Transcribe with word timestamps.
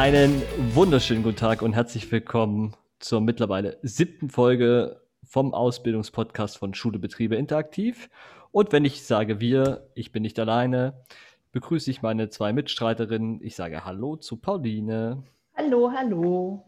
Einen 0.00 0.42
wunderschönen 0.72 1.22
guten 1.22 1.36
Tag 1.36 1.60
und 1.60 1.74
herzlich 1.74 2.10
willkommen 2.10 2.74
zur 3.00 3.20
mittlerweile 3.20 3.76
siebten 3.82 4.30
Folge 4.30 5.02
vom 5.24 5.52
Ausbildungspodcast 5.52 6.56
von 6.56 6.72
Schule 6.72 6.98
Betriebe 6.98 7.36
Interaktiv. 7.36 8.08
Und 8.50 8.72
wenn 8.72 8.86
ich 8.86 9.04
sage 9.04 9.40
wir, 9.40 9.90
ich 9.94 10.10
bin 10.10 10.22
nicht 10.22 10.38
alleine, 10.38 11.04
begrüße 11.52 11.90
ich 11.90 12.00
meine 12.00 12.30
zwei 12.30 12.54
Mitstreiterinnen. 12.54 13.42
Ich 13.42 13.56
sage 13.56 13.84
Hallo 13.84 14.16
zu 14.16 14.38
Pauline. 14.38 15.22
Hallo, 15.54 15.92
hallo. 15.94 16.64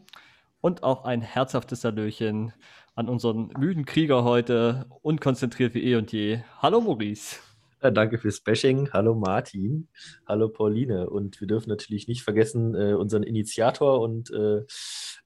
Und 0.60 0.82
auch 0.82 1.04
ein 1.06 1.22
herzhaftes 1.22 1.84
Hallöchen 1.84 2.52
an 2.94 3.08
unseren 3.08 3.48
müden 3.58 3.86
Krieger 3.86 4.24
heute, 4.24 4.84
unkonzentriert 5.00 5.72
wie 5.72 5.84
eh 5.84 5.96
und 5.96 6.12
je. 6.12 6.40
Hallo 6.60 6.82
Maurice. 6.82 7.38
Ja, 7.82 7.90
danke 7.90 8.16
fürs 8.16 8.38
Bashing. 8.40 8.90
Hallo 8.92 9.16
Martin. 9.16 9.88
Hallo 10.28 10.48
Pauline. 10.48 11.10
Und 11.10 11.40
wir 11.40 11.48
dürfen 11.48 11.68
natürlich 11.68 12.06
nicht 12.06 12.22
vergessen, 12.22 12.76
äh, 12.76 12.94
unseren 12.94 13.24
Initiator 13.24 14.00
und 14.00 14.30
äh, 14.30 14.58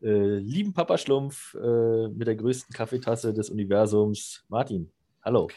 äh, 0.03 0.39
lieben 0.39 0.73
Papa 0.73 0.97
Schlumpf 0.97 1.55
äh, 1.55 2.09
mit 2.09 2.27
der 2.27 2.37
größten 2.37 2.75
Kaffeetasse 2.75 3.35
des 3.35 3.51
Universums, 3.51 4.47
Martin. 4.49 4.91
Hallo. 5.23 5.49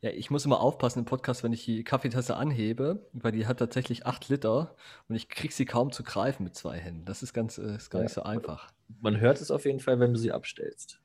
Ja, 0.00 0.10
ich 0.10 0.30
muss 0.30 0.44
immer 0.44 0.60
aufpassen 0.60 1.00
im 1.00 1.04
Podcast, 1.06 1.42
wenn 1.42 1.52
ich 1.52 1.64
die 1.64 1.82
Kaffeetasse 1.82 2.36
anhebe, 2.36 3.04
weil 3.12 3.32
die 3.32 3.48
hat 3.48 3.58
tatsächlich 3.58 4.06
acht 4.06 4.28
Liter 4.28 4.76
und 5.08 5.16
ich 5.16 5.28
kriege 5.28 5.52
sie 5.52 5.64
kaum 5.64 5.90
zu 5.90 6.04
greifen 6.04 6.44
mit 6.44 6.54
zwei 6.54 6.78
Händen. 6.78 7.04
Das 7.04 7.24
ist 7.24 7.32
ganz, 7.32 7.58
äh, 7.58 7.74
ist 7.74 7.90
gar 7.90 8.02
ja, 8.02 8.04
nicht 8.04 8.14
so 8.14 8.22
einfach. 8.22 8.70
Man 9.00 9.18
hört 9.18 9.40
es 9.40 9.50
auf 9.50 9.64
jeden 9.64 9.80
Fall, 9.80 9.98
wenn 9.98 10.12
du 10.12 10.18
sie 10.20 10.30
abstellst. 10.30 11.00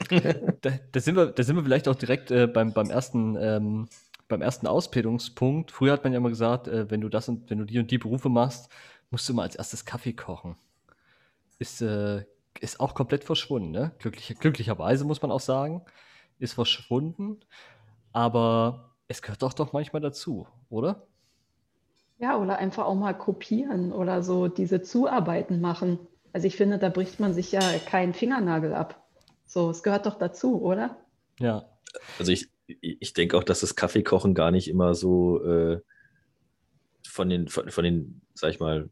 da, 0.60 0.70
da, 0.90 1.00
sind 1.00 1.14
wir, 1.14 1.26
da 1.26 1.44
sind 1.44 1.54
wir 1.54 1.62
vielleicht 1.62 1.86
auch 1.86 1.94
direkt 1.94 2.32
äh, 2.32 2.48
beim, 2.48 2.72
beim 2.72 2.90
ersten 2.90 3.36
ähm, 3.36 3.88
beim 4.32 4.42
ersten 4.42 4.66
Ausbildungspunkt. 4.66 5.70
Früher 5.70 5.92
hat 5.92 6.04
man 6.04 6.12
ja 6.12 6.18
immer 6.18 6.28
gesagt, 6.28 6.66
äh, 6.66 6.90
wenn 6.90 7.00
du 7.00 7.08
das 7.08 7.28
und 7.28 7.48
wenn 7.50 7.58
du 7.58 7.64
die 7.64 7.78
und 7.78 7.90
die 7.90 7.98
Berufe 7.98 8.28
machst, 8.28 8.68
musst 9.10 9.28
du 9.28 9.34
mal 9.34 9.42
als 9.42 9.56
erstes 9.56 9.84
Kaffee 9.84 10.14
kochen. 10.14 10.56
Ist, 11.58 11.82
äh, 11.82 12.24
ist 12.60 12.80
auch 12.80 12.94
komplett 12.94 13.24
verschwunden, 13.24 13.70
ne? 13.70 13.92
Glücklich, 13.98 14.36
glücklicherweise 14.38 15.04
muss 15.04 15.22
man 15.22 15.30
auch 15.30 15.40
sagen, 15.40 15.82
ist 16.38 16.54
verschwunden. 16.54 17.40
Aber 18.12 18.94
es 19.08 19.22
gehört 19.22 19.42
doch 19.42 19.52
doch 19.52 19.72
manchmal 19.72 20.02
dazu, 20.02 20.46
oder? 20.70 21.06
Ja, 22.18 22.38
oder 22.38 22.58
einfach 22.58 22.84
auch 22.86 22.94
mal 22.94 23.14
kopieren 23.14 23.92
oder 23.92 24.22
so 24.22 24.48
diese 24.48 24.82
Zuarbeiten 24.82 25.60
machen. 25.60 25.98
Also 26.32 26.46
ich 26.46 26.56
finde, 26.56 26.78
da 26.78 26.88
bricht 26.88 27.20
man 27.20 27.34
sich 27.34 27.52
ja 27.52 27.60
keinen 27.86 28.14
Fingernagel 28.14 28.74
ab. 28.74 29.06
So, 29.44 29.70
es 29.70 29.82
gehört 29.82 30.06
doch 30.06 30.18
dazu, 30.18 30.62
oder? 30.62 30.96
Ja. 31.38 31.64
Also 32.18 32.32
ich, 32.32 32.48
ich 32.80 33.12
denke 33.12 33.36
auch, 33.36 33.44
dass 33.44 33.60
das 33.60 33.76
Kaffeekochen 33.76 34.34
gar 34.34 34.50
nicht 34.50 34.68
immer 34.68 34.94
so 34.94 35.42
äh, 35.44 35.80
von 37.06 37.28
den, 37.28 37.48
von, 37.48 37.70
von, 37.70 37.84
den, 37.84 38.22
sag 38.34 38.50
ich 38.50 38.60
mal, 38.60 38.88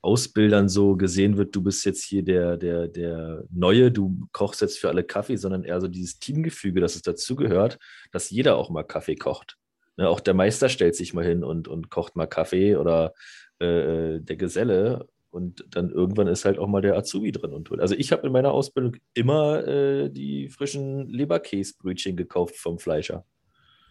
Ausbildern 0.00 0.68
so 0.68 0.96
gesehen 0.96 1.38
wird, 1.38 1.56
du 1.56 1.62
bist 1.62 1.84
jetzt 1.86 2.04
hier 2.04 2.22
der, 2.22 2.58
der, 2.58 2.88
der 2.88 3.44
Neue, 3.50 3.90
du 3.90 4.28
kochst 4.32 4.60
jetzt 4.60 4.78
für 4.78 4.90
alle 4.90 5.02
Kaffee, 5.02 5.36
sondern 5.36 5.64
eher 5.64 5.80
so 5.80 5.88
dieses 5.88 6.18
Teamgefüge, 6.18 6.80
dass 6.80 6.94
es 6.94 7.02
dazugehört, 7.02 7.78
dass 8.12 8.28
jeder 8.28 8.56
auch 8.56 8.68
mal 8.68 8.82
Kaffee 8.82 9.16
kocht. 9.16 9.56
Ne, 9.96 10.08
auch 10.08 10.20
der 10.20 10.34
Meister 10.34 10.68
stellt 10.68 10.94
sich 10.94 11.14
mal 11.14 11.24
hin 11.24 11.42
und, 11.42 11.68
und 11.68 11.88
kocht 11.88 12.16
mal 12.16 12.26
Kaffee 12.26 12.76
oder 12.76 13.14
äh, 13.60 14.20
der 14.20 14.36
Geselle 14.36 15.08
und 15.34 15.66
dann 15.70 15.90
irgendwann 15.90 16.28
ist 16.28 16.44
halt 16.44 16.58
auch 16.58 16.68
mal 16.68 16.80
der 16.80 16.96
Azubi 16.96 17.32
drin 17.32 17.52
und 17.52 17.64
tut. 17.64 17.80
Also 17.80 17.96
ich 17.96 18.12
habe 18.12 18.24
in 18.26 18.32
meiner 18.32 18.52
Ausbildung 18.52 18.96
immer 19.14 19.66
äh, 19.66 20.08
die 20.08 20.48
frischen 20.48 21.08
Leberkäsebrötchen 21.08 22.16
gekauft 22.16 22.56
vom 22.56 22.78
Fleischer. 22.78 23.24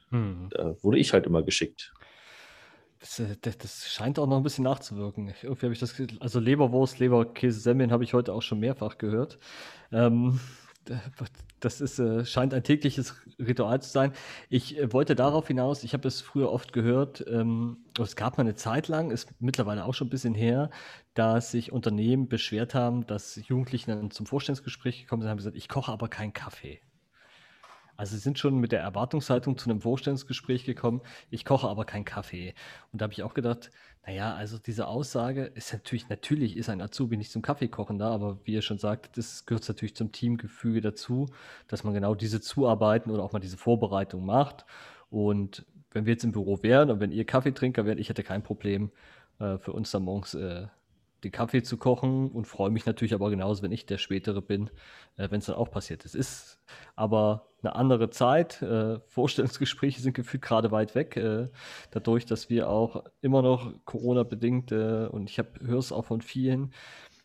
Hm. 0.10 0.48
Da 0.52 0.76
wurde 0.82 1.00
ich 1.00 1.12
halt 1.12 1.26
immer 1.26 1.44
geschickt. 1.44 1.94
Das, 3.00 3.20
äh, 3.20 3.36
das, 3.42 3.58
das, 3.58 3.92
scheint 3.92 4.20
auch 4.20 4.28
noch 4.28 4.38
ein 4.38 4.44
bisschen 4.44 4.64
nachzuwirken. 4.64 5.34
Irgendwie 5.42 5.66
habe 5.66 5.74
ich 5.74 5.80
das, 5.80 5.94
also 6.22 6.40
Leberwurst, 6.40 7.00
Leberkäse, 7.00 7.60
Semmeln 7.60 7.92
habe 7.92 8.06
ich 8.06 8.14
heute 8.14 8.34
auch 8.34 8.42
schon 8.42 8.62
mehrfach 8.62 8.98
gehört. 8.98 9.38
Ähm, 9.92 10.40
das 11.60 11.82
ist, 11.82 12.00
äh, 12.00 12.26
scheint 12.26 12.54
ein 12.54 12.64
tägliches 12.64 13.16
Ritual 13.40 13.82
zu 13.82 13.90
sein. 13.90 14.14
Ich 14.50 14.78
äh, 14.78 14.92
wollte 14.92 15.16
darauf 15.16 15.48
hinaus, 15.48 15.84
ich 15.84 15.94
habe 15.94 16.08
es 16.08 16.22
früher 16.22 16.52
oft 16.52 16.74
gehört, 16.74 17.24
ähm, 17.28 17.78
es 18.00 18.16
gab 18.16 18.38
mal 18.38 18.44
eine 18.44 18.56
Zeit 18.56 18.88
lang, 18.88 19.12
ist 19.12 19.30
mittlerweile 19.40 19.86
auch 19.86 19.94
schon 19.94 20.08
ein 20.08 20.12
bisschen 20.12 20.36
her, 20.36 20.70
dass 21.14 21.52
sich 21.52 21.72
Unternehmen 21.72 22.28
beschwert 22.28 22.74
haben, 22.74 23.06
dass 23.08 23.40
Jugendliche 23.48 23.88
dann 23.88 24.12
zum 24.12 24.26
Vorstellungsgespräch 24.26 25.02
gekommen 25.02 25.22
sind 25.22 25.28
und 25.28 25.32
haben 25.32 25.38
gesagt, 25.38 25.58
ich 25.58 25.70
koche 25.70 25.92
aber 25.92 26.08
keinen 26.08 26.34
Kaffee. 26.34 26.82
Also 27.96 28.16
sie 28.16 28.22
sind 28.22 28.40
schon 28.40 28.60
mit 28.60 28.72
der 28.72 28.82
Erwartungshaltung 28.82 29.58
zu 29.58 29.70
einem 29.70 29.82
Vorstellungsgespräch 29.82 30.66
gekommen, 30.66 31.02
ich 31.30 31.46
koche 31.46 31.68
aber 31.68 31.86
keinen 31.86 32.06
Kaffee. 32.06 32.54
Und 32.92 33.02
da 33.02 33.04
habe 33.04 33.14
ich 33.14 33.24
auch 33.24 33.34
gedacht, 33.34 33.72
naja, 34.06 34.34
also 34.34 34.58
diese 34.58 34.88
Aussage 34.88 35.46
ist 35.46 35.72
natürlich, 35.72 36.10
natürlich 36.10 36.58
ist 36.58 36.70
ein 36.70 36.82
Azubi 36.82 37.16
nicht 37.16 37.32
zum 37.32 37.42
Kaffeekochen 37.42 38.00
da, 38.00 38.10
aber 38.10 38.40
wie 38.44 38.54
ihr 38.54 38.62
schon 38.62 38.78
sagt, 38.80 39.18
das 39.18 39.46
gehört 39.46 39.68
natürlich 39.68 39.96
zum 39.96 40.12
Teamgefüge 40.12 40.82
dazu, 40.82 41.28
dass 41.68 41.84
man 41.84 41.94
genau 41.94 42.16
diese 42.16 42.42
Zuarbeiten 42.42 43.12
oder 43.12 43.24
auch 43.24 43.32
mal 43.32 43.40
diese 43.40 43.58
Vorbereitung 43.58 44.26
macht. 44.26 44.66
Und 45.10 45.66
wenn 45.92 46.06
wir 46.06 46.14
jetzt 46.14 46.24
im 46.24 46.32
Büro 46.32 46.64
wären 46.64 46.92
und 46.92 47.00
wenn 47.00 47.12
ihr 47.12 47.26
Kaffeetrinker 47.26 47.86
wärt, 47.86 48.00
ich 48.00 48.10
hätte 48.10 48.24
kein 48.24 48.44
Problem, 48.44 48.92
äh, 49.40 49.58
für 49.58 49.72
uns 49.72 49.92
dann 49.92 50.04
morgens 50.04 50.34
äh, 50.34 50.68
den 51.24 51.32
Kaffee 51.32 51.64
zu 51.64 51.78
kochen 51.78 52.30
und 52.32 52.46
freue 52.46 52.70
mich 52.70 52.86
natürlich 52.86 53.14
aber 53.14 53.30
genauso, 53.30 53.64
wenn 53.64 53.72
ich 53.72 53.86
der 53.86 53.98
Spätere 53.98 54.42
bin, 54.42 54.70
äh, 55.18 55.30
wenn 55.32 55.40
es 55.40 55.46
dann 55.46 55.56
auch 55.56 55.72
passiert. 55.72 56.06
Es 56.06 56.16
ist 56.16 56.60
aber 56.96 57.48
eine 57.62 57.76
andere 57.76 58.10
Zeit. 58.10 58.62
Äh, 58.62 59.00
Vorstellungsgespräche 59.08 60.02
sind 60.02 60.14
gefühlt 60.14 60.44
gerade 60.44 60.72
weit 60.72 60.96
weg, 60.96 61.16
äh, 61.18 61.50
dadurch, 61.92 62.26
dass 62.26 62.50
wir 62.50 62.70
auch 62.70 63.06
immer 63.22 63.42
noch 63.42 63.74
Corona-bedingt 63.86 64.72
äh, 64.72 65.08
und 65.08 65.30
ich 65.30 65.38
höre 65.38 65.80
es 65.80 65.92
auch 65.92 66.06
von 66.06 66.22
vielen, 66.22 66.74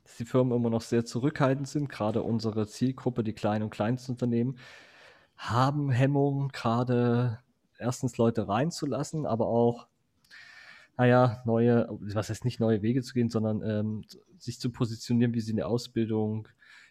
dass 0.04 0.16
die 0.16 0.24
Firmen 0.24 0.56
immer 0.56 0.70
noch 0.70 0.82
sehr 0.82 1.04
zurückhaltend 1.04 1.68
sind. 1.68 1.88
Gerade 1.88 2.22
unsere 2.22 2.66
Zielgruppe, 2.66 3.24
die 3.24 3.34
kleinen 3.34 3.64
und 3.64 3.70
kleinsten 3.70 4.12
Unternehmen, 4.12 4.58
haben 5.36 5.90
Hemmungen, 5.90 6.48
gerade 6.48 7.40
erstens 7.78 8.16
Leute 8.16 8.48
reinzulassen, 8.48 9.26
aber 9.26 9.46
auch 9.48 9.87
naja, 10.98 11.40
neue, 11.44 11.86
was 12.00 12.28
heißt 12.28 12.44
nicht 12.44 12.58
neue 12.58 12.82
Wege 12.82 13.02
zu 13.02 13.14
gehen, 13.14 13.30
sondern 13.30 13.62
ähm, 13.62 14.04
sich 14.36 14.58
zu 14.58 14.70
positionieren, 14.70 15.32
wie 15.32 15.40
sie 15.40 15.52
in 15.52 15.56
der 15.56 15.68
Ausbildung 15.68 16.48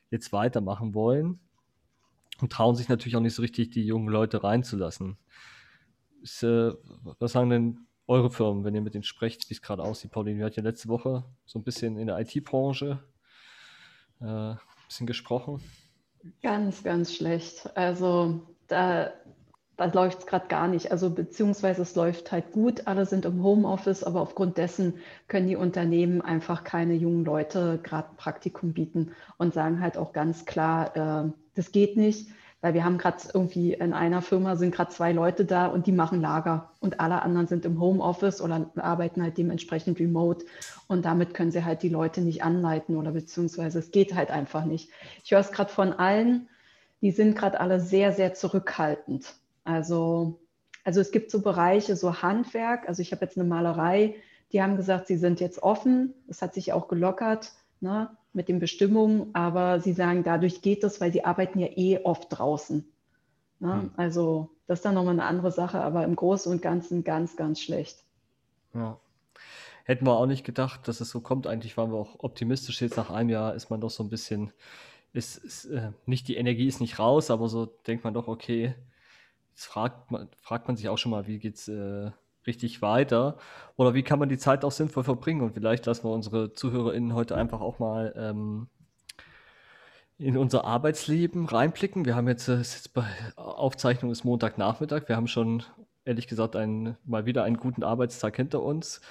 jetzt 0.09 0.31
weitermachen 0.31 0.93
wollen. 0.93 1.39
Und 2.39 2.51
trauen 2.51 2.75
sich 2.75 2.87
natürlich 2.87 3.17
auch 3.17 3.21
nicht 3.21 3.35
so 3.35 3.41
richtig, 3.41 3.71
die 3.71 3.85
jungen 3.85 4.07
Leute 4.07 4.43
reinzulassen. 4.43 5.17
Ist, 6.21 6.41
äh, 6.43 6.71
was 7.19 7.33
sagen 7.33 7.49
denn 7.49 7.79
eure 8.07 8.31
Firmen, 8.31 8.63
wenn 8.63 8.75
ihr 8.75 8.81
mit 8.81 8.93
denen 8.93 9.03
sprecht, 9.03 9.49
wie 9.49 9.53
es 9.53 9.61
gerade 9.61 9.83
aussieht? 9.83 10.11
Pauline, 10.11 10.39
wir 10.39 10.45
hatten 10.45 10.59
ja 10.59 10.63
letzte 10.63 10.87
Woche 10.87 11.25
so 11.45 11.59
ein 11.59 11.63
bisschen 11.63 11.97
in 11.97 12.07
der 12.07 12.17
IT-Branche 12.19 13.03
äh, 14.21 14.25
ein 14.25 14.59
bisschen 14.87 15.07
gesprochen. 15.07 15.61
Ganz, 16.41 16.81
ganz 16.81 17.13
schlecht. 17.13 17.75
Also 17.75 18.47
da 18.67 19.11
da 19.77 19.85
läuft 19.85 20.19
es 20.19 20.25
gerade 20.25 20.47
gar 20.47 20.67
nicht. 20.67 20.91
Also 20.91 21.11
beziehungsweise 21.11 21.83
es 21.83 21.95
läuft 21.95 22.31
halt 22.31 22.51
gut, 22.51 22.87
alle 22.87 23.05
sind 23.05 23.25
im 23.25 23.43
Homeoffice, 23.43 24.03
aber 24.03 24.21
aufgrund 24.21 24.57
dessen 24.57 24.95
können 25.27 25.47
die 25.47 25.55
Unternehmen 25.55 26.21
einfach 26.21 26.63
keine 26.63 26.95
jungen 26.95 27.23
Leute 27.23 27.79
gerade 27.83 28.09
Praktikum 28.17 28.73
bieten 28.73 29.11
und 29.37 29.53
sagen 29.53 29.79
halt 29.79 29.97
auch 29.97 30.13
ganz 30.13 30.45
klar, 30.45 31.25
äh, 31.27 31.31
das 31.53 31.71
geht 31.71 31.95
nicht, 31.95 32.27
weil 32.61 32.73
wir 32.73 32.83
haben 32.83 32.97
gerade 32.97 33.17
irgendwie 33.31 33.73
in 33.73 33.93
einer 33.93 34.23
Firma 34.23 34.55
sind 34.55 34.73
gerade 34.73 34.91
zwei 34.91 35.11
Leute 35.11 35.45
da 35.45 35.67
und 35.67 35.85
die 35.85 35.91
machen 35.91 36.21
Lager 36.21 36.71
und 36.79 36.99
alle 36.99 37.21
anderen 37.21 37.45
sind 37.45 37.63
im 37.63 37.79
Homeoffice 37.79 38.41
oder 38.41 38.71
arbeiten 38.77 39.21
halt 39.21 39.37
dementsprechend 39.37 39.99
remote 39.99 40.43
und 40.87 41.05
damit 41.05 41.35
können 41.35 41.51
sie 41.51 41.63
halt 41.63 41.83
die 41.83 41.89
Leute 41.89 42.21
nicht 42.21 42.43
anleiten 42.43 42.97
oder 42.97 43.11
beziehungsweise 43.11 43.77
es 43.77 43.91
geht 43.91 44.15
halt 44.15 44.31
einfach 44.31 44.65
nicht. 44.65 44.89
Ich 45.23 45.31
höre 45.31 45.39
es 45.39 45.51
gerade 45.51 45.71
von 45.71 45.93
allen, 45.93 46.49
die 47.01 47.11
sind 47.11 47.37
gerade 47.37 47.59
alle 47.59 47.79
sehr, 47.79 48.11
sehr 48.11 48.33
zurückhaltend 48.33 49.35
also, 49.67 50.39
also 50.83 51.01
es 51.01 51.11
gibt 51.11 51.29
so 51.29 51.41
Bereiche, 51.41 51.95
so 51.95 52.21
Handwerk. 52.21 52.87
Also 52.87 53.01
ich 53.01 53.11
habe 53.11 53.25
jetzt 53.25 53.37
eine 53.37 53.47
Malerei, 53.47 54.15
die 54.51 54.61
haben 54.61 54.77
gesagt, 54.77 55.07
sie 55.07 55.17
sind 55.17 55.39
jetzt 55.39 55.61
offen. 55.61 56.13
Es 56.27 56.41
hat 56.41 56.53
sich 56.53 56.71
auch 56.71 56.87
gelockert 56.87 57.51
ne, 57.81 58.09
mit 58.33 58.47
den 58.47 58.59
Bestimmungen, 58.59 59.33
aber 59.33 59.81
sie 59.81 59.93
sagen, 59.93 60.23
dadurch 60.23 60.61
geht 60.61 60.83
es, 60.83 61.01
weil 61.01 61.11
sie 61.11 61.25
arbeiten 61.25 61.59
ja 61.59 61.67
eh 61.75 61.99
oft 62.03 62.27
draußen. 62.29 62.85
Ne? 63.59 63.73
Hm. 63.73 63.91
Also 63.97 64.51
das 64.67 64.79
ist 64.79 64.85
dann 64.85 64.95
nochmal 64.95 65.13
eine 65.13 65.25
andere 65.25 65.51
Sache, 65.51 65.81
aber 65.81 66.03
im 66.03 66.15
Großen 66.15 66.51
und 66.51 66.61
Ganzen 66.61 67.03
ganz, 67.03 67.35
ganz 67.35 67.59
schlecht. 67.59 68.03
Ja. 68.73 68.99
Hätten 69.83 70.05
wir 70.05 70.17
auch 70.17 70.25
nicht 70.25 70.45
gedacht, 70.45 70.87
dass 70.87 70.99
es 70.99 71.09
so 71.09 71.21
kommt. 71.21 71.47
Eigentlich 71.47 71.77
waren 71.77 71.91
wir 71.91 71.97
auch 71.97 72.15
optimistisch. 72.19 72.81
Jetzt 72.81 72.97
nach 72.97 73.09
einem 73.09 73.29
Jahr 73.29 73.55
ist 73.55 73.69
man 73.69 73.79
doch 73.79 73.89
so 73.89 74.03
ein 74.03 74.09
bisschen, 74.09 74.51
ist, 75.13 75.37
ist 75.37 75.65
äh, 75.65 75.91
nicht 76.05 76.27
die 76.27 76.35
Energie 76.35 76.67
ist 76.67 76.81
nicht 76.81 76.99
raus, 76.99 77.31
aber 77.31 77.47
so 77.47 77.65
denkt 77.65 78.03
man 78.03 78.13
doch, 78.13 78.27
okay, 78.27 78.75
fragt 79.65 80.11
man, 80.11 80.29
fragt 80.41 80.67
man 80.67 80.77
sich 80.77 80.89
auch 80.89 80.97
schon 80.97 81.11
mal, 81.11 81.27
wie 81.27 81.39
geht's 81.39 81.67
äh, 81.67 82.11
richtig 82.45 82.81
weiter? 82.81 83.37
Oder 83.75 83.93
wie 83.93 84.03
kann 84.03 84.19
man 84.19 84.29
die 84.29 84.37
Zeit 84.37 84.63
auch 84.63 84.71
sinnvoll 84.71 85.03
verbringen? 85.03 85.41
Und 85.41 85.53
vielleicht 85.53 85.85
lassen 85.85 86.03
wir 86.05 86.11
unsere 86.11 86.53
ZuhörerInnen 86.53 87.13
heute 87.13 87.35
einfach 87.35 87.61
auch 87.61 87.79
mal 87.79 88.13
ähm, 88.17 88.67
in 90.17 90.37
unser 90.37 90.65
Arbeitsleben 90.65 91.45
reinblicken. 91.45 92.05
Wir 92.05 92.15
haben 92.15 92.27
jetzt, 92.27 92.47
äh, 92.47 92.57
jetzt 92.57 92.93
bei 92.93 93.05
Aufzeichnung 93.35 94.11
ist 94.11 94.23
Montagnachmittag. 94.23 95.07
Wir 95.07 95.15
haben 95.15 95.27
schon 95.27 95.63
ehrlich 96.05 96.27
gesagt 96.27 96.55
einen, 96.55 96.97
mal 97.03 97.25
wieder 97.25 97.43
einen 97.43 97.57
guten 97.57 97.83
Arbeitstag 97.83 98.35
hinter 98.37 98.63
uns. 98.63 99.01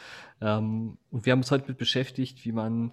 Ähm, 0.41 0.99
und 1.11 1.27
wir 1.27 1.33
haben 1.33 1.41
uns 1.41 1.51
heute 1.51 1.69
mit 1.69 1.79
beschäftigt, 1.79 2.45
wie 2.45 2.53
man 2.53 2.93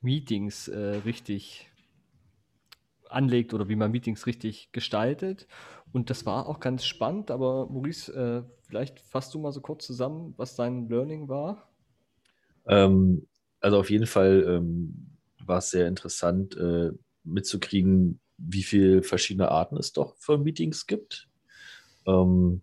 Meetings 0.00 0.68
äh, 0.68 1.00
richtig 1.04 1.69
anlegt 3.10 3.54
oder 3.54 3.68
wie 3.68 3.76
man 3.76 3.90
Meetings 3.90 4.26
richtig 4.26 4.72
gestaltet. 4.72 5.46
Und 5.92 6.10
das 6.10 6.24
war 6.26 6.46
auch 6.48 6.60
ganz 6.60 6.84
spannend, 6.84 7.30
aber 7.30 7.66
Maurice, 7.68 8.12
äh, 8.12 8.42
vielleicht 8.62 9.00
fasst 9.00 9.34
du 9.34 9.40
mal 9.40 9.52
so 9.52 9.60
kurz 9.60 9.86
zusammen, 9.86 10.34
was 10.36 10.56
dein 10.56 10.88
Learning 10.88 11.28
war? 11.28 11.68
Ähm, 12.66 13.26
also 13.60 13.78
auf 13.78 13.90
jeden 13.90 14.06
Fall 14.06 14.44
ähm, 14.46 15.16
war 15.44 15.58
es 15.58 15.70
sehr 15.70 15.88
interessant 15.88 16.56
äh, 16.56 16.92
mitzukriegen, 17.24 18.20
wie 18.38 18.62
viele 18.62 19.02
verschiedene 19.02 19.50
Arten 19.50 19.76
es 19.76 19.92
doch 19.92 20.16
von 20.16 20.42
Meetings 20.42 20.86
gibt. 20.86 21.28
Ähm, 22.06 22.62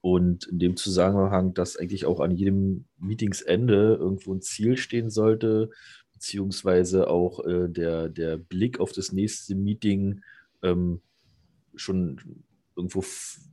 und 0.00 0.46
in 0.46 0.58
dem 0.58 0.76
Zusammenhang, 0.76 1.52
dass 1.52 1.76
eigentlich 1.76 2.06
auch 2.06 2.20
an 2.20 2.30
jedem 2.30 2.86
Meetingsende 2.98 3.96
irgendwo 3.98 4.32
ein 4.32 4.40
Ziel 4.40 4.76
stehen 4.76 5.10
sollte, 5.10 5.70
beziehungsweise 6.16 7.08
auch 7.08 7.44
äh, 7.44 7.68
der, 7.68 8.08
der 8.08 8.38
Blick 8.38 8.80
auf 8.80 8.92
das 8.92 9.12
nächste 9.12 9.54
Meeting 9.54 10.22
ähm, 10.62 11.02
schon 11.74 12.42
irgendwo 12.74 13.04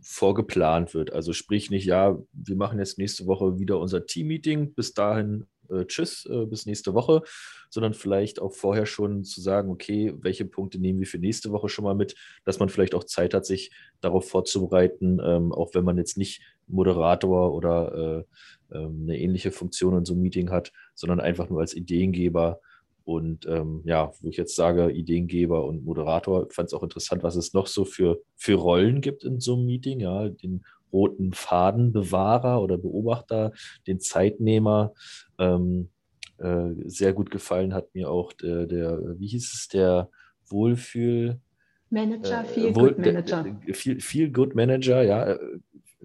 vorgeplant 0.01 0.93
wird. 0.93 1.11
Also 1.11 1.33
sprich 1.33 1.69
nicht, 1.69 1.85
ja, 1.85 2.17
wir 2.31 2.55
machen 2.55 2.79
jetzt 2.79 2.97
nächste 2.97 3.25
Woche 3.25 3.59
wieder 3.59 3.79
unser 3.79 4.05
Team-Meeting, 4.05 4.73
bis 4.73 4.93
dahin 4.93 5.45
äh, 5.73 5.85
tschüss, 5.85 6.25
äh, 6.25 6.45
bis 6.45 6.65
nächste 6.65 6.93
Woche, 6.93 7.21
sondern 7.69 7.93
vielleicht 7.93 8.41
auch 8.41 8.53
vorher 8.53 8.85
schon 8.85 9.23
zu 9.23 9.41
sagen, 9.41 9.69
okay, 9.69 10.13
welche 10.19 10.45
Punkte 10.45 10.79
nehmen 10.79 10.99
wir 10.99 11.07
für 11.07 11.19
nächste 11.19 11.51
Woche 11.51 11.69
schon 11.69 11.85
mal 11.85 11.95
mit, 11.95 12.15
dass 12.45 12.59
man 12.59 12.69
vielleicht 12.69 12.95
auch 12.95 13.03
Zeit 13.03 13.33
hat, 13.33 13.45
sich 13.45 13.71
darauf 14.01 14.29
vorzubereiten, 14.29 15.19
ähm, 15.23 15.51
auch 15.51 15.73
wenn 15.73 15.83
man 15.83 15.97
jetzt 15.97 16.17
nicht 16.17 16.41
Moderator 16.67 17.53
oder 17.53 18.25
äh, 18.71 18.77
ähm, 18.77 19.01
eine 19.03 19.19
ähnliche 19.19 19.51
Funktion 19.51 19.97
in 19.97 20.05
so 20.05 20.13
einem 20.13 20.21
Meeting 20.21 20.49
hat, 20.49 20.71
sondern 20.93 21.19
einfach 21.19 21.49
nur 21.49 21.61
als 21.61 21.73
Ideengeber. 21.73 22.59
Und 23.05 23.45
ähm, 23.47 23.81
ja, 23.85 24.13
wo 24.21 24.29
ich 24.29 24.37
jetzt 24.37 24.55
sage, 24.55 24.89
Ideengeber 24.91 25.65
und 25.65 25.83
Moderator, 25.83 26.47
fand 26.51 26.67
es 26.67 26.73
auch 26.73 26.83
interessant, 26.83 27.21
was 27.21 27.35
es 27.35 27.53
noch 27.53 27.67
so 27.67 27.83
für, 27.83 28.21
für 28.35 28.55
Rollen 28.55 29.01
gibt 29.01 29.25
in 29.25 29.39
so 29.41 29.55
einem 29.55 29.65
Meeting. 29.65 29.99
Ja, 29.99 30.29
den 30.29 30.63
roten 30.93 31.33
Fadenbewahrer 31.33 32.61
oder 32.61 32.77
Beobachter, 32.77 33.51
den 33.87 33.99
Zeitnehmer. 33.99 34.93
Ähm, 35.39 35.89
äh, 36.37 36.69
sehr 36.85 37.13
gut 37.13 37.31
gefallen 37.31 37.73
hat 37.73 37.93
mir 37.93 38.09
auch 38.09 38.33
der, 38.33 38.65
der 38.65 39.19
wie 39.19 39.27
hieß 39.27 39.53
es, 39.53 39.67
der 39.67 40.09
Wohlfühl. 40.47 41.39
Manager, 41.89 42.43
äh, 42.43 42.45
Feel 42.45 42.73
Good 42.73 42.97
Manager. 42.97 43.45
Viel, 43.73 44.01
viel 44.01 44.31
Good 44.31 44.55
Manager, 44.55 45.03
ja, 45.03 45.33
äh, 45.33 45.39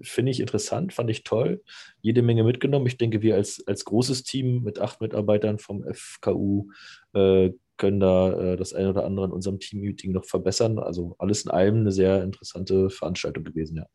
finde 0.01 0.31
ich 0.31 0.39
interessant, 0.39 0.93
fand 0.93 1.09
ich 1.09 1.23
toll. 1.23 1.61
Jede 2.01 2.21
Menge 2.21 2.43
mitgenommen. 2.43 2.87
Ich 2.87 2.97
denke, 2.97 3.21
wir 3.21 3.35
als, 3.35 3.63
als 3.67 3.85
großes 3.85 4.23
Team 4.23 4.63
mit 4.63 4.79
acht 4.79 5.01
Mitarbeitern 5.01 5.59
vom 5.59 5.83
FKU 5.91 6.69
äh, 7.13 7.51
können 7.77 7.99
da 7.99 8.53
äh, 8.53 8.57
das 8.57 8.73
eine 8.73 8.89
oder 8.89 9.05
andere 9.05 9.25
in 9.25 9.31
unserem 9.31 9.59
Team-Meeting 9.59 10.11
noch 10.11 10.25
verbessern. 10.25 10.79
Also 10.79 11.15
alles 11.17 11.43
in 11.43 11.51
allem 11.51 11.77
eine 11.77 11.91
sehr 11.91 12.23
interessante 12.23 12.89
Veranstaltung 12.89 13.43
gewesen, 13.43 13.77
ja. 13.77 13.85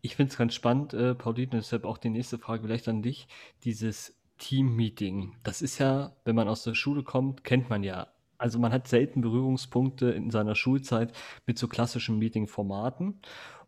Ich 0.00 0.16
finde 0.16 0.30
es 0.32 0.38
ganz 0.38 0.54
spannend, 0.54 0.94
äh, 0.94 1.14
Pauline, 1.14 1.50
deshalb 1.52 1.84
auch 1.84 1.98
die 1.98 2.10
nächste 2.10 2.38
Frage 2.38 2.62
vielleicht 2.62 2.88
an 2.88 3.02
dich. 3.02 3.26
Dieses 3.64 4.16
Team-Meeting, 4.38 5.36
das 5.42 5.62
ist 5.62 5.78
ja, 5.78 6.12
wenn 6.24 6.36
man 6.36 6.48
aus 6.48 6.62
der 6.62 6.74
Schule 6.74 7.02
kommt, 7.02 7.44
kennt 7.44 7.68
man 7.68 7.82
ja. 7.82 8.08
Also 8.38 8.60
man 8.60 8.72
hat 8.72 8.86
selten 8.86 9.20
Berührungspunkte 9.20 10.10
in 10.10 10.30
seiner 10.30 10.54
Schulzeit 10.54 11.12
mit 11.46 11.58
so 11.58 11.66
klassischen 11.66 12.18
Meeting-Formaten. 12.18 13.20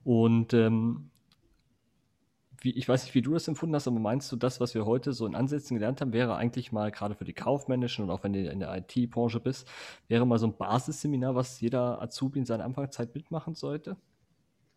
Und 0.04 0.54
ähm, 0.54 1.10
wie, 2.62 2.70
ich 2.70 2.88
weiß 2.88 3.04
nicht, 3.04 3.14
wie 3.14 3.22
du 3.22 3.32
das 3.32 3.48
empfunden 3.48 3.74
hast, 3.74 3.88
aber 3.88 3.98
meinst 3.98 4.30
du, 4.30 4.36
das, 4.36 4.60
was 4.60 4.74
wir 4.74 4.86
heute 4.86 5.12
so 5.12 5.26
in 5.26 5.34
Ansätzen 5.34 5.76
gelernt 5.76 6.00
haben, 6.00 6.12
wäre 6.12 6.36
eigentlich 6.36 6.72
mal 6.72 6.90
gerade 6.90 7.14
für 7.14 7.24
die 7.24 7.32
kaufmännischen 7.32 8.04
und 8.04 8.10
auch 8.10 8.22
wenn 8.22 8.32
du 8.32 8.48
in 8.48 8.60
der 8.60 8.76
IT-Branche 8.76 9.40
bist, 9.40 9.66
wäre 10.08 10.26
mal 10.26 10.38
so 10.38 10.46
ein 10.46 10.56
Basisseminar, 10.56 11.34
was 11.34 11.60
jeder 11.60 12.00
Azubi 12.02 12.38
in 12.38 12.44
seiner 12.46 12.64
Anfangszeit 12.64 13.14
mitmachen 13.14 13.54
sollte? 13.54 13.96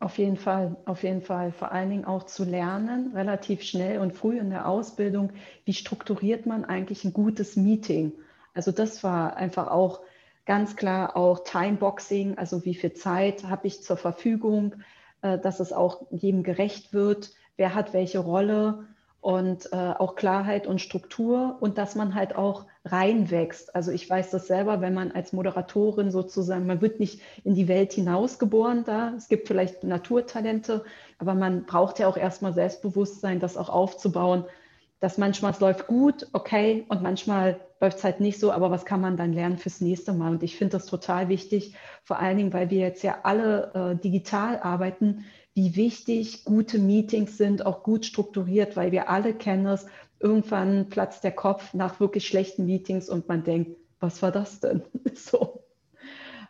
Auf 0.04 0.18
jeden 0.18 0.36
Fall, 0.36 0.76
auf 0.84 1.02
jeden 1.02 1.22
Fall. 1.22 1.50
Vor 1.50 1.72
allen 1.72 1.88
Dingen 1.88 2.04
auch 2.04 2.24
zu 2.24 2.44
lernen, 2.44 3.12
relativ 3.14 3.62
schnell 3.62 4.00
und 4.00 4.12
früh 4.12 4.38
in 4.38 4.50
der 4.50 4.68
Ausbildung, 4.68 5.30
wie 5.64 5.72
strukturiert 5.72 6.44
man 6.44 6.66
eigentlich 6.66 7.04
ein 7.04 7.14
gutes 7.14 7.56
Meeting. 7.56 8.12
Also 8.52 8.70
das 8.70 9.02
war 9.02 9.38
einfach 9.38 9.68
auch 9.68 10.02
ganz 10.44 10.76
klar 10.76 11.16
auch 11.16 11.42
Timeboxing, 11.44 12.36
also 12.36 12.66
wie 12.66 12.74
viel 12.74 12.92
Zeit 12.92 13.44
habe 13.44 13.66
ich 13.66 13.82
zur 13.82 13.96
Verfügung, 13.96 14.74
äh, 15.22 15.38
dass 15.38 15.58
es 15.58 15.72
auch 15.72 16.02
jedem 16.10 16.42
gerecht 16.42 16.92
wird, 16.92 17.30
wer 17.56 17.74
hat 17.74 17.94
welche 17.94 18.18
Rolle 18.18 18.84
und 19.22 19.72
äh, 19.72 19.76
auch 19.76 20.16
Klarheit 20.16 20.66
und 20.66 20.82
Struktur 20.82 21.56
und 21.60 21.78
dass 21.78 21.94
man 21.94 22.14
halt 22.14 22.36
auch 22.36 22.66
reinwächst. 22.84 23.74
Also 23.74 23.90
ich 23.90 24.08
weiß 24.08 24.30
das 24.30 24.46
selber, 24.46 24.80
wenn 24.80 24.94
man 24.94 25.12
als 25.12 25.32
Moderatorin 25.32 26.10
sozusagen, 26.10 26.66
man 26.66 26.80
wird 26.80 27.00
nicht 27.00 27.20
in 27.42 27.54
die 27.54 27.68
Welt 27.68 27.92
hinausgeboren 27.92 28.84
da. 28.84 29.14
Es 29.16 29.28
gibt 29.28 29.48
vielleicht 29.48 29.84
Naturtalente, 29.84 30.84
aber 31.18 31.34
man 31.34 31.64
braucht 31.64 31.98
ja 31.98 32.08
auch 32.08 32.16
erstmal 32.16 32.52
Selbstbewusstsein, 32.52 33.40
das 33.40 33.56
auch 33.56 33.70
aufzubauen, 33.70 34.44
dass 35.00 35.18
manchmal 35.18 35.52
es 35.52 35.60
läuft 35.60 35.86
gut, 35.86 36.28
okay, 36.32 36.84
und 36.88 37.02
manchmal 37.02 37.60
läuft 37.80 37.98
es 37.98 38.04
halt 38.04 38.20
nicht 38.20 38.38
so, 38.38 38.52
aber 38.52 38.70
was 38.70 38.86
kann 38.86 39.00
man 39.00 39.16
dann 39.16 39.32
lernen 39.32 39.58
fürs 39.58 39.80
nächste 39.80 40.12
Mal? 40.12 40.32
Und 40.32 40.42
ich 40.42 40.56
finde 40.56 40.72
das 40.72 40.86
total 40.86 41.28
wichtig, 41.28 41.74
vor 42.02 42.18
allen 42.18 42.38
Dingen, 42.38 42.52
weil 42.52 42.70
wir 42.70 42.78
jetzt 42.78 43.02
ja 43.02 43.18
alle 43.22 43.72
äh, 43.74 44.02
digital 44.02 44.58
arbeiten, 44.60 45.24
wie 45.54 45.76
wichtig 45.76 46.44
gute 46.44 46.78
Meetings 46.78 47.36
sind, 47.38 47.64
auch 47.64 47.82
gut 47.82 48.04
strukturiert, 48.06 48.76
weil 48.76 48.92
wir 48.92 49.08
alle 49.08 49.34
kennen 49.34 49.66
es. 49.66 49.86
Irgendwann 50.24 50.88
platzt 50.88 51.22
der 51.22 51.32
Kopf 51.32 51.74
nach 51.74 52.00
wirklich 52.00 52.26
schlechten 52.26 52.64
Meetings 52.64 53.10
und 53.10 53.28
man 53.28 53.44
denkt, 53.44 53.76
was 54.00 54.22
war 54.22 54.32
das 54.32 54.58
denn? 54.58 54.82
so. 55.14 55.64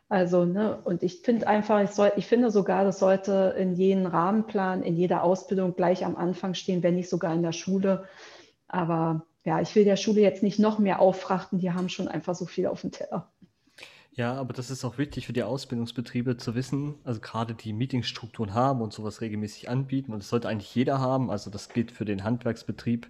Also, 0.08 0.44
ne, 0.44 0.78
und 0.84 1.02
ich 1.02 1.22
finde 1.22 1.48
einfach, 1.48 1.82
ich, 1.82 1.90
soll, 1.90 2.12
ich 2.14 2.26
finde 2.28 2.52
sogar, 2.52 2.84
das 2.84 3.00
sollte 3.00 3.56
in 3.58 3.74
jedem 3.74 4.06
Rahmenplan, 4.06 4.84
in 4.84 4.94
jeder 4.94 5.24
Ausbildung 5.24 5.74
gleich 5.74 6.04
am 6.04 6.14
Anfang 6.14 6.54
stehen, 6.54 6.84
wenn 6.84 6.94
nicht 6.94 7.08
sogar 7.08 7.34
in 7.34 7.42
der 7.42 7.50
Schule. 7.50 8.04
Aber 8.68 9.26
ja, 9.44 9.60
ich 9.60 9.74
will 9.74 9.84
der 9.84 9.96
Schule 9.96 10.20
jetzt 10.20 10.44
nicht 10.44 10.60
noch 10.60 10.78
mehr 10.78 11.00
auffrachten, 11.00 11.58
die 11.58 11.72
haben 11.72 11.88
schon 11.88 12.06
einfach 12.06 12.36
so 12.36 12.46
viel 12.46 12.68
auf 12.68 12.82
dem 12.82 12.92
Teller. 12.92 13.32
Ja, 14.16 14.34
aber 14.34 14.52
das 14.52 14.70
ist 14.70 14.84
auch 14.84 14.96
wichtig 14.96 15.26
für 15.26 15.32
die 15.32 15.42
Ausbildungsbetriebe 15.42 16.36
zu 16.36 16.54
wissen, 16.54 16.94
also 17.02 17.20
gerade 17.20 17.54
die 17.54 17.72
Meetingstrukturen 17.72 18.54
haben 18.54 18.80
und 18.80 18.92
sowas 18.92 19.20
regelmäßig 19.20 19.68
anbieten 19.68 20.12
und 20.12 20.20
das 20.20 20.28
sollte 20.28 20.48
eigentlich 20.48 20.72
jeder 20.72 21.00
haben. 21.00 21.32
Also 21.32 21.50
das 21.50 21.68
gilt 21.68 21.90
für 21.90 22.04
den 22.04 22.22
Handwerksbetrieb 22.22 23.08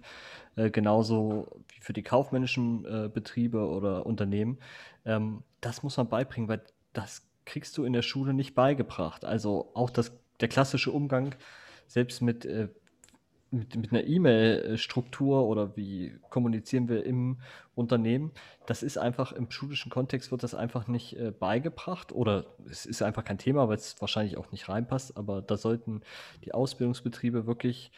äh, 0.55 0.71
genauso 0.71 1.47
wie 1.67 1.79
für 1.79 1.93
die 1.93 2.01
kaufmännischen 2.01 2.85
äh, 2.85 3.07
Betriebe 3.07 3.67
oder 3.67 4.07
Unternehmen. 4.07 4.57
Ähm, 5.05 5.43
das 5.61 5.83
muss 5.83 5.95
man 5.97 6.09
beibringen, 6.09 6.49
weil 6.49 6.63
das 6.93 7.21
kriegst 7.45 7.77
du 7.77 7.83
in 7.83 7.93
der 7.93 8.01
Schule 8.01 8.33
nicht 8.33 8.55
beigebracht. 8.55 9.25
Also 9.25 9.69
auch 9.75 9.91
das, 9.91 10.11
der 10.39 10.47
klassische 10.47 10.91
Umgang 10.91 11.35
selbst 11.85 12.23
mit 12.23 12.45
äh, 12.45 12.69
mit, 13.51 13.75
mit 13.75 13.91
einer 13.91 14.03
E-Mail-Struktur 14.03 15.45
oder 15.45 15.75
wie 15.77 16.17
kommunizieren 16.29 16.89
wir 16.89 17.05
im 17.05 17.37
Unternehmen, 17.75 18.31
das 18.65 18.83
ist 18.83 18.97
einfach 18.97 19.31
im 19.31 19.51
schulischen 19.51 19.91
Kontext 19.91 20.31
wird 20.31 20.43
das 20.43 20.55
einfach 20.55 20.87
nicht 20.87 21.17
äh, 21.17 21.31
beigebracht 21.31 22.11
oder 22.11 22.45
es 22.69 22.85
ist 22.85 23.01
einfach 23.01 23.23
kein 23.23 23.37
Thema, 23.37 23.67
weil 23.67 23.77
es 23.77 23.99
wahrscheinlich 24.01 24.37
auch 24.37 24.51
nicht 24.51 24.69
reinpasst, 24.69 25.17
aber 25.17 25.41
da 25.41 25.57
sollten 25.57 26.01
die 26.43 26.53
Ausbildungsbetriebe 26.53 27.47
wirklich 27.47 27.91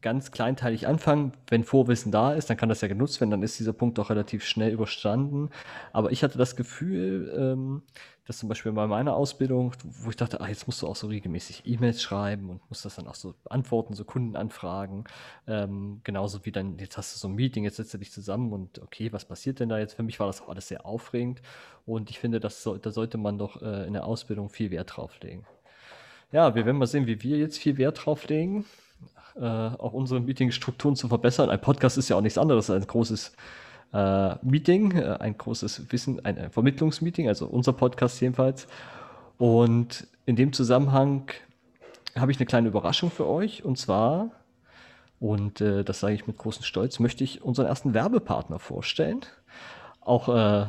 ganz 0.00 0.30
kleinteilig 0.30 0.86
anfangen. 0.86 1.32
Wenn 1.48 1.64
Vorwissen 1.64 2.12
da 2.12 2.32
ist, 2.32 2.48
dann 2.48 2.56
kann 2.56 2.68
das 2.68 2.80
ja 2.80 2.88
genutzt 2.88 3.20
werden, 3.20 3.30
dann 3.30 3.42
ist 3.42 3.58
dieser 3.58 3.74
Punkt 3.74 3.98
auch 3.98 4.10
relativ 4.10 4.44
schnell 4.44 4.72
überstanden. 4.72 5.50
Aber 5.92 6.12
ich 6.12 6.24
hatte 6.24 6.38
das 6.38 6.56
Gefühl, 6.56 7.32
ähm, 7.36 7.82
dass 8.26 8.38
zum 8.38 8.48
Beispiel 8.48 8.72
bei 8.72 8.86
meiner 8.86 9.16
Ausbildung, 9.16 9.72
wo 9.82 10.10
ich 10.10 10.16
dachte, 10.16 10.40
ah, 10.40 10.48
jetzt 10.48 10.66
musst 10.66 10.80
du 10.82 10.86
auch 10.86 10.94
so 10.94 11.08
regelmäßig 11.08 11.62
E-Mails 11.66 12.00
schreiben 12.00 12.50
und 12.50 12.60
musst 12.68 12.84
das 12.84 12.94
dann 12.94 13.08
auch 13.08 13.16
so 13.16 13.34
beantworten, 13.42 13.94
so 13.94 14.04
Kundenanfragen. 14.04 15.04
Ähm, 15.46 16.00
genauso 16.04 16.44
wie 16.44 16.52
dann, 16.52 16.78
jetzt 16.78 16.96
hast 16.96 17.14
du 17.14 17.18
so 17.18 17.28
ein 17.28 17.34
Meeting, 17.34 17.64
jetzt 17.64 17.76
setzt 17.76 17.94
du 17.94 17.98
dich 17.98 18.12
zusammen 18.12 18.52
und 18.52 18.80
okay, 18.80 19.12
was 19.12 19.24
passiert 19.24 19.58
denn 19.58 19.68
da 19.68 19.78
jetzt? 19.78 19.94
Für 19.94 20.04
mich 20.04 20.20
war 20.20 20.28
das 20.28 20.40
auch 20.40 20.48
alles 20.48 20.68
sehr 20.68 20.86
aufregend 20.86 21.42
und 21.84 22.10
ich 22.10 22.20
finde, 22.20 22.38
das 22.38 22.62
so, 22.62 22.76
da 22.76 22.90
sollte 22.90 23.18
man 23.18 23.38
doch 23.38 23.60
äh, 23.60 23.86
in 23.86 23.92
der 23.92 24.04
Ausbildung 24.04 24.50
viel 24.50 24.70
Wert 24.70 24.96
drauf 24.96 25.18
legen. 25.20 25.44
Ja, 26.30 26.54
wir 26.54 26.64
werden 26.64 26.78
mal 26.78 26.86
sehen, 26.86 27.06
wie 27.06 27.22
wir 27.22 27.38
jetzt 27.38 27.58
viel 27.58 27.76
Wert 27.76 28.06
drauf 28.06 28.28
legen 28.28 28.64
äh, 29.34 29.40
auch 29.40 29.92
unsere 29.92 30.20
Meetingstrukturen 30.20 30.96
zu 30.96 31.08
verbessern. 31.08 31.50
Ein 31.50 31.60
Podcast 31.60 31.98
ist 31.98 32.08
ja 32.08 32.16
auch 32.16 32.20
nichts 32.20 32.38
anderes 32.38 32.70
als 32.70 32.84
ein 32.84 32.86
großes 32.86 33.32
äh, 33.92 34.34
Meeting, 34.42 34.92
äh, 34.92 35.16
ein 35.20 35.36
großes 35.36 35.92
Wissen, 35.92 36.24
ein, 36.24 36.50
Vermittlungsmeeting, 36.50 37.28
also 37.28 37.46
unser 37.46 37.72
Podcast 37.72 38.20
jedenfalls. 38.20 38.66
Und 39.38 40.06
in 40.26 40.36
dem 40.36 40.52
Zusammenhang 40.52 41.30
habe 42.16 42.32
ich 42.32 42.38
eine 42.38 42.46
kleine 42.46 42.68
Überraschung 42.68 43.10
für 43.10 43.26
euch 43.26 43.64
und 43.64 43.78
zwar, 43.78 44.30
und 45.20 45.60
äh, 45.60 45.84
das 45.84 46.00
sage 46.00 46.14
ich 46.14 46.26
mit 46.26 46.36
großem 46.36 46.64
Stolz, 46.64 46.98
möchte 46.98 47.22
ich 47.22 47.42
unseren 47.42 47.66
ersten 47.66 47.94
Werbepartner 47.94 48.58
vorstellen. 48.58 49.20
Auch 50.00 50.28
äh, 50.28 50.66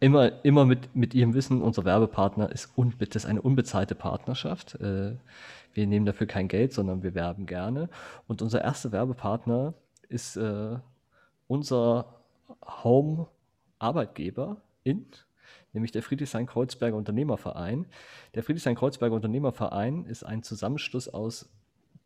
immer, 0.00 0.44
immer 0.44 0.66
mit, 0.66 0.94
mit 0.94 1.14
ihrem 1.14 1.34
Wissen, 1.34 1.62
unser 1.62 1.84
Werbepartner 1.84 2.50
ist, 2.52 2.76
un, 2.76 2.94
das 2.98 3.24
ist 3.24 3.26
eine 3.26 3.40
unbezahlte 3.40 3.94
Partnerschaft. 3.94 4.74
Äh, 4.74 5.16
wir 5.72 5.86
nehmen 5.86 6.06
dafür 6.06 6.26
kein 6.26 6.48
Geld, 6.48 6.72
sondern 6.72 7.02
wir 7.02 7.14
werben 7.14 7.46
gerne. 7.46 7.88
Und 8.26 8.42
unser 8.42 8.62
erster 8.62 8.92
Werbepartner 8.92 9.74
ist 10.08 10.36
äh, 10.36 10.76
unser 11.46 12.17
Home 12.84 13.28
Arbeitgeber 13.78 14.58
in, 14.84 15.06
nämlich 15.72 15.92
der 15.92 16.02
Friedrichshain-Kreuzberger 16.02 16.96
Unternehmerverein. 16.96 17.86
Der 18.34 18.42
Friedrichshain-Kreuzberger 18.42 19.14
Unternehmerverein 19.14 20.04
ist 20.04 20.24
ein 20.24 20.42
Zusammenschluss 20.42 21.08
aus 21.08 21.50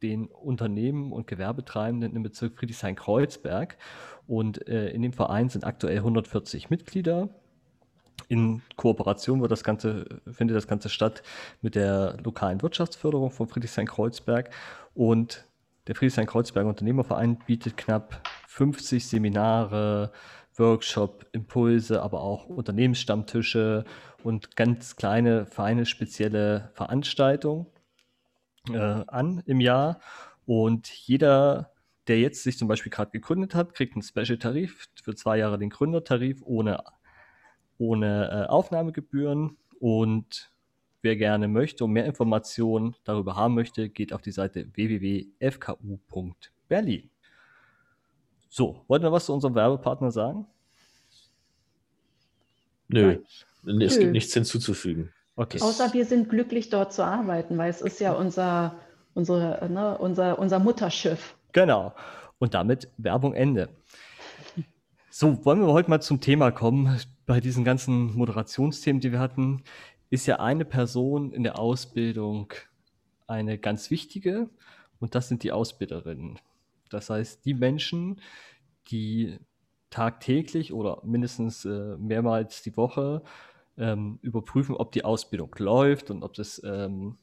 den 0.03 0.27
Unternehmen 0.27 1.13
und 1.13 1.27
Gewerbetreibenden 1.27 2.17
im 2.17 2.23
Bezirk 2.23 2.59
Friedrichshain-Kreuzberg. 2.59 3.77
Und 4.27 4.67
äh, 4.69 4.91
in 4.91 5.03
dem 5.03 5.13
Verein 5.13 5.49
sind 5.49 5.65
aktuell 5.65 5.99
140 5.99 6.71
Mitglieder. 6.71 7.29
In 8.29 8.63
Kooperation 8.77 9.41
wird 9.41 9.53
das 9.53 9.65
Ganze, 9.65 10.21
findet 10.31 10.57
das 10.57 10.67
Ganze 10.67 10.89
statt 10.89 11.23
mit 11.61 11.75
der 11.75 12.17
lokalen 12.23 12.63
Wirtschaftsförderung 12.63 13.31
von 13.31 13.49
Friedrichshain-Kreuzberg. 13.49 14.51
Und 14.95 15.47
der 15.87 15.95
Friedrichshain-Kreuzberg 15.95 16.67
Unternehmerverein 16.67 17.39
bietet 17.47 17.77
knapp 17.77 18.23
50 18.53 19.09
Seminare, 19.09 20.13
Workshop, 20.57 21.27
Impulse, 21.33 22.03
aber 22.03 22.21
auch 22.21 22.47
Unternehmensstammtische 22.47 23.85
und 24.23 24.55
ganz 24.57 24.97
kleine, 24.97 25.47
feine, 25.47 25.87
spezielle 25.87 26.71
Veranstaltungen 26.75 27.67
äh, 28.69 28.77
an 28.77 29.43
im 29.47 29.61
Jahr. 29.61 30.01
Und 30.45 30.91
jeder, 30.91 31.73
der 32.09 32.21
jetzt 32.21 32.43
sich 32.43 32.59
zum 32.59 32.69
Beispiel 32.69 32.93
gerade 32.93 33.11
gegründet 33.11 33.55
hat, 33.55 33.73
kriegt 33.73 33.95
einen 33.95 34.03
Special-Tarif 34.03 34.87
für 35.03 35.15
zwei 35.15 35.39
Jahre 35.39 35.59
den 35.59 35.71
Gründertarif 35.71 36.43
ohne, 36.45 36.85
ohne 37.79 38.31
äh, 38.31 38.45
Aufnahmegebühren. 38.51 39.57
Und 39.81 40.53
wer 41.01 41.17
gerne 41.17 41.49
möchte 41.49 41.85
und 41.85 41.93
mehr 41.93 42.05
Informationen 42.05 42.97
darüber 43.05 43.35
haben 43.35 43.55
möchte, 43.55 43.89
geht 43.89 44.13
auf 44.13 44.21
die 44.21 44.33
Seite 44.33 44.69
www.fku.berlin. 44.75 47.12
So, 48.55 48.85
wollt 48.87 49.01
ihr 49.03 49.07
noch 49.07 49.13
was 49.13 49.25
zu 49.25 49.33
unserem 49.33 49.55
Werbepartner 49.55 50.11
sagen? 50.11 50.47
Nö, 52.89 53.19
Nein. 53.65 53.81
es 53.81 53.99
gibt 53.99 54.13
nichts 54.13 54.35
hinzuzufügen. 54.35 55.11
Okay. 55.37 55.59
Außer 55.63 55.95
wir 55.95 56.05
sind 56.05 56.29
glücklich, 56.29 56.69
dort 56.69 56.93
zu 56.93 57.03
arbeiten, 57.03 57.57
weil 57.57 57.71
es 57.71 57.81
ist 57.81 57.99
ja 57.99 58.13
unser, 58.13 58.79
unsere, 59.15 59.67
ne, 59.71 59.97
unser, 59.97 60.39
unser 60.39 60.59
Mutterschiff. 60.59 61.35
Genau. 61.53 61.95
Und 62.41 62.53
damit 62.53 62.91
Werbung 62.99 63.33
Ende. 63.33 63.71
So, 65.09 65.43
wollen 65.47 65.63
wir 65.63 65.73
heute 65.73 65.89
mal 65.89 66.03
zum 66.03 66.21
Thema 66.21 66.51
kommen. 66.51 67.01
Bei 67.25 67.41
diesen 67.41 67.65
ganzen 67.65 68.15
Moderationsthemen, 68.15 69.01
die 69.01 69.13
wir 69.13 69.21
hatten, 69.21 69.63
ist 70.11 70.27
ja 70.27 70.41
eine 70.41 70.67
Person 70.67 71.33
in 71.33 71.43
der 71.43 71.59
Ausbildung 71.59 72.53
eine 73.27 73.57
ganz 73.57 73.91
wichtige 73.91 74.51
und 75.01 75.15
das 75.15 75.29
sind 75.29 75.43
die 75.43 75.53
Ausbilderinnen. 75.53 76.39
Das 76.93 77.11
heißt, 77.11 77.45
die 77.45 77.55
Menschen, 77.55 78.21
die 78.89 79.39
tagtäglich 79.91 80.73
oder 80.73 81.03
mindestens 81.05 81.65
äh, 81.65 81.97
mehrmals 81.99 82.63
die 82.63 82.77
Woche 82.77 83.23
ähm, 83.77 84.19
überprüfen, 84.23 84.75
ob 84.75 84.93
die 84.93 85.05
Ausbildung 85.05 85.55
läuft 85.59 86.11
und 86.11 86.23
ob 86.23 86.35
das 86.35 86.61
ähm, 86.65 87.19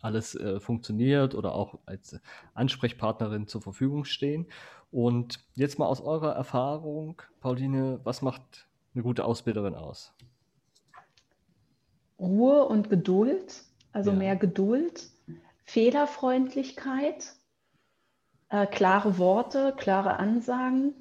alles 0.00 0.34
äh, 0.34 0.60
funktioniert 0.60 1.34
oder 1.34 1.54
auch 1.54 1.78
als 1.86 2.20
Ansprechpartnerin 2.54 3.46
zur 3.46 3.62
Verfügung 3.62 4.04
stehen. 4.04 4.46
Und 4.90 5.40
jetzt 5.54 5.78
mal 5.78 5.86
aus 5.86 6.00
eurer 6.00 6.32
Erfahrung, 6.32 7.20
Pauline, 7.40 8.00
was 8.04 8.22
macht 8.22 8.68
eine 8.94 9.02
gute 9.02 9.24
Ausbilderin 9.24 9.74
aus? 9.74 10.12
Ruhe 12.18 12.64
und 12.64 12.90
Geduld, 12.90 13.64
also 13.92 14.10
ja. 14.10 14.16
mehr 14.16 14.36
Geduld, 14.36 15.10
Fehlerfreundlichkeit, 15.64 17.34
äh, 18.50 18.66
klare 18.66 19.18
Worte, 19.18 19.74
klare 19.76 20.18
Ansagen, 20.18 20.94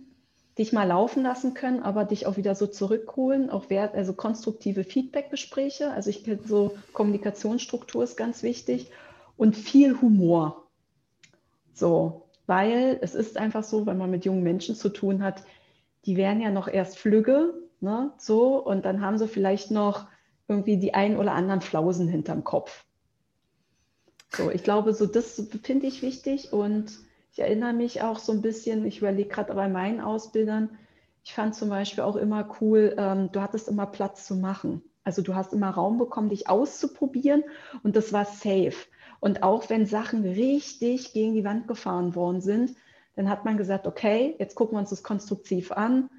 dich 0.58 0.74
mal 0.74 0.86
laufen 0.86 1.24
lassen 1.24 1.54
können, 1.54 1.84
aber 1.84 2.06
dich 2.06 2.25
auch 2.25 2.38
wieder 2.38 2.56
so 2.56 2.68
zurückholen, 2.68 3.50
auch 3.50 3.70
wert, 3.70 3.94
also 3.96 4.13
konstruktive 4.13 4.84
Feedbackgespräche. 4.84 5.92
Also 5.92 6.10
ich 6.10 6.24
kenne 6.24 6.39
so 6.46 6.75
Kommunikationsstruktur 6.94 8.04
ist 8.04 8.18
ganz 8.18 8.44
wichtig 8.44 8.92
und 9.38 9.56
viel 9.56 10.01
Humor. 10.01 10.68
So, 11.74 12.27
weil 12.48 12.98
es 13.01 13.13
ist 13.13 13.38
einfach 13.38 13.63
so, 13.63 13.86
wenn 13.86 14.00
man 14.00 14.10
mit 14.10 14.25
jungen 14.25 14.42
Menschen 14.42 14.75
zu 14.75 14.89
tun 14.89 15.22
hat, 15.24 15.44
die 16.06 16.18
werden 16.18 16.42
ja 16.42 16.50
noch 16.50 16.68
erst 16.68 16.98
flügge, 16.98 17.54
ne, 17.80 18.13
so, 18.18 18.58
und 18.58 18.86
dann 18.86 19.01
haben 19.01 19.18
sie 19.18 19.27
vielleicht 19.27 19.70
noch 19.70 20.08
irgendwie 20.48 20.77
die 20.77 20.94
ein 20.94 21.18
oder 21.18 21.34
anderen 21.34 21.62
Flausen 21.62 22.08
hinterm 22.08 22.44
Kopf. 22.44 22.86
So, 24.30 24.50
ich 24.50 24.63
glaube, 24.63 24.94
so 24.94 25.06
das 25.06 25.48
finde 25.62 25.88
ich 25.88 26.01
wichtig 26.01 26.51
und 26.51 26.98
ich 27.38 27.44
erinnere 27.44 27.74
mich 27.74 28.01
auch 28.01 28.17
so 28.17 28.32
ein 28.32 28.41
bisschen, 28.41 28.84
ich 28.88 28.98
überlege 28.98 29.29
gerade 29.29 29.53
bei 29.53 29.70
meinen 29.70 30.01
Ausbildern, 30.01 30.72
ich 31.24 31.36
fand 31.36 31.53
zum 31.53 31.70
Beispiel 31.70 32.03
auch 32.03 32.15
immer 32.15 32.58
cool, 32.60 32.96
ähm, 32.98 33.32
du 33.32 33.41
hattest 33.41 33.67
immer 33.67 33.86
Platz 33.86 34.25
zu 34.25 34.36
machen. 34.36 34.82
Also 35.03 35.22
du 35.22 35.36
hast 35.36 35.53
immer 35.53 35.70
Raum 35.70 36.00
bekommen, 36.00 36.29
dich 36.29 36.50
auszuprobieren 36.50 37.44
und 37.84 37.96
das 37.96 38.12
war 38.12 38.25
safe. 38.25 38.74
Und 39.20 39.44
auch 39.44 39.70
wenn 39.70 39.86
Sachen 39.86 40.24
richtig 40.24 41.13
gegen 41.13 41.36
die 41.36 41.44
Wand 41.44 41.67
gefahren 41.67 42.15
worden 42.15 42.41
sind, 42.41 42.74
dann 43.15 43.29
hat 43.29 43.46
man 43.46 43.56
gesagt, 43.56 43.86
okay, 43.86 44.36
jetzt 44.39 44.56
gucken 44.56 44.75
wir 44.75 44.79
uns 44.79 44.89
das 44.89 45.03
konstruktiv 45.03 45.72
an. 45.72 46.10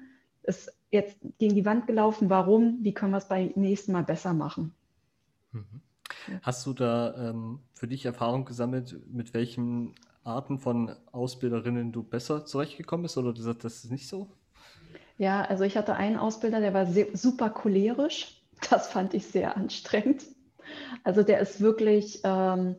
Ist 0.43 0.71
jetzt 0.89 1.17
gegen 1.37 1.53
die 1.53 1.65
Wand 1.65 1.85
gelaufen, 1.85 2.29
warum? 2.29 2.77
Wie 2.81 2.93
können 2.93 3.11
wir 3.11 3.17
es 3.17 3.27
beim 3.27 3.51
nächsten 3.55 3.91
Mal 3.91 4.05
besser 4.05 4.33
machen? 4.33 4.73
Mhm. 5.51 5.81
Hast 6.43 6.65
du 6.65 6.71
da 6.71 7.29
ähm, 7.29 7.59
für 7.73 7.87
dich 7.87 8.05
Erfahrung 8.05 8.45
gesammelt, 8.45 8.97
mit 9.11 9.33
welchen 9.33 9.95
Arten 10.23 10.59
von 10.59 10.95
Ausbilderinnen 11.11 11.91
du 11.91 12.03
besser 12.03 12.45
zurechtgekommen 12.45 13.03
bist 13.03 13.17
oder 13.17 13.33
du 13.33 13.41
sagst, 13.41 13.63
das 13.63 13.83
ist 13.83 13.91
nicht 13.91 14.07
so? 14.07 14.29
Ja, 15.17 15.41
also 15.41 15.63
ich 15.63 15.75
hatte 15.75 15.95
einen 15.95 16.17
Ausbilder, 16.17 16.59
der 16.61 16.73
war 16.73 16.87
super 17.13 17.49
cholerisch. 17.49 18.35
Das 18.69 18.89
fand 18.89 19.13
ich 19.13 19.25
sehr 19.25 19.55
anstrengend. 19.55 20.23
Also 21.03 21.23
der 21.23 21.39
ist 21.39 21.61
wirklich, 21.61 22.21
ähm, 22.23 22.75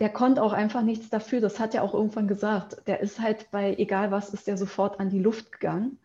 der 0.00 0.10
konnte 0.10 0.42
auch 0.42 0.52
einfach 0.52 0.82
nichts 0.82 1.08
dafür. 1.08 1.40
Das 1.40 1.60
hat 1.60 1.74
er 1.74 1.84
auch 1.84 1.94
irgendwann 1.94 2.28
gesagt. 2.28 2.82
Der 2.86 3.00
ist 3.00 3.20
halt 3.20 3.50
bei 3.50 3.74
egal 3.76 4.10
was, 4.10 4.30
ist 4.30 4.46
der 4.46 4.56
sofort 4.56 4.98
an 4.98 5.10
die 5.10 5.20
Luft 5.20 5.52
gegangen. 5.52 5.98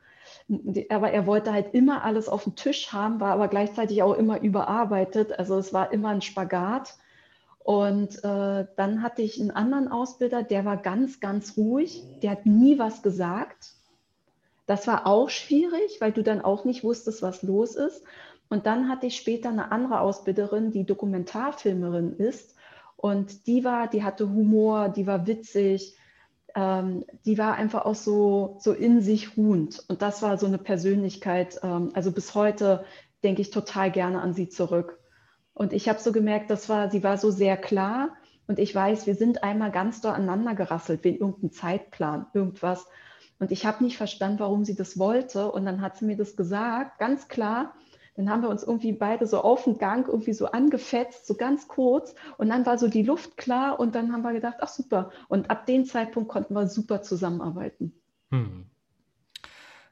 Aber 0.89 1.11
er 1.11 1.25
wollte 1.25 1.53
halt 1.53 1.73
immer 1.73 2.03
alles 2.03 2.29
auf 2.29 2.43
dem 2.43 2.55
Tisch 2.55 2.91
haben, 2.93 3.19
war 3.19 3.31
aber 3.31 3.47
gleichzeitig 3.47 4.03
auch 4.03 4.13
immer 4.13 4.41
überarbeitet. 4.41 5.37
Also 5.39 5.57
es 5.57 5.73
war 5.73 5.91
immer 5.91 6.09
ein 6.09 6.21
Spagat. 6.21 6.97
Und 7.67 8.23
äh, 8.23 8.65
dann 8.77 9.01
hatte 9.03 9.21
ich 9.21 9.41
einen 9.41 9.51
anderen 9.51 9.89
Ausbilder, 9.89 10.41
der 10.41 10.63
war 10.63 10.77
ganz, 10.77 11.19
ganz 11.19 11.57
ruhig, 11.57 12.01
der 12.23 12.31
hat 12.31 12.45
nie 12.45 12.79
was 12.79 13.01
gesagt. 13.01 13.73
Das 14.67 14.87
war 14.87 15.05
auch 15.05 15.29
schwierig, 15.29 15.99
weil 15.99 16.13
du 16.13 16.23
dann 16.23 16.39
auch 16.39 16.63
nicht 16.63 16.85
wusstest, 16.85 17.21
was 17.21 17.43
los 17.43 17.75
ist. 17.75 18.05
Und 18.47 18.67
dann 18.67 18.87
hatte 18.87 19.07
ich 19.07 19.17
später 19.17 19.49
eine 19.49 19.73
andere 19.73 19.99
Ausbilderin, 19.99 20.71
die 20.71 20.85
Dokumentarfilmerin 20.85 22.13
ist. 22.13 22.55
Und 22.95 23.47
die 23.47 23.65
war, 23.65 23.89
die 23.89 24.05
hatte 24.05 24.29
Humor, 24.29 24.87
die 24.87 25.05
war 25.05 25.27
witzig, 25.27 25.97
ähm, 26.55 27.03
die 27.25 27.37
war 27.37 27.55
einfach 27.55 27.83
auch 27.83 27.95
so, 27.95 28.55
so 28.61 28.71
in 28.71 29.01
sich 29.01 29.35
ruhend. 29.35 29.83
Und 29.89 30.01
das 30.01 30.21
war 30.21 30.37
so 30.37 30.45
eine 30.45 30.57
Persönlichkeit. 30.57 31.59
Ähm, 31.63 31.89
also 31.95 32.13
bis 32.13 32.33
heute 32.33 32.85
denke 33.25 33.41
ich 33.41 33.51
total 33.51 33.91
gerne 33.91 34.21
an 34.21 34.33
sie 34.33 34.47
zurück. 34.47 35.01
Und 35.57 35.73
ich 35.73 35.89
habe 35.89 35.99
so 35.99 36.11
gemerkt, 36.11 36.51
das 36.51 36.69
war, 36.69 36.91
sie 36.91 37.03
war 37.03 37.17
so 37.17 37.31
sehr 37.31 37.57
klar. 37.57 38.15
Und 38.45 38.59
ich 38.59 38.75
weiß, 38.75 39.07
wir 39.07 39.15
sind 39.15 39.43
einmal 39.43 39.71
ganz 39.71 40.01
doll 40.01 40.11
aneinander 40.11 40.53
gerasselt 40.53 41.03
wegen 41.03 41.17
irgendeinem 41.17 41.51
Zeitplan, 41.51 42.27
irgendwas. 42.31 42.85
Und 43.39 43.51
ich 43.51 43.65
habe 43.65 43.83
nicht 43.83 43.97
verstanden, 43.97 44.39
warum 44.39 44.65
sie 44.65 44.75
das 44.75 44.99
wollte. 44.99 45.51
Und 45.51 45.65
dann 45.65 45.81
hat 45.81 45.97
sie 45.97 46.05
mir 46.05 46.15
das 46.15 46.35
gesagt, 46.35 46.99
ganz 46.99 47.27
klar. 47.27 47.73
Dann 48.15 48.29
haben 48.29 48.43
wir 48.43 48.49
uns 48.49 48.61
irgendwie 48.61 48.91
beide 48.91 49.25
so 49.25 49.41
auf 49.41 49.63
den 49.63 49.79
Gang 49.79 50.07
irgendwie 50.07 50.33
so 50.33 50.45
angefetzt, 50.45 51.25
so 51.25 51.33
ganz 51.33 51.67
kurz. 51.67 52.13
Und 52.37 52.49
dann 52.49 52.67
war 52.67 52.77
so 52.77 52.87
die 52.87 53.01
Luft 53.03 53.35
klar. 53.35 53.79
Und 53.79 53.95
dann 53.95 54.13
haben 54.13 54.21
wir 54.21 54.33
gedacht, 54.33 54.57
ach 54.59 54.67
super. 54.67 55.09
Und 55.27 55.49
ab 55.49 55.65
dem 55.65 55.85
Zeitpunkt 55.85 56.29
konnten 56.29 56.53
wir 56.53 56.67
super 56.67 57.01
zusammenarbeiten. 57.01 57.93
Hm. 58.29 58.67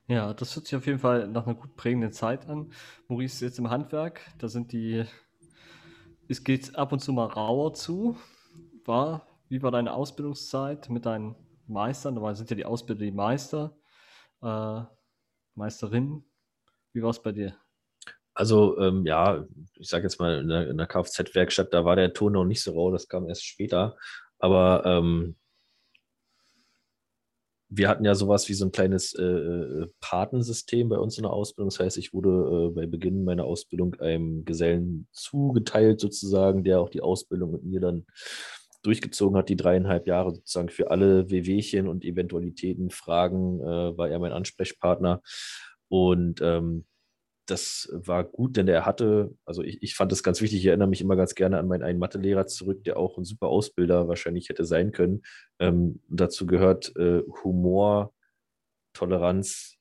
Ja, 0.07 0.35
das 0.35 0.55
hört 0.55 0.67
sich 0.67 0.75
auf 0.75 0.85
jeden 0.85 0.99
Fall 0.99 1.27
nach 1.27 1.47
einer 1.47 1.55
gut 1.55 1.75
prägenden 1.75 2.11
Zeit 2.11 2.47
an. 2.47 2.69
Maurice 3.07 3.37
ist 3.37 3.41
jetzt 3.41 3.57
im 3.57 3.71
Handwerk. 3.71 4.21
Da 4.37 4.47
sind 4.47 4.71
die 4.71 5.05
es 6.27 6.43
geht 6.43 6.75
ab 6.75 6.91
und 6.91 6.99
zu 6.99 7.13
mal 7.13 7.27
rauer 7.27 7.73
zu. 7.73 8.17
War, 8.85 9.27
wie 9.49 9.61
war 9.61 9.71
deine 9.71 9.93
Ausbildungszeit 9.93 10.89
mit 10.89 11.05
deinen 11.05 11.35
Meistern? 11.67 12.15
Da 12.15 12.35
sind 12.35 12.49
ja 12.49 12.55
die 12.55 12.65
Ausbilder 12.65 13.05
die 13.05 13.11
Meister, 13.11 13.75
äh, 14.41 14.81
Meisterinnen. 15.55 16.23
Wie 16.93 17.01
war 17.01 17.09
es 17.09 17.21
bei 17.21 17.31
dir? 17.31 17.55
Also 18.33 18.77
ähm, 18.79 19.05
ja, 19.05 19.45
ich 19.75 19.87
sage 19.87 20.03
jetzt 20.03 20.19
mal 20.19 20.39
in 20.39 20.49
der, 20.49 20.73
der 20.73 20.87
Kfz-Werkstatt, 20.87 21.73
da 21.73 21.85
war 21.85 21.95
der 21.95 22.13
Ton 22.13 22.33
noch 22.33 22.43
nicht 22.43 22.61
so 22.61 22.73
rau, 22.73 22.91
das 22.91 23.07
kam 23.07 23.27
erst 23.27 23.45
später. 23.45 23.95
Aber 24.39 24.83
ähm, 24.85 25.35
wir 27.69 27.89
hatten 27.89 28.05
ja 28.05 28.15
sowas 28.15 28.47
wie 28.47 28.53
so 28.53 28.65
ein 28.65 28.71
kleines 28.71 29.13
äh, 29.13 29.23
äh, 29.23 29.87
Patensystem 29.99 30.89
bei 30.89 30.97
uns 30.97 31.17
in 31.17 31.23
der 31.23 31.33
Ausbildung. 31.33 31.69
Das 31.69 31.79
heißt, 31.79 31.97
ich 31.97 32.13
wurde 32.13 32.29
äh, 32.69 32.75
bei 32.75 32.85
Beginn 32.85 33.23
meiner 33.23 33.45
Ausbildung 33.45 33.95
einem 33.95 34.45
Gesellen 34.45 35.07
zugeteilt, 35.11 35.99
sozusagen, 35.99 36.63
der 36.63 36.79
auch 36.79 36.89
die 36.89 37.01
Ausbildung 37.01 37.51
mit 37.51 37.63
mir 37.63 37.79
dann 37.79 38.05
durchgezogen 38.83 39.35
hat, 39.35 39.49
die 39.49 39.55
dreieinhalb 39.55 40.05
Jahre 40.05 40.35
sozusagen 40.35 40.69
für 40.69 40.91
alle 40.91 41.29
Wehwehchen 41.31 41.87
und 41.87 42.05
Eventualitäten, 42.05 42.91
Fragen, 42.91 43.59
äh, 43.61 43.97
war 43.97 44.09
er 44.09 44.19
mein 44.19 44.31
Ansprechpartner. 44.31 45.21
Und 45.87 46.41
ähm, 46.41 46.85
das 47.45 47.89
war 47.91 48.23
gut, 48.23 48.57
denn 48.57 48.67
er 48.67 48.85
hatte, 48.85 49.35
also 49.45 49.61
ich, 49.63 49.81
ich 49.83 49.95
fand 49.95 50.11
das 50.11 50.23
ganz 50.23 50.41
wichtig, 50.41 50.59
ich 50.59 50.65
erinnere 50.65 50.87
mich 50.87 51.01
immer 51.01 51.15
ganz 51.15 51.35
gerne 51.35 51.59
an 51.59 51.67
meinen 51.67 51.83
einen 51.83 51.99
Mathelehrer 51.99 52.47
zurück, 52.47 52.83
der 52.83 52.97
auch 52.97 53.17
ein 53.17 53.23
super 53.23 53.47
Ausbilder 53.47 54.07
wahrscheinlich 54.07 54.49
hätte 54.49 54.65
sein 54.65 54.91
können. 54.91 55.21
Ähm, 55.59 56.01
dazu 56.09 56.45
gehört 56.47 56.95
äh, 56.95 57.21
Humor, 57.43 58.13
Toleranz, 58.93 59.77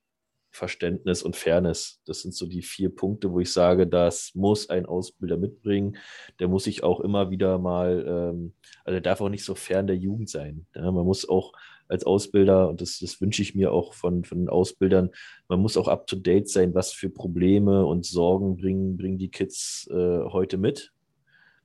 Verständnis 0.54 1.22
und 1.24 1.34
Fairness. 1.34 2.00
Das 2.06 2.22
sind 2.22 2.32
so 2.32 2.46
die 2.46 2.62
vier 2.62 2.94
Punkte, 2.94 3.32
wo 3.32 3.40
ich 3.40 3.52
sage, 3.52 3.88
das 3.88 4.32
muss 4.34 4.70
ein 4.70 4.86
Ausbilder 4.86 5.36
mitbringen. 5.36 5.96
Der 6.38 6.46
muss 6.46 6.64
sich 6.64 6.84
auch 6.84 7.00
immer 7.00 7.30
wieder 7.30 7.58
mal, 7.58 8.04
ähm, 8.06 8.54
also 8.84 8.92
der 8.92 9.00
darf 9.00 9.20
auch 9.20 9.30
nicht 9.30 9.44
so 9.44 9.56
fern 9.56 9.88
der 9.88 9.96
Jugend 9.96 10.30
sein. 10.30 10.66
Ja, 10.74 10.92
man 10.92 11.04
muss 11.04 11.28
auch 11.28 11.52
als 11.88 12.04
Ausbilder, 12.04 12.68
und 12.68 12.80
das, 12.80 12.98
das 12.98 13.20
wünsche 13.20 13.42
ich 13.42 13.54
mir 13.54 13.72
auch 13.72 13.94
von, 13.94 14.24
von 14.24 14.38
den 14.38 14.48
Ausbildern, 14.48 15.10
man 15.48 15.60
muss 15.60 15.76
auch 15.76 15.88
up-to-date 15.88 16.48
sein, 16.48 16.74
was 16.74 16.92
für 16.92 17.10
Probleme 17.10 17.84
und 17.84 18.06
Sorgen 18.06 18.56
bringen, 18.56 18.96
bringen 18.96 19.18
die 19.18 19.30
Kids 19.30 19.88
äh, 19.90 20.20
heute 20.24 20.56
mit. 20.56 20.92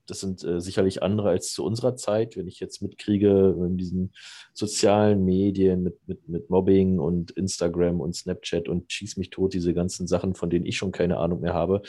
Das 0.09 0.21
sind 0.21 0.43
äh, 0.43 0.59
sicherlich 0.59 1.03
andere 1.03 1.29
als 1.29 1.53
zu 1.53 1.63
unserer 1.63 1.95
Zeit, 1.95 2.35
wenn 2.35 2.47
ich 2.47 2.59
jetzt 2.59 2.81
mitkriege 2.81 3.55
in 3.59 3.77
diesen 3.77 4.11
sozialen 4.53 5.23
Medien 5.23 5.83
mit, 5.83 5.99
mit, 6.07 6.27
mit 6.27 6.49
Mobbing 6.49 6.99
und 6.99 7.31
Instagram 7.31 8.01
und 8.01 8.15
Snapchat 8.15 8.67
und 8.67 8.91
schieß 8.91 9.17
mich 9.17 9.29
tot, 9.29 9.53
diese 9.53 9.73
ganzen 9.73 10.07
Sachen, 10.07 10.33
von 10.33 10.49
denen 10.49 10.65
ich 10.65 10.77
schon 10.77 10.91
keine 10.91 11.17
Ahnung 11.17 11.41
mehr 11.41 11.53
habe. 11.53 11.83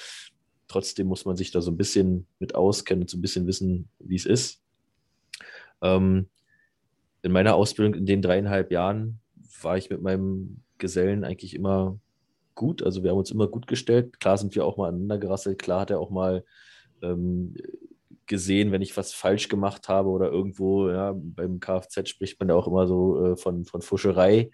Trotzdem 0.68 1.06
muss 1.06 1.24
man 1.24 1.36
sich 1.36 1.50
da 1.50 1.62
so 1.62 1.70
ein 1.70 1.78
bisschen 1.78 2.26
mit 2.38 2.54
auskennen 2.54 3.04
und 3.04 3.10
so 3.10 3.16
ein 3.16 3.22
bisschen 3.22 3.46
wissen, 3.46 3.88
wie 3.98 4.16
es 4.16 4.26
ist. 4.26 4.62
Ähm, 5.82 6.28
in 7.22 7.32
meiner 7.32 7.54
Ausbildung 7.54 7.94
in 7.94 8.06
den 8.06 8.22
dreieinhalb 8.22 8.70
Jahren 8.70 9.20
war 9.62 9.76
ich 9.76 9.90
mit 9.90 10.02
meinem 10.02 10.62
Gesellen 10.78 11.24
eigentlich 11.24 11.54
immer 11.54 11.98
gut. 12.54 12.82
Also 12.82 13.02
wir 13.02 13.10
haben 13.10 13.18
uns 13.18 13.30
immer 13.30 13.48
gut 13.48 13.66
gestellt. 13.66 14.20
Klar 14.20 14.38
sind 14.38 14.54
wir 14.54 14.64
auch 14.64 14.76
mal 14.76 14.88
aneinander 14.88 15.18
gerasselt. 15.18 15.58
Klar 15.58 15.80
hat 15.80 15.90
er 15.90 16.00
auch 16.00 16.10
mal 16.10 16.44
ähm, 17.02 17.54
gesehen, 18.26 18.70
wenn 18.70 18.82
ich 18.82 18.96
was 18.96 19.12
falsch 19.12 19.48
gemacht 19.48 19.88
habe 19.88 20.08
oder 20.08 20.30
irgendwo, 20.30 20.88
ja, 20.88 21.14
beim 21.16 21.58
Kfz 21.60 22.08
spricht 22.08 22.38
man 22.38 22.48
ja 22.48 22.54
auch 22.54 22.68
immer 22.68 22.86
so 22.86 23.32
äh, 23.32 23.36
von, 23.36 23.64
von 23.64 23.82
Fuscherei. 23.82 24.50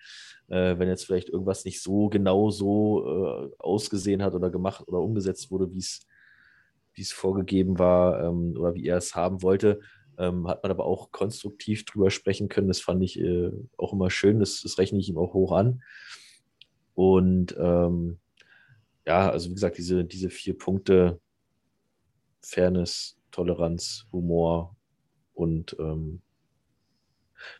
Äh, 0.48 0.78
wenn 0.78 0.88
jetzt 0.88 1.04
vielleicht 1.04 1.28
irgendwas 1.28 1.64
nicht 1.64 1.82
so 1.82 2.08
genau 2.08 2.50
so 2.50 3.06
äh, 3.06 3.50
ausgesehen 3.58 4.22
hat 4.22 4.34
oder 4.34 4.50
gemacht 4.50 4.86
oder 4.86 5.00
umgesetzt 5.00 5.50
wurde, 5.50 5.72
wie 5.72 5.78
es 5.78 7.12
vorgegeben 7.12 7.78
war 7.78 8.24
ähm, 8.24 8.54
oder 8.56 8.74
wie 8.74 8.86
er 8.86 8.96
es 8.96 9.14
haben 9.14 9.42
wollte, 9.42 9.80
ähm, 10.18 10.48
hat 10.48 10.62
man 10.62 10.70
aber 10.70 10.84
auch 10.84 11.12
konstruktiv 11.12 11.84
drüber 11.84 12.10
sprechen 12.10 12.48
können. 12.48 12.68
Das 12.68 12.80
fand 12.80 13.02
ich 13.02 13.20
äh, 13.20 13.50
auch 13.76 13.92
immer 13.92 14.10
schön. 14.10 14.40
Das, 14.40 14.62
das, 14.62 14.78
rechne 14.78 14.98
ich 14.98 15.08
ihm 15.08 15.18
auch 15.18 15.34
hoch 15.34 15.52
an. 15.52 15.82
Und 16.94 17.54
ähm, 17.58 18.18
ja, 19.06 19.30
also 19.30 19.50
wie 19.50 19.54
gesagt, 19.54 19.78
diese, 19.78 20.04
diese 20.04 20.30
vier 20.30 20.56
Punkte, 20.56 21.20
Fairness, 22.42 23.18
Toleranz, 23.30 24.06
Humor 24.12 24.76
und 25.34 25.76
ähm, 25.78 26.22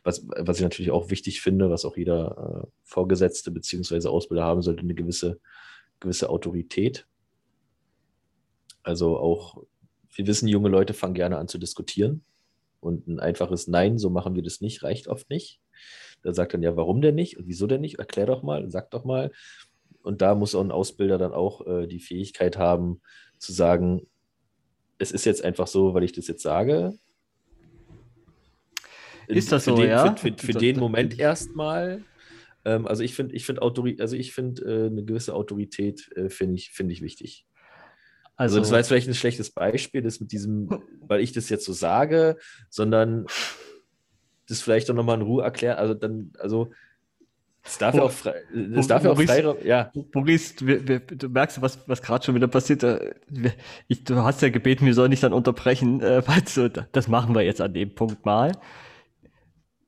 was, 0.03 0.27
was 0.29 0.57
ich 0.57 0.63
natürlich 0.63 0.91
auch 0.91 1.11
wichtig 1.11 1.41
finde, 1.41 1.71
was 1.71 1.85
auch 1.85 1.97
jeder 1.97 2.65
äh, 2.65 2.69
Vorgesetzte 2.85 3.51
bzw. 3.51 4.09
Ausbilder 4.09 4.45
haben 4.45 4.63
sollte, 4.63 4.81
eine 4.81 4.95
gewisse, 4.95 5.39
gewisse 6.01 6.31
Autorität. 6.31 7.07
Also 8.83 9.19
auch, 9.19 9.63
wir 10.15 10.27
wissen, 10.27 10.49
junge 10.49 10.69
Leute 10.69 10.95
fangen 10.95 11.15
gerne 11.15 11.39
an 11.39 11.49
zu 11.49 11.59
diskutieren. 11.59 12.25
Und 12.87 13.09
ein 13.09 13.19
einfaches 13.19 13.67
Nein, 13.67 13.99
so 13.99 14.11
machen 14.11 14.37
wir 14.37 14.43
das 14.43 14.61
nicht, 14.61 14.85
reicht 14.85 15.09
oft 15.09 15.29
nicht. 15.29 15.61
Da 16.23 16.33
sagt 16.33 16.55
dann 16.55 16.63
ja, 16.63 16.77
warum 16.77 17.01
denn 17.01 17.17
nicht 17.17 17.37
und 17.37 17.49
wieso 17.49 17.67
denn 17.67 17.81
nicht? 17.81 17.99
Erklär 17.99 18.27
doch 18.27 18.43
mal, 18.43 18.71
sag 18.71 18.91
doch 18.93 19.05
mal. 19.05 19.33
Und 20.03 20.23
da 20.23 20.37
muss 20.37 20.55
auch 20.55 20.63
ein 20.63 20.71
Ausbilder 20.71 21.19
dann 21.19 21.33
auch 21.33 21.67
äh, 21.67 21.89
die 21.89 21.99
Fähigkeit 21.99 22.57
haben, 22.57 23.01
zu 23.39 23.53
sagen, 23.53 24.07
es 24.99 25.11
ist 25.11 25.27
jetzt 25.27 25.45
einfach 25.45 25.67
so, 25.67 25.95
weil 25.95 26.05
ich 26.05 26.13
das 26.13 26.29
jetzt 26.29 26.43
sage. 26.43 26.97
Ist 29.27 29.51
das 29.51 29.65
für 29.65 29.71
so, 29.71 29.77
den, 29.77 29.89
ja? 29.89 30.15
Für, 30.15 30.33
für, 30.33 30.47
für 30.47 30.53
den 30.53 30.79
Moment 30.79 31.19
erstmal. 31.19 32.05
Ähm, 32.65 32.87
also 32.87 33.03
ich 33.03 33.15
finde, 33.15 33.35
ich 33.35 33.45
finde 33.45 33.63
also 33.63 34.15
ich 34.15 34.33
finde 34.33 34.63
äh, 34.63 34.87
eine 34.87 35.05
gewisse 35.05 35.35
Autorität 35.35 36.09
äh, 36.17 36.29
finde 36.29 36.55
ich, 36.55 36.71
finde 36.71 36.93
ich 36.93 37.03
wichtig. 37.03 37.47
Also, 38.37 38.59
also, 38.59 38.61
das 38.61 38.71
war 38.71 38.79
jetzt 38.79 38.89
vielleicht 38.89 39.09
ein 39.09 39.15
schlechtes 39.15 39.51
Beispiel, 39.51 40.03
das 40.03 40.21
mit 40.21 40.31
diesem, 40.31 40.69
weil 41.01 41.21
ich 41.21 41.33
das 41.33 41.49
jetzt 41.49 41.65
so 41.65 41.73
sage, 41.73 42.37
sondern 42.69 43.27
das 44.49 44.61
vielleicht 44.61 44.91
auch 44.91 44.95
nochmal 44.95 45.17
in 45.17 45.23
Ruhe 45.23 45.43
erklären. 45.43 45.79
Also 45.79 45.95
dann, 45.95 46.33
also 46.39 46.71
es 47.65 47.79
darf 47.79 47.95
ja 47.97 48.03
auch 48.03 48.13
frei, 48.13 48.35
es 48.77 48.87
darf 48.87 49.03
ja 49.03 49.11
auch 49.11 49.21
frei, 49.21 49.43
ja. 49.65 49.91
Wir, 49.93 50.87
wir, 50.87 51.01
du 51.01 51.29
merkst, 51.29 51.61
was, 51.63 51.81
was 51.89 52.01
gerade 52.01 52.25
schon 52.25 52.37
wieder 52.37 52.47
passiert. 52.47 52.85
Äh, 52.85 53.15
ich, 53.89 54.05
du 54.05 54.17
hast 54.17 54.41
ja 54.43 54.51
gebeten, 54.51 54.87
wir 54.87 54.95
sollen 54.95 55.11
nicht 55.11 55.25
dann 55.25 55.33
unterbrechen, 55.33 56.01
äh, 56.01 56.23
weil 56.29 56.47
so, 56.47 56.69
das 56.69 57.09
machen 57.09 57.35
wir 57.35 57.43
jetzt 57.43 57.61
an 57.61 57.75
dem 57.75 57.93
Punkt 57.95 58.25
mal. 58.25 58.53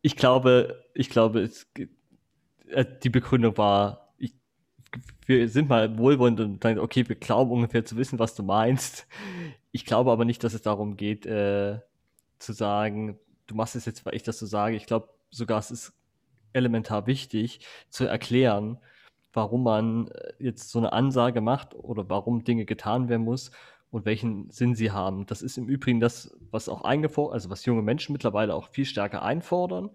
Ich 0.02 0.16
glaube, 0.16 0.84
ich 0.94 1.08
glaube, 1.08 1.42
es, 1.42 1.68
äh, 2.68 2.84
die 3.02 3.10
Begründung 3.10 3.56
war 3.58 4.07
wir 5.28 5.46
sind 5.48 5.68
mal 5.68 5.98
wohlwollend 5.98 6.40
und 6.40 6.62
sagen, 6.62 6.78
okay, 6.78 7.06
wir 7.06 7.14
glauben 7.16 7.50
ungefähr 7.50 7.84
zu 7.84 7.96
wissen, 7.98 8.18
was 8.18 8.34
du 8.34 8.42
meinst. 8.42 9.06
Ich 9.72 9.84
glaube 9.84 10.10
aber 10.10 10.24
nicht, 10.24 10.42
dass 10.42 10.54
es 10.54 10.62
darum 10.62 10.96
geht, 10.96 11.26
äh, 11.26 11.80
zu 12.38 12.54
sagen, 12.54 13.18
du 13.46 13.54
machst 13.54 13.76
es 13.76 13.84
jetzt, 13.84 14.06
weil 14.06 14.14
ich 14.14 14.22
das 14.22 14.38
so 14.38 14.46
sage. 14.46 14.74
Ich 14.74 14.86
glaube 14.86 15.10
sogar, 15.30 15.58
es 15.58 15.70
ist 15.70 15.92
elementar 16.54 17.06
wichtig 17.06 17.60
zu 17.90 18.06
erklären, 18.06 18.78
warum 19.34 19.64
man 19.64 20.08
äh, 20.08 20.32
jetzt 20.38 20.70
so 20.70 20.78
eine 20.78 20.94
Ansage 20.94 21.42
macht 21.42 21.74
oder 21.74 22.08
warum 22.08 22.42
Dinge 22.42 22.64
getan 22.64 23.10
werden 23.10 23.24
muss 23.24 23.50
und 23.90 24.06
welchen 24.06 24.48
Sinn 24.50 24.74
sie 24.74 24.92
haben. 24.92 25.26
Das 25.26 25.42
ist 25.42 25.58
im 25.58 25.68
Übrigen 25.68 26.00
das, 26.00 26.34
was 26.50 26.70
auch 26.70 26.84
eingefordert, 26.84 27.34
also 27.34 27.50
was 27.50 27.66
junge 27.66 27.82
Menschen 27.82 28.14
mittlerweile 28.14 28.54
auch 28.54 28.68
viel 28.70 28.86
stärker 28.86 29.22
einfordern. 29.22 29.90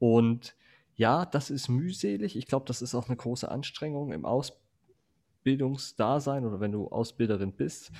Und 0.00 0.56
ja, 0.96 1.24
das 1.24 1.50
ist 1.50 1.68
mühselig. 1.68 2.36
Ich 2.36 2.46
glaube, 2.46 2.66
das 2.66 2.82
ist 2.82 2.96
auch 2.96 3.06
eine 3.06 3.16
große 3.16 3.48
Anstrengung 3.48 4.10
im 4.10 4.24
Ausbildung 4.24 4.61
Ausbildungsdasein 5.42 6.46
oder 6.46 6.60
wenn 6.60 6.70
du 6.70 6.88
Ausbilderin 6.88 7.52
bist, 7.52 7.90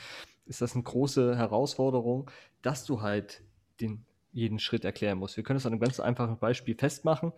ist 0.46 0.60
das 0.60 0.74
eine 0.74 0.84
große 0.84 1.36
Herausforderung, 1.36 2.30
dass 2.62 2.84
du 2.84 3.00
halt 3.00 3.42
den 3.80 4.04
jeden 4.30 4.60
Schritt 4.60 4.84
erklären 4.84 5.18
musst. 5.18 5.36
Wir 5.36 5.44
können 5.44 5.56
es 5.56 5.66
an 5.66 5.72
einem 5.72 5.80
ganz 5.80 5.98
einfachen 5.98 6.38
Beispiel 6.38 6.76
festmachen. 6.76 7.32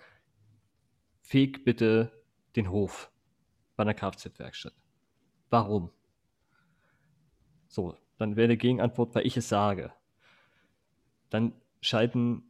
Feg 1.22 1.64
bitte 1.64 2.12
den 2.54 2.70
Hof 2.70 3.10
bei 3.76 3.82
einer 3.82 3.94
Kfz-Werkstatt. 3.94 4.74
Warum? 5.48 5.90
So, 7.66 7.96
dann 8.18 8.36
wäre 8.36 8.48
die 8.48 8.58
Gegenantwort, 8.58 9.14
weil 9.14 9.26
ich 9.26 9.38
es 9.38 9.48
sage. 9.48 9.90
Dann 11.30 11.54
schalten 11.80 12.42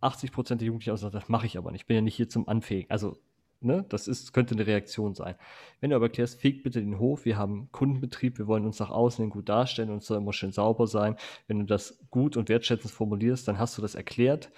80% 0.00 0.56
der 0.56 0.66
Jugendlichen 0.66 0.92
aus, 0.92 1.02
das 1.02 1.28
mache 1.28 1.46
ich 1.46 1.58
aber 1.58 1.70
nicht. 1.70 1.82
Ich 1.82 1.86
bin 1.86 1.96
ja 1.96 2.02
nicht 2.02 2.16
hier 2.16 2.28
zum 2.28 2.48
Anfegen. 2.48 2.90
Also 2.90 3.18
Ne? 3.64 3.84
Das 3.88 4.08
ist, 4.08 4.32
könnte 4.32 4.54
eine 4.54 4.66
Reaktion 4.66 5.14
sein. 5.14 5.34
Wenn 5.80 5.90
du 5.90 5.96
aber 5.96 6.06
erklärst, 6.06 6.40
feg 6.40 6.62
bitte 6.62 6.80
den 6.80 6.98
Hof, 6.98 7.24
wir 7.24 7.36
haben 7.36 7.68
Kundenbetrieb, 7.72 8.38
wir 8.38 8.46
wollen 8.46 8.66
uns 8.66 8.78
nach 8.78 8.90
außen 8.90 9.22
hin 9.22 9.30
gut 9.30 9.48
darstellen 9.48 9.90
und 9.90 9.98
es 9.98 10.06
soll 10.06 10.18
immer 10.18 10.32
schön 10.32 10.52
sauber 10.52 10.86
sein. 10.86 11.16
Wenn 11.46 11.58
du 11.60 11.64
das 11.64 11.98
gut 12.10 12.36
und 12.36 12.48
wertschätzend 12.48 12.92
formulierst, 12.92 13.46
dann 13.48 13.58
hast 13.58 13.76
du 13.78 13.82
das 13.82 13.94
erklärt 13.94 14.50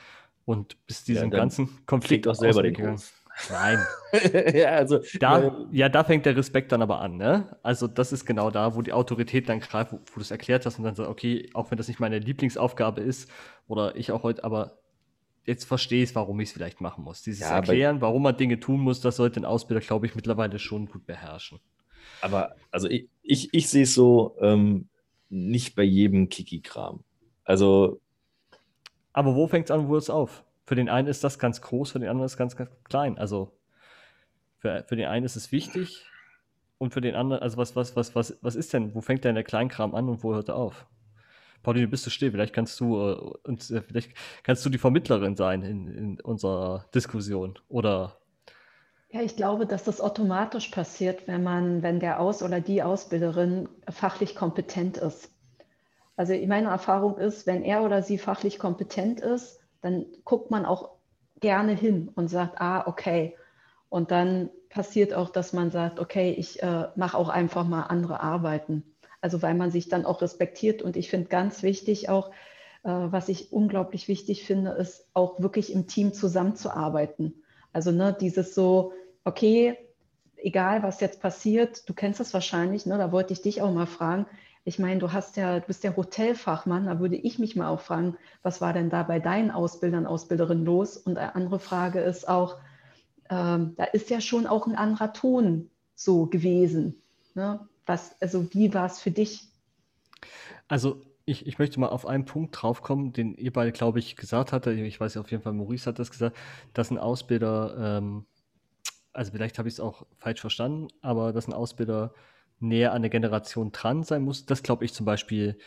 und 0.44 0.76
bist 0.86 1.08
diesem 1.08 1.30
ja, 1.30 1.38
ganzen 1.38 1.86
Konflikt 1.86 2.28
auch 2.28 2.34
selber 2.34 2.62
den 2.62 2.76
Hof. 2.76 3.12
Nein. 3.50 3.84
ja, 4.54 4.70
also, 4.70 5.00
da, 5.18 5.42
äh, 5.42 5.52
ja, 5.72 5.88
da 5.88 6.04
fängt 6.04 6.24
der 6.24 6.36
Respekt 6.36 6.72
dann 6.72 6.82
aber 6.82 7.00
an. 7.00 7.16
Ne? 7.16 7.56
Also 7.62 7.88
das 7.88 8.12
ist 8.12 8.26
genau 8.26 8.50
da, 8.50 8.76
wo 8.76 8.82
die 8.82 8.92
Autorität 8.92 9.48
dann 9.48 9.60
greift, 9.60 9.92
wo, 9.92 9.96
wo 9.96 10.14
du 10.14 10.20
es 10.20 10.30
erklärt 10.30 10.66
hast 10.66 10.78
und 10.78 10.84
dann 10.84 10.94
sagst, 10.94 11.10
okay, 11.10 11.50
auch 11.54 11.70
wenn 11.70 11.78
das 11.78 11.88
nicht 11.88 12.00
meine 12.00 12.18
Lieblingsaufgabe 12.18 13.00
ist 13.00 13.30
oder 13.66 13.96
ich 13.96 14.12
auch 14.12 14.22
heute, 14.22 14.44
aber 14.44 14.78
jetzt 15.44 15.64
verstehe 15.64 16.02
ich, 16.02 16.14
warum 16.14 16.40
ich 16.40 16.48
es 16.48 16.52
vielleicht 16.52 16.80
machen 16.80 17.04
muss. 17.04 17.22
Dieses 17.22 17.40
ja, 17.40 17.56
Erklären, 17.56 18.00
warum 18.00 18.22
man 18.22 18.36
Dinge 18.36 18.60
tun 18.60 18.80
muss, 18.80 19.00
das 19.00 19.16
sollte 19.16 19.40
ein 19.40 19.44
Ausbilder, 19.44 19.80
glaube 19.80 20.06
ich, 20.06 20.14
mittlerweile 20.14 20.58
schon 20.58 20.86
gut 20.86 21.06
beherrschen. 21.06 21.60
Aber 22.20 22.54
also 22.70 22.88
ich, 22.88 23.08
ich, 23.22 23.52
ich 23.52 23.68
sehe 23.68 23.84
es 23.84 23.94
so, 23.94 24.36
ähm, 24.40 24.88
nicht 25.28 25.74
bei 25.74 25.82
jedem 25.82 26.28
Kiki-Kram. 26.28 27.04
Also. 27.44 28.00
Aber 29.12 29.34
wo 29.34 29.46
fängt 29.46 29.66
es 29.66 29.70
an, 29.70 29.88
wo 29.88 29.96
es 29.96 30.10
auf? 30.10 30.44
Für 30.64 30.74
den 30.74 30.88
einen 30.88 31.08
ist 31.08 31.22
das 31.24 31.38
ganz 31.38 31.60
groß, 31.60 31.92
für 31.92 31.98
den 31.98 32.08
anderen 32.08 32.26
ist 32.26 32.32
es 32.32 32.38
ganz, 32.38 32.56
ganz 32.56 32.70
klein. 32.84 33.18
Also 33.18 33.52
für, 34.58 34.84
für 34.88 34.96
den 34.96 35.06
einen 35.06 35.26
ist 35.26 35.36
es 35.36 35.52
wichtig 35.52 36.04
und 36.78 36.92
für 36.92 37.00
den 37.00 37.14
anderen, 37.14 37.42
also 37.42 37.58
was, 37.58 37.76
was, 37.76 37.94
was, 37.96 38.14
was, 38.14 38.38
was 38.40 38.56
ist 38.56 38.72
denn, 38.72 38.94
wo 38.94 39.00
fängt 39.00 39.24
denn 39.24 39.34
der 39.34 39.44
Kleinkram 39.44 39.94
an 39.94 40.08
und 40.08 40.22
wo 40.22 40.34
hört 40.34 40.48
er 40.48 40.56
auf? 40.56 40.86
Pauline, 41.64 41.88
bist 41.88 42.06
du 42.06 42.10
still? 42.10 42.30
Vielleicht 42.30 42.54
kannst 42.54 42.78
du 42.78 42.96
äh, 42.96 43.48
uns, 43.48 43.72
äh, 43.72 43.82
vielleicht 43.82 44.12
kannst 44.44 44.64
du 44.64 44.70
die 44.70 44.78
Vermittlerin 44.78 45.34
sein 45.34 45.62
in, 45.62 45.88
in 45.88 46.20
unserer 46.20 46.86
Diskussion 46.94 47.58
oder 47.68 48.16
ja, 49.10 49.22
ich 49.22 49.36
glaube, 49.36 49.64
dass 49.64 49.84
das 49.84 50.00
automatisch 50.00 50.70
passiert, 50.70 51.28
wenn 51.28 51.44
man, 51.44 51.84
wenn 51.84 52.00
der 52.00 52.18
Aus- 52.18 52.42
oder 52.42 52.60
die 52.60 52.82
Ausbilderin 52.82 53.68
fachlich 53.88 54.34
kompetent 54.34 54.96
ist. 54.96 55.30
Also 56.16 56.34
meine 56.48 56.68
Erfahrung 56.68 57.18
ist, 57.18 57.46
wenn 57.46 57.62
er 57.62 57.82
oder 57.84 58.02
sie 58.02 58.18
fachlich 58.18 58.58
kompetent 58.58 59.20
ist, 59.20 59.60
dann 59.82 60.06
guckt 60.24 60.50
man 60.50 60.64
auch 60.64 60.96
gerne 61.40 61.74
hin 61.74 62.10
und 62.16 62.26
sagt, 62.26 62.60
ah, 62.60 62.88
okay. 62.88 63.36
Und 63.88 64.10
dann 64.10 64.50
passiert 64.68 65.14
auch, 65.14 65.30
dass 65.30 65.52
man 65.52 65.70
sagt, 65.70 66.00
okay, 66.00 66.32
ich 66.32 66.60
äh, 66.62 66.88
mache 66.96 67.16
auch 67.16 67.28
einfach 67.28 67.64
mal 67.64 67.82
andere 67.82 68.20
Arbeiten. 68.20 68.82
Also 69.24 69.40
weil 69.40 69.54
man 69.54 69.70
sich 69.70 69.88
dann 69.88 70.04
auch 70.04 70.20
respektiert. 70.20 70.82
Und 70.82 70.98
ich 70.98 71.08
finde 71.08 71.28
ganz 71.30 71.62
wichtig 71.62 72.10
auch, 72.10 72.30
äh, 72.82 72.90
was 72.90 73.30
ich 73.30 73.52
unglaublich 73.54 74.06
wichtig 74.06 74.44
finde, 74.44 74.72
ist 74.72 75.08
auch 75.14 75.40
wirklich 75.40 75.72
im 75.72 75.86
Team 75.86 76.12
zusammenzuarbeiten. 76.12 77.42
Also 77.72 77.90
ne, 77.90 78.14
dieses 78.20 78.54
so, 78.54 78.92
okay, 79.24 79.78
egal 80.36 80.82
was 80.82 81.00
jetzt 81.00 81.22
passiert, 81.22 81.88
du 81.88 81.94
kennst 81.94 82.20
das 82.20 82.34
wahrscheinlich, 82.34 82.84
ne, 82.84 82.98
da 82.98 83.12
wollte 83.12 83.32
ich 83.32 83.40
dich 83.40 83.62
auch 83.62 83.72
mal 83.72 83.86
fragen. 83.86 84.26
Ich 84.62 84.78
meine, 84.78 85.00
du 85.00 85.10
hast 85.14 85.38
ja, 85.38 85.58
du 85.58 85.66
bist 85.68 85.84
ja 85.84 85.96
Hotelfachmann, 85.96 86.84
da 86.84 87.00
würde 87.00 87.16
ich 87.16 87.38
mich 87.38 87.56
mal 87.56 87.68
auch 87.68 87.80
fragen, 87.80 88.18
was 88.42 88.60
war 88.60 88.74
denn 88.74 88.90
da 88.90 89.04
bei 89.04 89.20
deinen 89.20 89.50
Ausbildern, 89.50 90.04
Ausbilderinnen 90.04 90.66
los? 90.66 90.98
Und 90.98 91.16
eine 91.16 91.34
andere 91.34 91.60
Frage 91.60 92.00
ist 92.00 92.28
auch, 92.28 92.58
ähm, 93.30 93.72
da 93.78 93.84
ist 93.84 94.10
ja 94.10 94.20
schon 94.20 94.46
auch 94.46 94.66
ein 94.66 94.76
anderer 94.76 95.14
Ton 95.14 95.70
so 95.94 96.26
gewesen. 96.26 97.00
Ne? 97.34 97.66
Was, 97.86 98.20
also 98.20 98.52
wie 98.52 98.72
war 98.72 98.86
es 98.86 99.00
für 99.00 99.10
dich? 99.10 99.48
Also 100.68 101.02
ich, 101.26 101.46
ich 101.46 101.58
möchte 101.58 101.80
mal 101.80 101.88
auf 101.88 102.06
einen 102.06 102.24
Punkt 102.24 102.60
draufkommen, 102.60 103.12
den 103.12 103.34
ihr 103.34 103.52
beide, 103.52 103.72
glaube 103.72 103.98
ich, 103.98 104.16
gesagt 104.16 104.52
hatte. 104.52 104.72
Ich 104.72 105.00
weiß 105.00 105.14
ja 105.14 105.20
auf 105.20 105.30
jeden 105.30 105.42
Fall, 105.42 105.52
Maurice 105.52 105.86
hat 105.86 105.98
das 105.98 106.10
gesagt, 106.10 106.36
dass 106.72 106.90
ein 106.90 106.98
Ausbilder, 106.98 107.98
ähm, 107.98 108.26
also 109.12 109.32
vielleicht 109.32 109.58
habe 109.58 109.68
ich 109.68 109.74
es 109.74 109.80
auch 109.80 110.06
falsch 110.16 110.40
verstanden, 110.40 110.88
aber 111.00 111.32
dass 111.32 111.46
ein 111.46 111.52
Ausbilder 111.52 112.12
näher 112.60 112.92
an 112.92 113.02
der 113.02 113.10
Generation 113.10 113.72
dran 113.72 114.02
sein 114.02 114.22
muss, 114.22 114.46
das 114.46 114.62
glaube 114.62 114.84
ich 114.84 114.92
zum 114.92 115.06
Beispiel 115.06 115.58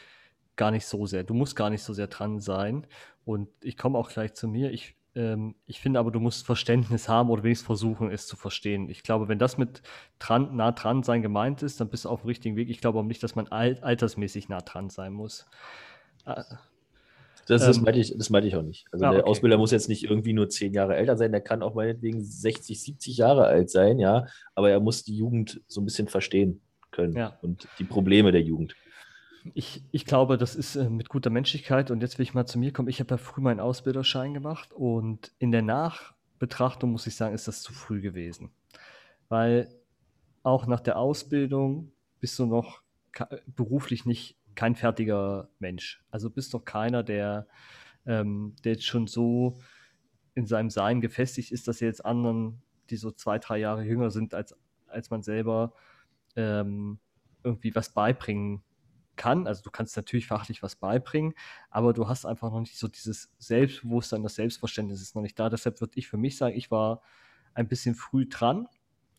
gar 0.57 0.71
nicht 0.71 0.85
so 0.85 1.05
sehr. 1.05 1.23
Du 1.23 1.33
musst 1.33 1.55
gar 1.55 1.69
nicht 1.69 1.83
so 1.83 1.93
sehr 1.93 2.07
dran 2.07 2.39
sein. 2.39 2.85
Und 3.23 3.49
ich 3.61 3.77
komme 3.77 3.97
auch 3.97 4.09
gleich 4.09 4.33
zu 4.33 4.47
mir. 4.47 4.71
Ich 4.71 4.95
ähm, 5.15 5.55
ich 5.65 5.79
finde 5.79 5.99
aber, 5.99 6.11
du 6.11 6.19
musst 6.19 6.45
Verständnis 6.45 7.09
haben 7.09 7.29
oder 7.29 7.43
wenigstens 7.43 7.65
versuchen, 7.65 8.11
es 8.11 8.27
zu 8.27 8.35
verstehen. 8.35 8.89
Ich 8.89 9.03
glaube, 9.03 9.27
wenn 9.27 9.39
das 9.39 9.57
mit 9.57 9.81
dran, 10.19 10.55
nah 10.55 10.71
dran 10.71 11.03
sein 11.03 11.21
gemeint 11.21 11.63
ist, 11.63 11.79
dann 11.79 11.89
bist 11.89 12.05
du 12.05 12.09
auf 12.09 12.21
dem 12.21 12.27
richtigen 12.27 12.55
Weg. 12.55 12.69
Ich 12.69 12.81
glaube 12.81 12.99
auch 12.99 13.03
nicht, 13.03 13.23
dass 13.23 13.35
man 13.35 13.47
alt, 13.47 13.83
altersmäßig 13.83 14.49
nah 14.49 14.61
dran 14.61 14.89
sein 14.89 15.13
muss. 15.13 15.47
Äh, 16.25 16.43
das, 17.47 17.65
das, 17.65 17.77
ähm, 17.77 17.83
meinte 17.83 17.99
ich, 17.99 18.13
das 18.17 18.29
meinte 18.29 18.47
ich 18.47 18.55
auch 18.55 18.61
nicht. 18.61 18.85
Also 18.91 19.05
ah, 19.05 19.11
der 19.11 19.21
okay. 19.21 19.29
Ausbilder 19.29 19.57
muss 19.57 19.71
jetzt 19.71 19.87
nicht 19.87 20.03
irgendwie 20.03 20.33
nur 20.33 20.49
zehn 20.49 20.73
Jahre 20.73 20.97
älter 20.97 21.17
sein, 21.17 21.31
der 21.31 21.41
kann 21.41 21.63
auch 21.63 21.75
meinetwegen 21.75 22.21
60, 22.21 22.81
70 22.81 23.17
Jahre 23.17 23.45
alt 23.45 23.69
sein, 23.69 23.99
ja, 23.99 24.25
aber 24.53 24.69
er 24.69 24.81
muss 24.81 25.03
die 25.03 25.15
Jugend 25.15 25.61
so 25.67 25.81
ein 25.81 25.85
bisschen 25.85 26.09
verstehen 26.09 26.61
können 26.91 27.13
ja. 27.13 27.37
und 27.41 27.67
die 27.79 27.85
Probleme 27.85 28.31
der 28.31 28.41
Jugend. 28.41 28.75
Ich, 29.53 29.83
ich 29.91 30.05
glaube, 30.05 30.37
das 30.37 30.55
ist 30.55 30.75
äh, 30.75 30.89
mit 30.89 31.09
guter 31.09 31.29
Menschlichkeit. 31.29 31.91
Und 31.91 32.01
jetzt 32.01 32.17
will 32.17 32.23
ich 32.23 32.33
mal 32.33 32.45
zu 32.45 32.59
mir 32.59 32.71
kommen. 32.71 32.89
Ich 32.89 32.99
habe 32.99 33.11
ja 33.11 33.17
früh 33.17 33.41
meinen 33.41 33.59
Ausbilderschein 33.59 34.33
gemacht 34.33 34.73
und 34.73 35.31
in 35.39 35.51
der 35.51 35.61
Nachbetrachtung 35.61 36.91
muss 36.91 37.07
ich 37.07 37.15
sagen, 37.15 37.35
ist 37.35 37.47
das 37.47 37.61
zu 37.61 37.73
früh 37.73 38.01
gewesen. 38.01 38.51
Weil 39.29 39.69
auch 40.43 40.67
nach 40.67 40.79
der 40.79 40.97
Ausbildung 40.97 41.91
bist 42.19 42.39
du 42.39 42.45
noch 42.45 42.81
beruflich 43.47 44.05
nicht 44.05 44.37
kein 44.55 44.75
fertiger 44.75 45.49
Mensch. 45.59 46.03
Also 46.11 46.29
bist 46.29 46.53
doch 46.53 46.63
keiner, 46.65 47.03
der, 47.03 47.47
ähm, 48.05 48.55
der 48.63 48.73
jetzt 48.73 48.85
schon 48.85 49.07
so 49.07 49.59
in 50.35 50.45
seinem 50.45 50.69
Sein 50.69 51.01
gefestigt 51.01 51.51
ist, 51.51 51.67
dass 51.67 51.79
jetzt 51.79 52.05
anderen, 52.05 52.61
die 52.89 52.97
so 52.97 53.11
zwei, 53.11 53.39
drei 53.39 53.57
Jahre 53.57 53.83
jünger 53.83 54.11
sind 54.11 54.33
als, 54.33 54.55
als 54.87 55.09
man 55.09 55.21
selber, 55.23 55.73
ähm, 56.35 56.99
irgendwie 57.43 57.73
was 57.75 57.89
beibringen 57.89 58.61
kann. 59.17 59.47
Also 59.47 59.63
du 59.63 59.71
kannst 59.71 59.97
natürlich 59.97 60.27
fachlich 60.27 60.63
was 60.63 60.75
beibringen, 60.75 61.33
aber 61.69 61.91
du 61.93 62.07
hast 62.07 62.25
einfach 62.25 62.51
noch 62.51 62.61
nicht 62.61 62.77
so 62.77 62.87
dieses 62.87 63.33
Selbstbewusstsein, 63.39 64.23
das 64.23 64.35
Selbstverständnis 64.35 65.01
ist 65.01 65.15
noch 65.15 65.21
nicht 65.21 65.37
da. 65.37 65.49
Deshalb 65.49 65.81
würde 65.81 65.97
ich 65.97 66.07
für 66.07 66.17
mich 66.17 66.37
sagen, 66.37 66.55
ich 66.55 66.71
war 66.71 67.01
ein 67.53 67.67
bisschen 67.67 67.95
früh 67.95 68.27
dran. 68.27 68.67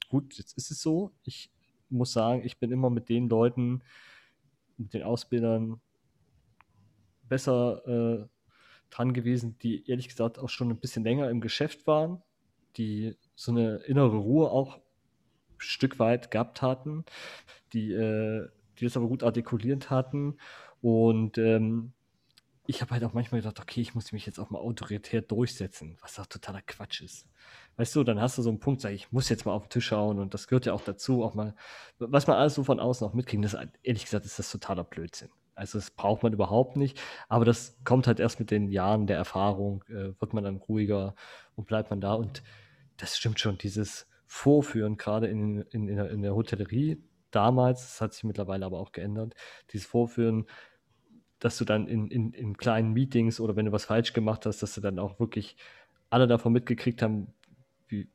Gut, 0.09 0.35
jetzt 0.39 0.57
ist 0.57 0.71
es 0.71 0.81
so. 0.81 1.13
Ich 1.25 1.51
muss 1.91 2.13
sagen, 2.13 2.43
ich 2.45 2.59
bin 2.59 2.73
immer 2.73 2.89
mit 2.89 3.09
den 3.09 3.29
Leuten, 3.29 3.83
mit 4.79 4.95
den 4.95 5.03
Ausbildern 5.03 5.81
besser 7.29 7.87
äh, 7.87 8.27
dran 8.91 9.13
gewesen, 9.13 9.59
die 9.59 9.89
ehrlich 9.89 10.09
gesagt 10.09 10.39
auch 10.39 10.49
schon 10.49 10.71
ein 10.71 10.81
bisschen 10.81 11.05
länger 11.05 11.31
im 11.31 11.41
Geschäft 11.41 11.87
waren, 11.87 12.23
die 12.77 13.17
so 13.35 13.53
eine 13.53 13.77
innere 13.79 14.17
Ruhe 14.17 14.51
auch 14.51 14.77
ein 14.77 14.83
Stück 15.59 15.99
weit 15.99 16.31
gehabt 16.31 16.63
hatten, 16.63 17.05
die 17.73 17.93
äh, 17.93 18.49
die 18.81 18.85
das 18.85 18.97
aber 18.97 19.09
gut 19.09 19.23
artikuliert 19.23 19.91
hatten. 19.91 20.37
Und 20.81 21.39
ähm, 21.39 21.93
ich 22.67 22.83
habe 22.83 22.91
halt 22.91 23.03
auch 23.05 23.15
manchmal 23.15 23.41
gedacht, 23.41 23.61
okay, 23.61 23.81
ich 23.81 23.95
muss 23.95 24.13
mich 24.13 24.27
jetzt 24.27 24.39
auch 24.39 24.51
mal 24.51 24.59
autoritär 24.59 25.23
durchsetzen, 25.23 25.97
was 26.03 26.19
auch 26.21 26.27
totaler 26.27 26.61
Quatsch 26.61 27.01
ist. 27.01 27.27
Weißt 27.77 27.97
du, 27.97 28.05
dann 28.05 28.21
hast 28.21 28.37
du 28.37 28.43
so 28.43 28.51
einen 28.51 28.61
Punkt, 28.61 28.83
sag 28.83 28.91
ich, 28.91 29.05
ich 29.05 29.13
muss 29.13 29.31
jetzt 29.31 29.47
mal 29.47 29.53
auf 29.53 29.65
den 29.65 29.71
Tisch 29.71 29.87
schauen 29.87 30.19
und 30.19 30.35
das 30.35 30.49
gehört 30.49 30.67
ja 30.67 30.75
auch 30.75 30.83
dazu, 30.83 31.25
auch 31.25 31.33
mal, 31.33 31.55
was 31.99 32.27
man 32.27 32.37
alles 32.37 32.55
so 32.55 32.65
von 32.65 32.79
außen 32.79 33.07
auch 33.07 33.15
mitkriegt, 33.15 33.43
das 33.43 33.57
ehrlich 33.83 34.05
gesagt 34.05 34.27
ist 34.27 34.39
das 34.39 34.51
totaler 34.51 34.85
Blödsinn. 34.85 35.31
Also 35.55 35.79
das 35.79 35.91
braucht 35.91 36.23
man 36.23 36.35
überhaupt 36.35 36.77
nicht, 36.77 37.01
aber 37.31 37.47
das 37.47 37.79
kommt 37.85 38.07
halt 38.07 38.21
erst 38.21 38.39
mit 38.39 38.51
den 38.51 38.69
Jahren 38.69 39.07
der 39.07 39.17
Erfahrung, 39.17 39.83
äh, 39.89 40.21
wird 40.21 40.35
man 40.35 40.45
dann 40.45 40.57
ruhiger 40.57 41.15
und 41.57 41.67
bleibt 41.67 41.89
man 41.89 42.03
da 42.03 42.13
und 42.13 42.43
das 42.99 43.17
stimmt 43.17 43.41
schon, 43.41 43.57
dieses 43.57 44.07
Vorführen 44.27 44.99
gerade 44.99 45.27
in, 45.27 45.63
in, 45.71 45.89
in, 45.89 45.97
der, 45.97 46.11
in 46.11 46.21
der 46.21 46.35
Hotellerie, 46.35 47.03
damals, 47.31 47.83
das 47.83 48.01
hat 48.01 48.13
sich 48.13 48.25
mittlerweile 48.25 48.67
aber 48.67 48.79
auch 48.79 48.93
geändert, 48.93 49.35
dieses 49.73 49.87
Vorführen, 49.87 50.47
dass 51.39 51.59
du 51.59 51.65
dann 51.65 51.87
in, 51.87 52.09
in, 52.09 52.33
in 52.33 52.57
kleinen 52.57 52.93
Meetings 52.93 53.41
oder 53.41 53.57
wenn 53.57 53.67
du 53.67 53.73
was 53.73 53.85
falsch 53.85 54.13
gemacht 54.13 54.47
hast, 54.47 54.63
dass 54.63 54.75
du 54.75 54.81
dann 54.81 54.99
auch 54.99 55.21
wirklich 55.21 55.57
alle 56.11 56.27
davon 56.27 56.53
mitgekriegt 56.53 57.03
haben, 57.03 57.33
wie, 57.87 58.09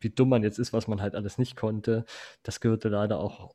wie 0.00 0.10
dumm 0.10 0.28
man 0.28 0.42
jetzt 0.42 0.58
ist, 0.58 0.72
was 0.72 0.88
man 0.88 1.00
halt 1.00 1.14
alles 1.14 1.38
nicht 1.38 1.56
konnte. 1.56 2.04
Das 2.42 2.60
gehörte 2.60 2.88
leider 2.88 3.18
auch 3.18 3.54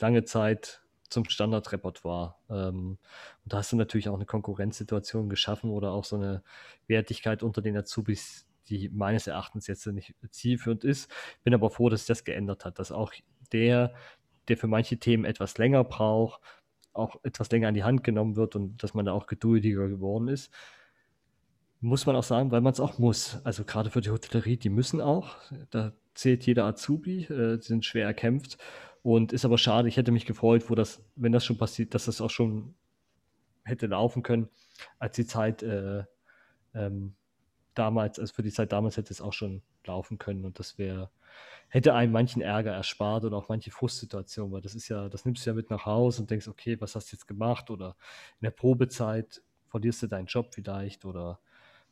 lange 0.00 0.24
Zeit 0.24 0.82
zum 1.08 1.24
Standardrepertoire. 1.24 2.36
Ähm, 2.48 2.98
und 3.44 3.52
da 3.52 3.58
hast 3.58 3.72
du 3.72 3.76
natürlich 3.76 4.08
auch 4.08 4.14
eine 4.14 4.26
Konkurrenzsituation 4.26 5.28
geschaffen 5.28 5.70
oder 5.70 5.92
auch 5.92 6.04
so 6.04 6.16
eine 6.16 6.42
Wertigkeit 6.86 7.42
unter 7.42 7.62
den 7.62 7.76
Azubis, 7.76 8.46
die 8.68 8.88
meines 8.88 9.26
Erachtens 9.26 9.66
jetzt 9.66 9.86
nicht 9.86 10.14
zielführend 10.30 10.84
ist. 10.84 11.10
Bin 11.44 11.54
aber 11.54 11.70
froh, 11.70 11.88
dass 11.88 12.00
sich 12.00 12.08
das 12.08 12.24
geändert 12.24 12.64
hat, 12.64 12.78
dass 12.78 12.90
auch 12.90 13.12
der, 13.52 13.94
der 14.48 14.56
für 14.56 14.66
manche 14.66 14.98
Themen 14.98 15.24
etwas 15.24 15.58
länger 15.58 15.84
braucht, 15.84 16.40
auch 16.92 17.16
etwas 17.22 17.50
länger 17.50 17.68
an 17.68 17.74
die 17.74 17.84
Hand 17.84 18.04
genommen 18.04 18.36
wird 18.36 18.56
und 18.56 18.82
dass 18.82 18.94
man 18.94 19.04
da 19.04 19.12
auch 19.12 19.26
geduldiger 19.26 19.88
geworden 19.88 20.28
ist. 20.28 20.52
Muss 21.80 22.06
man 22.06 22.16
auch 22.16 22.22
sagen, 22.22 22.50
weil 22.50 22.62
man 22.62 22.72
es 22.72 22.80
auch 22.80 22.98
muss. 22.98 23.38
Also 23.44 23.64
gerade 23.64 23.90
für 23.90 24.00
die 24.00 24.10
Hotellerie, 24.10 24.56
die 24.56 24.70
müssen 24.70 25.00
auch. 25.00 25.36
Da 25.70 25.92
zählt 26.14 26.46
jeder 26.46 26.64
Azubi, 26.64 27.24
äh, 27.24 27.60
sind 27.60 27.84
schwer 27.84 28.06
erkämpft. 28.06 28.56
Und 29.02 29.32
ist 29.32 29.44
aber 29.44 29.58
schade, 29.58 29.88
ich 29.88 29.96
hätte 29.96 30.10
mich 30.10 30.26
gefreut, 30.26 30.68
wo 30.68 30.74
das, 30.74 31.04
wenn 31.14 31.30
das 31.30 31.44
schon 31.44 31.58
passiert, 31.58 31.94
dass 31.94 32.06
das 32.06 32.20
auch 32.20 32.30
schon 32.30 32.74
hätte 33.62 33.86
laufen 33.86 34.22
können, 34.22 34.48
als 34.98 35.14
die 35.16 35.26
Zeit 35.26 35.62
äh, 35.62 36.04
ähm, 36.74 37.14
damals, 37.74 38.18
also 38.18 38.34
für 38.34 38.42
die 38.42 38.50
Zeit 38.50 38.72
damals 38.72 38.96
hätte 38.96 39.12
es 39.12 39.20
auch 39.20 39.32
schon 39.32 39.62
laufen 39.84 40.18
können 40.18 40.44
und 40.44 40.58
das 40.58 40.78
wäre 40.78 41.10
hätte 41.68 41.94
einem 41.94 42.12
manchen 42.12 42.42
Ärger 42.42 42.72
erspart 42.72 43.24
und 43.24 43.34
auch 43.34 43.48
manche 43.48 43.70
Frustsituationen, 43.70 44.52
weil 44.52 44.60
das 44.60 44.74
ist 44.74 44.88
ja, 44.88 45.08
das 45.08 45.24
nimmst 45.24 45.44
du 45.44 45.50
ja 45.50 45.54
mit 45.54 45.70
nach 45.70 45.84
Hause 45.84 46.22
und 46.22 46.30
denkst, 46.30 46.48
okay, 46.48 46.80
was 46.80 46.94
hast 46.94 47.10
du 47.10 47.16
jetzt 47.16 47.26
gemacht? 47.26 47.70
Oder 47.70 47.96
in 48.40 48.44
der 48.44 48.50
Probezeit 48.50 49.42
verlierst 49.68 50.02
du 50.02 50.06
deinen 50.06 50.26
Job 50.26 50.54
vielleicht 50.54 51.04
oder 51.04 51.40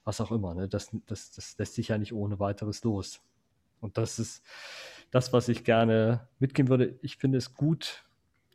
was 0.05 0.21
auch 0.21 0.31
immer. 0.31 0.55
Ne? 0.55 0.69
Das, 0.69 0.91
das, 1.07 1.33
das 1.33 1.59
lässt 1.59 1.75
sich 1.75 1.89
ja 1.89 1.99
nicht 1.99 2.13
ohne 2.13 2.39
weiteres 2.39 2.85
los. 2.85 3.21
Und 3.81 3.99
das 3.99 4.19
ist 4.19 4.43
das, 5.11 5.33
was 5.33 5.49
ich 5.49 5.65
gerne 5.65 6.29
mitgeben 6.39 6.69
würde. 6.69 6.99
Ich 7.03 7.17
finde 7.17 7.39
es 7.39 7.55
gut. 7.55 8.05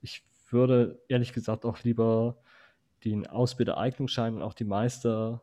Ich 0.02 0.24
würde 0.50 1.02
ehrlich 1.08 1.34
gesagt 1.34 1.66
auch 1.66 1.84
lieber 1.84 2.38
den 3.04 3.28
Ausbildereignungsschein 3.28 4.36
und 4.36 4.42
auch 4.42 4.54
die 4.54 4.66
Meister 4.66 5.42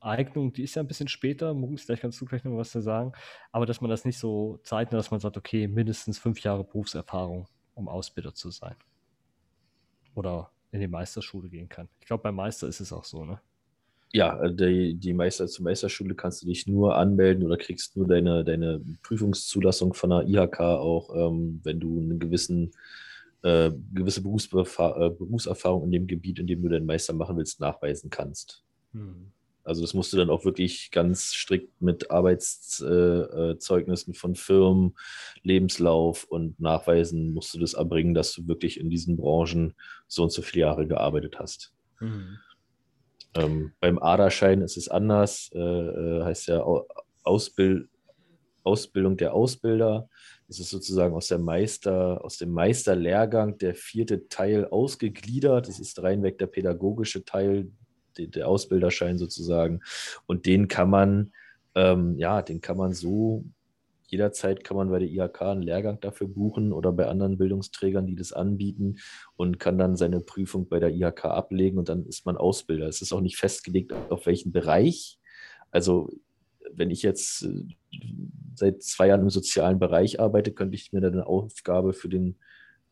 Eignung, 0.00 0.52
die 0.52 0.62
ist 0.62 0.74
ja 0.74 0.82
ein 0.82 0.86
bisschen 0.86 1.08
später, 1.08 1.54
Mugens, 1.54 1.82
vielleicht 1.82 2.02
kannst 2.02 2.20
du 2.20 2.24
gleich 2.24 2.44
noch 2.44 2.56
was 2.56 2.70
zu 2.70 2.80
sagen, 2.80 3.12
aber 3.52 3.66
dass 3.66 3.80
man 3.80 3.90
das 3.90 4.04
nicht 4.04 4.18
so 4.18 4.58
zeitnah, 4.62 4.98
dass 4.98 5.10
man 5.10 5.20
sagt, 5.20 5.36
okay, 5.36 5.66
mindestens 5.66 6.18
fünf 6.18 6.40
Jahre 6.42 6.64
Berufserfahrung, 6.64 7.46
um 7.74 7.88
Ausbilder 7.88 8.34
zu 8.34 8.50
sein. 8.50 8.76
Oder 10.14 10.50
in 10.72 10.80
die 10.80 10.88
Meisterschule 10.88 11.48
gehen 11.48 11.68
kann. 11.68 11.88
Ich 12.00 12.06
glaube, 12.06 12.22
beim 12.22 12.34
Meister 12.34 12.68
ist 12.68 12.80
es 12.80 12.92
auch 12.92 13.04
so, 13.04 13.24
ne? 13.24 13.40
Ja, 14.12 14.42
äh, 14.42 14.54
die, 14.54 14.94
die 14.94 15.12
Meister 15.12 15.46
zur 15.46 15.64
Meisterschule 15.64 16.14
kannst 16.14 16.42
du 16.42 16.46
dich 16.46 16.66
nur 16.66 16.96
anmelden 16.96 17.44
oder 17.44 17.56
kriegst 17.56 17.96
nur 17.96 18.06
deine, 18.06 18.44
deine 18.44 18.80
Prüfungszulassung 19.02 19.94
von 19.94 20.10
der 20.10 20.22
IHK 20.26 20.60
auch, 20.60 21.14
ähm, 21.14 21.60
wenn 21.62 21.78
du 21.78 22.00
eine 22.00 22.16
gewissen, 22.16 22.72
äh, 23.42 23.70
gewisse 23.92 24.22
Berufserfahrung, 24.22 25.02
äh, 25.02 25.10
Berufserfahrung 25.10 25.84
in 25.84 25.92
dem 25.92 26.06
Gebiet, 26.06 26.38
in 26.38 26.46
dem 26.46 26.62
du 26.62 26.68
deinen 26.68 26.86
Meister 26.86 27.12
machen 27.12 27.36
willst, 27.36 27.60
nachweisen 27.60 28.08
kannst. 28.08 28.64
Hm. 28.92 29.32
Also 29.68 29.82
das 29.82 29.92
musst 29.92 30.12
du 30.12 30.16
dann 30.16 30.30
auch 30.30 30.46
wirklich 30.46 30.90
ganz 30.90 31.34
strikt 31.34 31.80
mit 31.80 32.10
Arbeitszeugnissen 32.10 34.14
von 34.14 34.34
Firmen, 34.34 34.96
Lebenslauf 35.42 36.24
und 36.24 36.58
Nachweisen 36.58 37.34
musst 37.34 37.54
du 37.54 37.58
das 37.58 37.74
erbringen, 37.74 38.14
dass 38.14 38.32
du 38.32 38.48
wirklich 38.48 38.80
in 38.80 38.88
diesen 38.88 39.18
Branchen 39.18 39.74
so 40.06 40.22
und 40.22 40.32
so 40.32 40.40
viele 40.40 40.62
Jahre 40.62 40.86
gearbeitet 40.86 41.38
hast. 41.38 41.74
Mhm. 42.00 42.38
Ähm, 43.34 43.72
beim 43.78 43.98
ADA-Schein 43.98 44.62
ist 44.62 44.78
es 44.78 44.88
anders, 44.88 45.50
äh, 45.54 45.58
äh 45.58 46.24
heißt 46.24 46.48
ja 46.48 46.64
Ausbild, 47.22 47.90
Ausbildung 48.64 49.16
der 49.16 49.34
Ausbilder. 49.34 50.08
Das 50.46 50.60
ist 50.60 50.70
sozusagen 50.70 51.14
aus, 51.14 51.28
der 51.28 51.38
Meister, 51.38 52.24
aus 52.24 52.38
dem 52.38 52.50
Meisterlehrgang 52.50 53.58
der 53.58 53.74
vierte 53.74 54.28
Teil 54.28 54.66
ausgegliedert. 54.66 55.68
Das 55.68 55.78
ist 55.78 56.02
reinweg 56.02 56.38
der 56.38 56.46
pädagogische 56.46 57.24
Teil, 57.24 57.70
der, 58.18 58.26
der 58.26 58.48
Ausbilderschein 58.48 59.18
sozusagen. 59.18 59.80
Und 60.26 60.46
den 60.46 60.68
kann 60.68 60.90
man, 60.90 61.32
ähm, 61.74 62.16
ja, 62.18 62.42
den 62.42 62.60
kann 62.60 62.76
man 62.76 62.92
so 62.92 63.44
jederzeit 64.08 64.64
kann 64.64 64.76
man 64.76 64.88
bei 64.88 64.98
der 64.98 65.08
IHK 65.08 65.42
einen 65.42 65.62
Lehrgang 65.62 66.00
dafür 66.00 66.28
buchen 66.28 66.72
oder 66.72 66.92
bei 66.92 67.06
anderen 67.06 67.36
Bildungsträgern, 67.36 68.06
die 68.06 68.16
das 68.16 68.32
anbieten 68.32 68.96
und 69.36 69.60
kann 69.60 69.76
dann 69.78 69.96
seine 69.96 70.20
Prüfung 70.20 70.68
bei 70.68 70.80
der 70.80 70.94
IHK 70.94 71.26
ablegen 71.26 71.78
und 71.78 71.88
dann 71.90 72.06
ist 72.06 72.24
man 72.24 72.36
Ausbilder. 72.36 72.88
Es 72.88 73.02
ist 73.02 73.12
auch 73.12 73.20
nicht 73.20 73.36
festgelegt, 73.36 73.92
auf 74.08 74.26
welchen 74.26 74.50
Bereich. 74.50 75.18
Also 75.70 76.10
wenn 76.72 76.90
ich 76.90 77.02
jetzt 77.02 77.42
äh, 77.42 77.64
seit 78.54 78.82
zwei 78.82 79.08
Jahren 79.08 79.22
im 79.22 79.30
sozialen 79.30 79.78
Bereich 79.78 80.20
arbeite, 80.20 80.52
könnte 80.52 80.74
ich 80.74 80.92
mir 80.92 81.00
dann 81.00 81.12
eine 81.12 81.26
Aufgabe 81.26 81.92
für 81.92 82.08
den, 82.08 82.38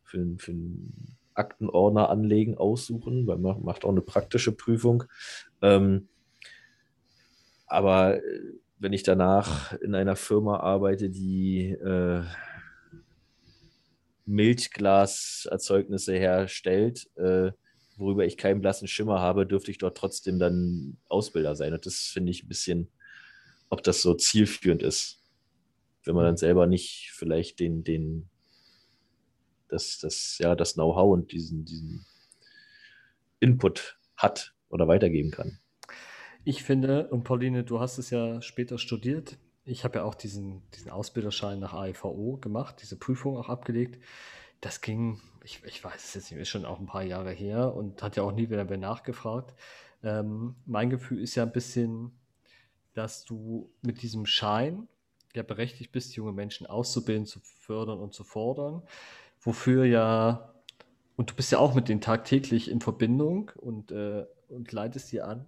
für 0.03 0.17
den, 0.19 0.37
für 0.37 0.51
den 0.51 1.16
Aktenordner 1.37 2.09
anlegen, 2.09 2.57
aussuchen, 2.57 3.27
weil 3.27 3.37
man 3.37 3.63
macht 3.63 3.85
auch 3.85 3.89
eine 3.89 4.01
praktische 4.01 4.51
Prüfung. 4.51 5.03
Ähm, 5.61 6.09
aber 7.67 8.17
äh, 8.17 8.41
wenn 8.79 8.93
ich 8.93 9.03
danach 9.03 9.73
in 9.73 9.95
einer 9.95 10.15
Firma 10.15 10.59
arbeite, 10.59 11.09
die 11.09 11.71
äh, 11.71 12.23
Milchglaserzeugnisse 14.25 16.13
herstellt, 16.13 17.09
äh, 17.15 17.51
worüber 17.97 18.25
ich 18.25 18.37
keinen 18.37 18.61
blassen 18.61 18.87
Schimmer 18.87 19.19
habe, 19.19 19.47
dürfte 19.47 19.71
ich 19.71 19.79
dort 19.79 19.97
trotzdem 19.97 20.37
dann 20.37 20.97
Ausbilder 21.07 21.55
sein. 21.55 21.73
Und 21.73 21.85
das 21.85 22.11
finde 22.13 22.31
ich 22.31 22.43
ein 22.43 22.47
bisschen, 22.47 22.91
ob 23.69 23.83
das 23.83 24.01
so 24.01 24.13
zielführend 24.13 24.83
ist, 24.83 25.23
wenn 26.03 26.15
man 26.15 26.25
dann 26.25 26.37
selber 26.37 26.67
nicht 26.67 27.11
vielleicht 27.13 27.59
den, 27.59 27.83
den, 27.83 28.29
das, 29.67 29.99
das, 29.99 30.37
ja, 30.39 30.55
das 30.55 30.73
Know-how 30.73 31.13
und 31.13 31.31
diesen, 31.31 31.65
diesen 31.65 32.05
Input 33.39 33.97
hat 34.15 34.53
oder 34.69 34.87
weitergeben 34.87 35.31
kann. 35.31 35.59
Ich 36.43 36.63
finde, 36.63 37.09
und 37.09 37.23
Pauline, 37.23 37.63
du 37.63 37.79
hast 37.79 37.97
es 37.97 38.09
ja 38.09 38.41
später 38.41 38.77
studiert. 38.77 39.37
Ich 39.65 39.83
habe 39.83 39.99
ja 39.99 40.05
auch 40.05 40.15
diesen, 40.15 40.61
diesen 40.71 40.89
Ausbilderschein 40.89 41.59
nach 41.59 41.73
AIVO 41.73 42.37
gemacht, 42.37 42.77
diese 42.81 42.97
Prüfung 42.97 43.37
auch 43.37 43.49
abgelegt. 43.49 44.01
Das 44.61 44.81
ging, 44.81 45.21
ich, 45.43 45.61
ich 45.65 45.83
weiß 45.83 46.03
es 46.03 46.13
jetzt 46.13 46.31
nicht, 46.31 46.39
ist 46.39 46.49
schon 46.49 46.65
auch 46.65 46.79
ein 46.79 46.85
paar 46.85 47.03
Jahre 47.03 47.31
her 47.31 47.75
und 47.75 48.01
hat 48.01 48.15
ja 48.15 48.23
auch 48.23 48.31
nie 48.31 48.49
wieder 48.49 48.63
mehr 48.63 48.77
nachgefragt. 48.77 49.53
Ähm, 50.03 50.55
mein 50.65 50.89
Gefühl 50.89 51.21
ist 51.21 51.35
ja 51.35 51.43
ein 51.43 51.51
bisschen, 51.51 52.11
dass 52.93 53.25
du 53.25 53.69
mit 53.81 54.01
diesem 54.01 54.25
Schein 54.25 54.87
ja 55.35 55.43
berechtigt 55.43 55.91
bist, 55.91 56.15
junge 56.15 56.31
Menschen 56.31 56.65
auszubilden, 56.65 57.25
zu 57.25 57.39
fördern 57.41 57.99
und 57.99 58.13
zu 58.13 58.23
fordern, 58.23 58.83
wofür 59.47 59.85
ja, 59.85 60.53
und 61.15 61.31
du 61.31 61.35
bist 61.35 61.53
ja 61.53 61.59
auch 61.59 61.73
mit 61.73 61.87
denen 61.87 62.01
tagtäglich 62.01 62.69
in 62.69 62.81
Verbindung 62.81 63.49
und, 63.55 63.93
äh, 63.93 64.25
und 64.49 64.73
leitest 64.73 65.09
die 65.13 65.21
an, 65.21 65.45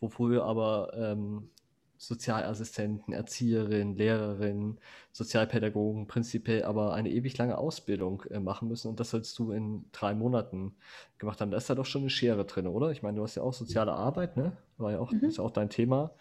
wofür 0.00 0.44
aber 0.44 0.92
ähm, 0.96 1.50
Sozialassistenten, 1.98 3.12
Erzieherinnen, 3.12 3.94
Lehrerinnen, 3.94 4.80
Sozialpädagogen 5.12 6.06
prinzipiell 6.06 6.64
aber 6.64 6.94
eine 6.94 7.10
ewig 7.10 7.36
lange 7.36 7.58
Ausbildung 7.58 8.22
äh, 8.30 8.40
machen 8.40 8.68
müssen 8.68 8.88
und 8.88 8.98
das 8.98 9.10
sollst 9.10 9.38
du 9.38 9.52
in 9.52 9.84
drei 9.92 10.14
Monaten 10.14 10.74
gemacht 11.18 11.42
haben. 11.42 11.50
Da 11.50 11.58
ist 11.58 11.68
da 11.68 11.74
doch 11.74 11.84
schon 11.84 12.00
eine 12.00 12.10
Schere 12.10 12.46
drin, 12.46 12.66
oder? 12.66 12.90
Ich 12.90 13.02
meine, 13.02 13.18
du 13.18 13.22
hast 13.22 13.34
ja 13.34 13.42
auch 13.42 13.52
soziale 13.52 13.92
Arbeit, 13.92 14.38
ne? 14.38 14.56
War 14.78 14.92
ja 14.92 14.98
auch, 14.98 15.12
mhm. 15.12 15.24
ist 15.24 15.36
ja 15.36 15.44
auch 15.44 15.50
dein 15.50 15.68
Thema. 15.68 16.12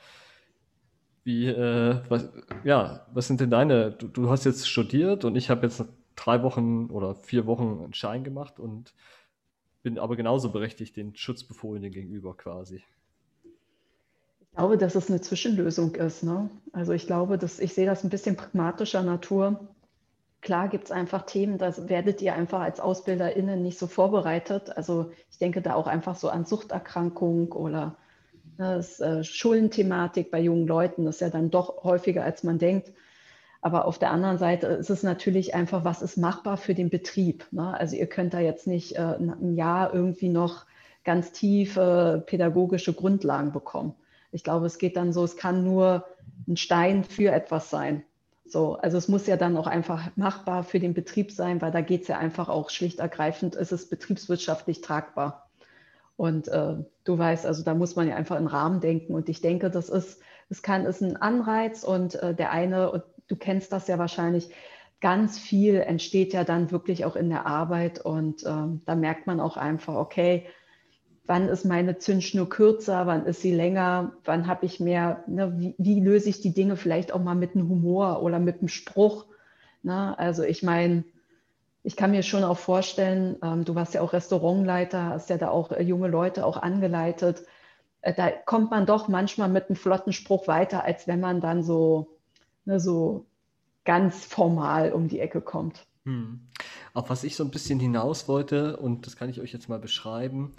Wie, 1.24 1.48
äh, 1.48 1.96
was, 2.10 2.30
ja, 2.66 3.08
was 3.14 3.28
sind 3.28 3.40
denn 3.40 3.52
deine, 3.52 3.92
du, 3.92 4.10
du 4.10 4.30
hast 4.30 4.44
jetzt 4.44 4.68
studiert 4.68 5.24
und 5.24 5.38
ich 5.38 5.50
habe 5.50 5.66
jetzt 5.66 5.86
drei 6.22 6.44
Wochen 6.44 6.90
oder 6.92 7.16
vier 7.16 7.46
Wochen 7.48 7.82
einen 7.84 7.94
Schein 7.94 8.24
gemacht 8.24 8.60
und 8.60 8.94
bin 9.82 9.98
aber 9.98 10.16
genauso 10.16 10.52
berechtigt 10.52 10.96
den 10.96 11.16
Schutzbefohlenen 11.16 11.92
gegenüber 11.92 12.36
quasi. 12.36 12.84
Ich 14.42 14.58
glaube, 14.58 14.78
dass 14.78 14.96
es 14.96 15.10
eine 15.10 15.22
Zwischenlösung 15.22 15.96
ist. 15.96 16.24
Ne? 16.24 16.50
Also 16.74 16.92
ich 16.94 17.08
glaube, 17.08 17.38
dass 17.38 17.60
ich 17.60 17.74
sehe 17.74 17.86
das 17.86 18.04
ein 18.04 18.10
bisschen 18.10 18.36
pragmatischer 18.36 19.02
Natur. 19.02 19.70
Klar 20.42 20.70
gibt 20.70 20.86
es 20.86 20.92
einfach 20.92 21.24
Themen, 21.24 21.58
da 21.58 21.88
werdet 21.88 22.22
ihr 22.22 22.34
einfach 22.34 22.62
als 22.62 22.80
AusbilderInnen 22.80 23.62
nicht 23.62 23.78
so 23.78 23.88
vorbereitet. 23.88 24.76
Also 24.76 25.12
ich 25.30 25.38
denke 25.38 25.62
da 25.62 25.76
auch 25.76 25.88
einfach 25.88 26.16
so 26.16 26.30
an 26.30 26.46
Suchterkrankung 26.46 27.52
oder 27.52 27.96
ne, 28.58 28.76
das, 28.76 29.00
äh, 29.00 29.24
Schuldenthematik 29.24 30.32
bei 30.32 30.40
jungen 30.40 30.68
Leuten. 30.68 31.06
Das 31.06 31.16
ist 31.16 31.22
ja 31.22 31.30
dann 31.30 31.52
doch 31.52 31.84
häufiger, 31.84 32.24
als 32.24 32.44
man 32.44 32.60
denkt. 32.60 32.92
Aber 33.62 33.86
auf 33.86 34.00
der 34.00 34.12
anderen 34.12 34.40
Seite 34.40 34.68
ist 34.68 34.90
es 34.90 35.04
natürlich 35.04 35.54
einfach, 35.54 35.86
was 35.86 36.02
ist 36.02 36.18
machbar 36.18 36.58
für 36.58 36.74
den 36.74 36.90
Betrieb. 36.90 37.46
Ne? 37.52 37.74
Also 37.78 37.96
ihr 37.96 38.08
könnt 38.08 38.34
da 38.34 38.40
jetzt 38.40 38.66
nicht 38.66 38.96
äh, 38.98 39.16
ein 39.20 39.56
Jahr 39.56 39.94
irgendwie 39.94 40.30
noch 40.30 40.66
ganz 41.04 41.32
tiefe 41.32 42.24
pädagogische 42.26 42.94
Grundlagen 42.94 43.52
bekommen. 43.52 43.94
Ich 44.32 44.44
glaube, 44.44 44.66
es 44.66 44.78
geht 44.78 44.98
dann 44.98 45.14
so, 45.14 45.24
es 45.24 45.38
kann 45.38 45.64
nur 45.64 46.06
ein 46.48 46.58
Stein 46.58 47.04
für 47.04 47.32
etwas 47.32 47.70
sein. 47.70 48.04
So, 48.46 48.76
also 48.76 48.98
es 48.98 49.08
muss 49.08 49.28
ja 49.28 49.38
dann 49.38 49.56
auch 49.56 49.68
einfach 49.68 50.10
machbar 50.16 50.64
für 50.64 50.80
den 50.80 50.94
Betrieb 50.94 51.32
sein, 51.32 51.62
weil 51.62 51.72
da 51.72 51.82
geht 51.82 52.02
es 52.02 52.08
ja 52.08 52.18
einfach 52.18 52.50
auch 52.50 52.70
schlicht 52.70 53.00
ergreifend, 53.00 53.56
ist 53.56 53.72
es 53.72 53.90
betriebswirtschaftlich 53.90 54.82
tragbar. 54.82 55.50
Und 56.18 56.50
äh, 56.50 56.76
du 57.04 57.18
weißt, 57.18 57.46
also 57.46 57.64
da 57.64 57.74
muss 57.74 57.96
man 57.96 58.08
ja 58.08 58.16
einfach 58.16 58.38
in 58.38 58.48
Rahmen 58.48 58.80
denken. 58.80 59.14
Und 59.14 59.30
ich 59.30 59.42
denke, 59.42 59.70
das 59.70 59.90
ist, 59.90 60.20
es 60.50 60.62
kann, 60.62 60.86
ist 60.86 61.02
ein 61.02 61.18
Anreiz 61.18 61.84
und 61.84 62.16
äh, 62.16 62.36
der 62.36 62.52
eine, 62.52 62.92
und 62.92 63.04
du 63.32 63.38
kennst 63.38 63.72
das 63.72 63.88
ja 63.88 63.98
wahrscheinlich, 63.98 64.50
ganz 65.00 65.40
viel 65.40 65.76
entsteht 65.76 66.34
ja 66.34 66.44
dann 66.44 66.72
wirklich 66.72 67.06
auch 67.06 67.16
in 67.16 67.30
der 67.30 67.46
Arbeit. 67.46 68.00
Und 68.00 68.44
äh, 68.44 68.68
da 68.86 68.96
merkt 68.96 69.26
man 69.26 69.40
auch 69.40 69.58
einfach, 69.58 69.96
okay, 69.96 70.46
wann 71.26 71.48
ist 71.50 71.66
meine 71.66 71.98
Zündschnur 71.98 72.50
kürzer, 72.50 73.08
wann 73.08 73.26
ist 73.26 73.42
sie 73.42 73.54
länger, 73.54 74.14
wann 74.26 74.48
habe 74.48 74.66
ich 74.66 74.80
mehr, 74.80 75.24
ne, 75.28 75.54
wie, 75.58 75.76
wie, 75.78 76.00
löse 76.00 76.30
ich 76.30 76.42
die 76.42 76.54
Dinge 76.54 76.76
vielleicht 76.76 77.14
auch 77.14 77.22
mal 77.22 77.36
mit 77.36 77.56
einem 77.56 77.70
Humor 77.70 78.22
oder 78.22 78.40
mit 78.40 78.60
einem 78.60 78.68
Spruch. 78.68 79.26
Ne? 79.82 80.18
Also 80.20 80.44
ich 80.44 80.62
meine, 80.62 81.04
ich 81.84 81.96
kann 81.96 82.12
mir 82.12 82.22
schon 82.22 82.44
auch 82.44 82.58
vorstellen, 82.58 83.38
ähm, 83.44 83.66
du 83.66 83.74
warst 83.74 83.94
ja 83.94 84.02
auch 84.02 84.14
Restaurantleiter, 84.14 85.06
hast 85.06 85.30
ja 85.30 85.38
da 85.38 85.50
auch 85.50 85.72
äh, 85.72 85.82
junge 85.82 86.10
Leute 86.10 86.46
auch 86.46 86.58
angeleitet. 86.58 87.44
Äh, 88.02 88.14
da 88.14 88.30
kommt 88.30 88.70
man 88.70 88.86
doch 88.86 89.08
manchmal 89.08 89.50
mit 89.50 89.70
einem 89.70 89.76
flotten 89.76 90.14
Spruch 90.14 90.48
weiter, 90.48 90.84
als 90.84 91.08
wenn 91.08 91.20
man 91.20 91.42
dann 91.42 91.64
so, 91.64 92.20
ne, 92.66 92.80
so 92.80 93.26
ganz 93.84 94.26
formal 94.26 94.94
um 94.94 95.08
die 95.08 95.20
Ecke 95.20 95.42
kommt. 95.42 95.86
Hm. 96.06 96.48
Auf 96.94 97.10
was 97.10 97.24
ich 97.24 97.36
so 97.36 97.44
ein 97.44 97.52
bisschen 97.52 97.80
hinaus 97.80 98.28
wollte, 98.28 98.78
und 98.78 99.06
das 99.06 99.16
kann 99.16 99.30
ich 99.30 99.40
euch 99.40 99.54
jetzt 99.54 99.70
mal 99.70 99.80
beschreiben, 99.80 100.54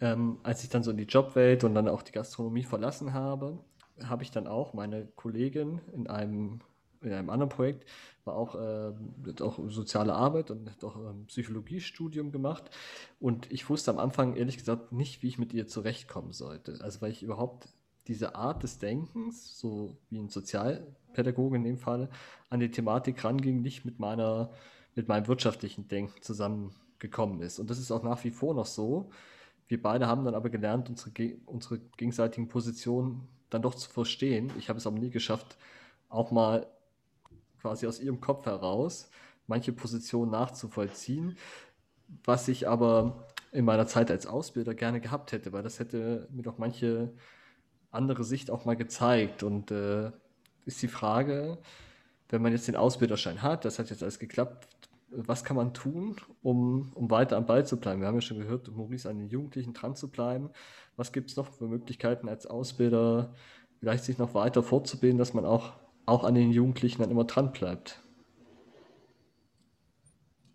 ähm, 0.00 0.38
als 0.42 0.62
ich 0.62 0.70
dann 0.70 0.82
so 0.82 0.90
in 0.90 0.96
die 0.96 1.04
Jobwelt 1.04 1.64
und 1.64 1.74
dann 1.74 1.88
auch 1.88 2.02
die 2.02 2.12
Gastronomie 2.12 2.64
verlassen 2.64 3.14
habe, 3.14 3.58
habe 4.02 4.22
ich 4.22 4.30
dann 4.30 4.46
auch 4.46 4.74
meine 4.74 5.06
Kollegin 5.16 5.80
in 5.94 6.06
einem, 6.06 6.60
in 7.00 7.12
einem 7.12 7.30
anderen 7.30 7.48
Projekt, 7.48 7.88
war 8.24 8.34
auch, 8.34 8.54
äh, 8.54 8.92
auch 9.40 9.58
soziale 9.68 10.14
Arbeit 10.14 10.50
und 10.50 10.70
hat 10.70 10.82
auch 10.84 10.96
ähm, 10.96 11.26
Psychologiestudium 11.26 12.32
gemacht. 12.32 12.70
Und 13.20 13.50
ich 13.52 13.68
wusste 13.68 13.90
am 13.90 13.98
Anfang 13.98 14.36
ehrlich 14.36 14.58
gesagt 14.58 14.92
nicht, 14.92 15.22
wie 15.22 15.28
ich 15.28 15.38
mit 15.38 15.52
ihr 15.52 15.66
zurechtkommen 15.66 16.32
sollte. 16.32 16.78
Also 16.80 17.00
weil 17.00 17.12
ich 17.12 17.22
überhaupt 17.22 17.68
diese 18.06 18.34
Art 18.34 18.62
des 18.62 18.78
Denkens, 18.78 19.58
so 19.58 19.96
wie 20.10 20.18
ein 20.18 20.28
Sozialpädagoge 20.28 21.56
in 21.56 21.64
dem 21.64 21.78
Fall, 21.78 22.10
an 22.50 22.60
die 22.60 22.70
Thematik 22.70 23.24
ranging, 23.24 23.62
nicht 23.62 23.84
mit 23.84 23.98
meiner, 23.98 24.50
mit 24.94 25.08
meinem 25.08 25.26
wirtschaftlichen 25.26 25.88
Denken 25.88 26.20
zusammengekommen 26.22 27.40
ist. 27.40 27.58
Und 27.58 27.70
das 27.70 27.78
ist 27.78 27.90
auch 27.90 28.02
nach 28.02 28.22
wie 28.24 28.30
vor 28.30 28.54
noch 28.54 28.66
so 28.66 29.10
wir 29.68 29.80
beide 29.80 30.06
haben 30.06 30.24
dann 30.24 30.34
aber 30.34 30.50
gelernt, 30.50 30.90
unsere, 30.90 31.36
unsere 31.46 31.78
gegenseitigen 31.96 32.48
Positionen 32.48 33.26
dann 33.50 33.62
doch 33.62 33.74
zu 33.74 33.88
verstehen. 33.88 34.50
Ich 34.58 34.68
habe 34.68 34.78
es 34.78 34.86
aber 34.86 34.98
nie 34.98 35.10
geschafft, 35.10 35.56
auch 36.08 36.30
mal 36.30 36.66
quasi 37.60 37.86
aus 37.86 38.00
ihrem 38.00 38.20
Kopf 38.20 38.46
heraus 38.46 39.08
manche 39.46 39.72
Positionen 39.72 40.30
nachzuvollziehen, 40.30 41.36
was 42.24 42.48
ich 42.48 42.68
aber 42.68 43.26
in 43.52 43.64
meiner 43.64 43.86
Zeit 43.86 44.10
als 44.10 44.26
Ausbilder 44.26 44.74
gerne 44.74 45.00
gehabt 45.00 45.32
hätte, 45.32 45.52
weil 45.52 45.62
das 45.62 45.78
hätte 45.78 46.28
mir 46.30 46.42
doch 46.42 46.58
manche 46.58 47.12
andere 47.94 48.24
Sicht 48.24 48.50
auch 48.50 48.64
mal 48.64 48.76
gezeigt. 48.76 49.42
Und 49.42 49.70
äh, 49.70 50.10
ist 50.66 50.82
die 50.82 50.88
Frage, 50.88 51.58
wenn 52.28 52.42
man 52.42 52.52
jetzt 52.52 52.68
den 52.68 52.76
Ausbilderschein 52.76 53.42
hat, 53.42 53.64
das 53.64 53.78
hat 53.78 53.90
jetzt 53.90 54.02
alles 54.02 54.18
geklappt, 54.18 54.68
was 55.16 55.44
kann 55.44 55.56
man 55.56 55.72
tun, 55.74 56.16
um, 56.42 56.90
um 56.94 57.10
weiter 57.10 57.36
am 57.36 57.46
Ball 57.46 57.64
zu 57.66 57.78
bleiben? 57.78 58.00
Wir 58.00 58.08
haben 58.08 58.16
ja 58.16 58.20
schon 58.20 58.38
gehört, 58.38 58.74
Maurice 58.74 59.08
an 59.08 59.18
den 59.18 59.28
Jugendlichen 59.28 59.72
dran 59.72 59.94
zu 59.94 60.10
bleiben. 60.10 60.50
Was 60.96 61.12
gibt 61.12 61.30
es 61.30 61.36
noch 61.36 61.52
für 61.52 61.66
Möglichkeiten 61.66 62.28
als 62.28 62.46
Ausbilder, 62.46 63.32
vielleicht 63.78 64.04
sich 64.04 64.18
noch 64.18 64.34
weiter 64.34 64.62
fortzubilden, 64.62 65.18
dass 65.18 65.34
man 65.34 65.44
auch, 65.44 65.74
auch 66.06 66.24
an 66.24 66.34
den 66.34 66.50
Jugendlichen 66.50 67.02
dann 67.02 67.10
immer 67.10 67.24
dran 67.24 67.52
bleibt? 67.52 68.02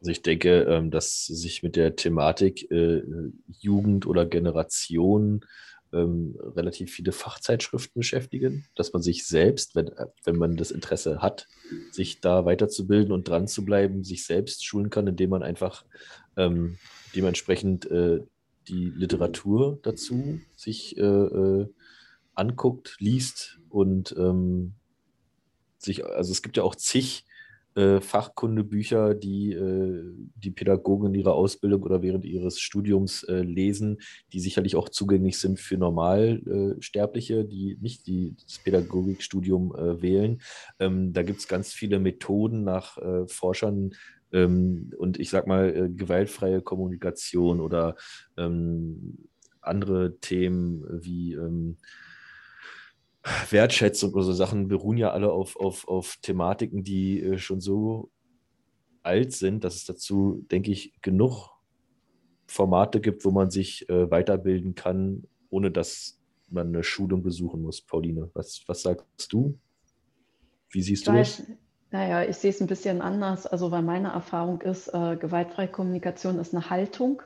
Also 0.01 0.11
ich 0.11 0.21
denke, 0.21 0.61
ähm, 0.63 0.91
dass 0.91 1.25
sich 1.25 1.61
mit 1.61 1.75
der 1.75 1.95
Thematik 1.95 2.71
äh, 2.71 3.01
Jugend 3.47 4.05
oder 4.05 4.25
Generation 4.25 5.45
ähm, 5.93 6.35
relativ 6.55 6.91
viele 6.91 7.11
Fachzeitschriften 7.11 7.99
beschäftigen, 7.99 8.65
dass 8.75 8.93
man 8.93 9.01
sich 9.01 9.25
selbst, 9.25 9.75
wenn, 9.75 9.91
wenn 10.23 10.35
man 10.35 10.55
das 10.55 10.71
Interesse 10.71 11.21
hat, 11.21 11.47
sich 11.91 12.21
da 12.21 12.45
weiterzubilden 12.45 13.11
und 13.11 13.27
dran 13.27 13.47
zu 13.47 13.65
bleiben, 13.65 14.03
sich 14.03 14.25
selbst 14.25 14.65
schulen 14.65 14.89
kann, 14.89 15.07
indem 15.07 15.31
man 15.31 15.43
einfach 15.43 15.85
ähm, 16.37 16.77
dementsprechend 17.15 17.89
äh, 17.89 18.19
die 18.67 18.91
Literatur 18.95 19.79
dazu 19.81 20.39
sich 20.55 20.97
äh, 20.97 21.01
äh, 21.01 21.67
anguckt, 22.35 22.97
liest 22.99 23.59
und 23.69 24.15
ähm, 24.17 24.73
sich, 25.77 26.05
also 26.05 26.31
es 26.31 26.41
gibt 26.41 26.57
ja 26.57 26.63
auch 26.63 26.75
zig 26.75 27.25
äh, 27.79 28.01
Fachkundebücher, 28.01 29.15
die 29.15 29.53
äh, 29.53 30.03
die 30.35 30.51
Pädagogen 30.51 31.07
in 31.07 31.15
ihrer 31.15 31.33
Ausbildung 31.33 31.83
oder 31.83 32.01
während 32.01 32.25
ihres 32.25 32.59
Studiums 32.59 33.23
äh, 33.23 33.41
lesen, 33.41 33.99
die 34.33 34.41
sicherlich 34.41 34.75
auch 34.75 34.89
zugänglich 34.89 35.37
sind 35.39 35.59
für 35.59 35.77
Normalsterbliche, 35.77 37.45
die 37.45 37.77
nicht 37.79 38.05
die, 38.07 38.35
das 38.43 38.59
Pädagogikstudium 38.59 39.73
äh, 39.75 40.01
wählen. 40.01 40.41
Ähm, 40.79 41.13
da 41.13 41.23
gibt 41.23 41.39
es 41.39 41.47
ganz 41.47 41.71
viele 41.71 41.99
Methoden 41.99 42.63
nach 42.63 42.97
äh, 42.97 43.27
Forschern, 43.27 43.91
ähm, 44.31 44.91
und 44.97 45.19
ich 45.19 45.29
sag 45.29 45.47
mal, 45.47 45.75
äh, 45.75 45.89
gewaltfreie 45.89 46.61
Kommunikation 46.61 47.61
oder 47.61 47.95
ähm, 48.37 49.17
andere 49.61 50.19
Themen 50.19 50.85
wie 51.03 51.33
ähm, 51.33 51.77
Wertschätzung 53.49 54.13
oder 54.13 54.23
so 54.23 54.33
Sachen 54.33 54.67
beruhen 54.67 54.97
ja 54.97 55.11
alle 55.11 55.31
auf, 55.31 55.55
auf, 55.57 55.87
auf 55.87 56.17
Thematiken, 56.21 56.83
die 56.83 57.21
äh, 57.21 57.37
schon 57.37 57.59
so 57.59 58.11
alt 59.03 59.33
sind, 59.33 59.63
dass 59.63 59.75
es 59.75 59.85
dazu, 59.85 60.45
denke 60.51 60.71
ich, 60.71 60.93
genug 61.01 61.49
Formate 62.47 63.01
gibt, 63.01 63.25
wo 63.25 63.31
man 63.31 63.49
sich 63.49 63.87
äh, 63.89 64.09
weiterbilden 64.09 64.75
kann, 64.75 65.23
ohne 65.49 65.71
dass 65.71 66.19
man 66.47 66.67
eine 66.67 66.83
Schulung 66.83 67.21
besuchen 67.21 67.61
muss. 67.61 67.81
Pauline, 67.81 68.29
was, 68.33 68.63
was 68.67 68.81
sagst 68.81 69.31
du? 69.31 69.59
Wie 70.71 70.81
siehst 70.81 71.07
du 71.07 71.13
das? 71.13 71.43
Naja, 71.91 72.23
ich 72.23 72.37
sehe 72.37 72.51
es 72.51 72.61
ein 72.61 72.67
bisschen 72.67 73.01
anders. 73.01 73.47
Also, 73.47 73.71
weil 73.71 73.81
meine 73.81 74.09
Erfahrung 74.09 74.61
ist, 74.61 74.87
äh, 74.89 75.17
gewaltfreie 75.17 75.67
Kommunikation 75.67 76.37
ist 76.39 76.53
eine 76.53 76.69
Haltung 76.69 77.21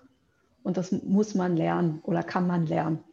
und 0.64 0.78
das 0.78 0.92
muss 0.92 1.36
man 1.36 1.58
lernen 1.58 2.00
oder 2.04 2.24
kann 2.24 2.48
man 2.48 2.66
lernen. 2.66 3.04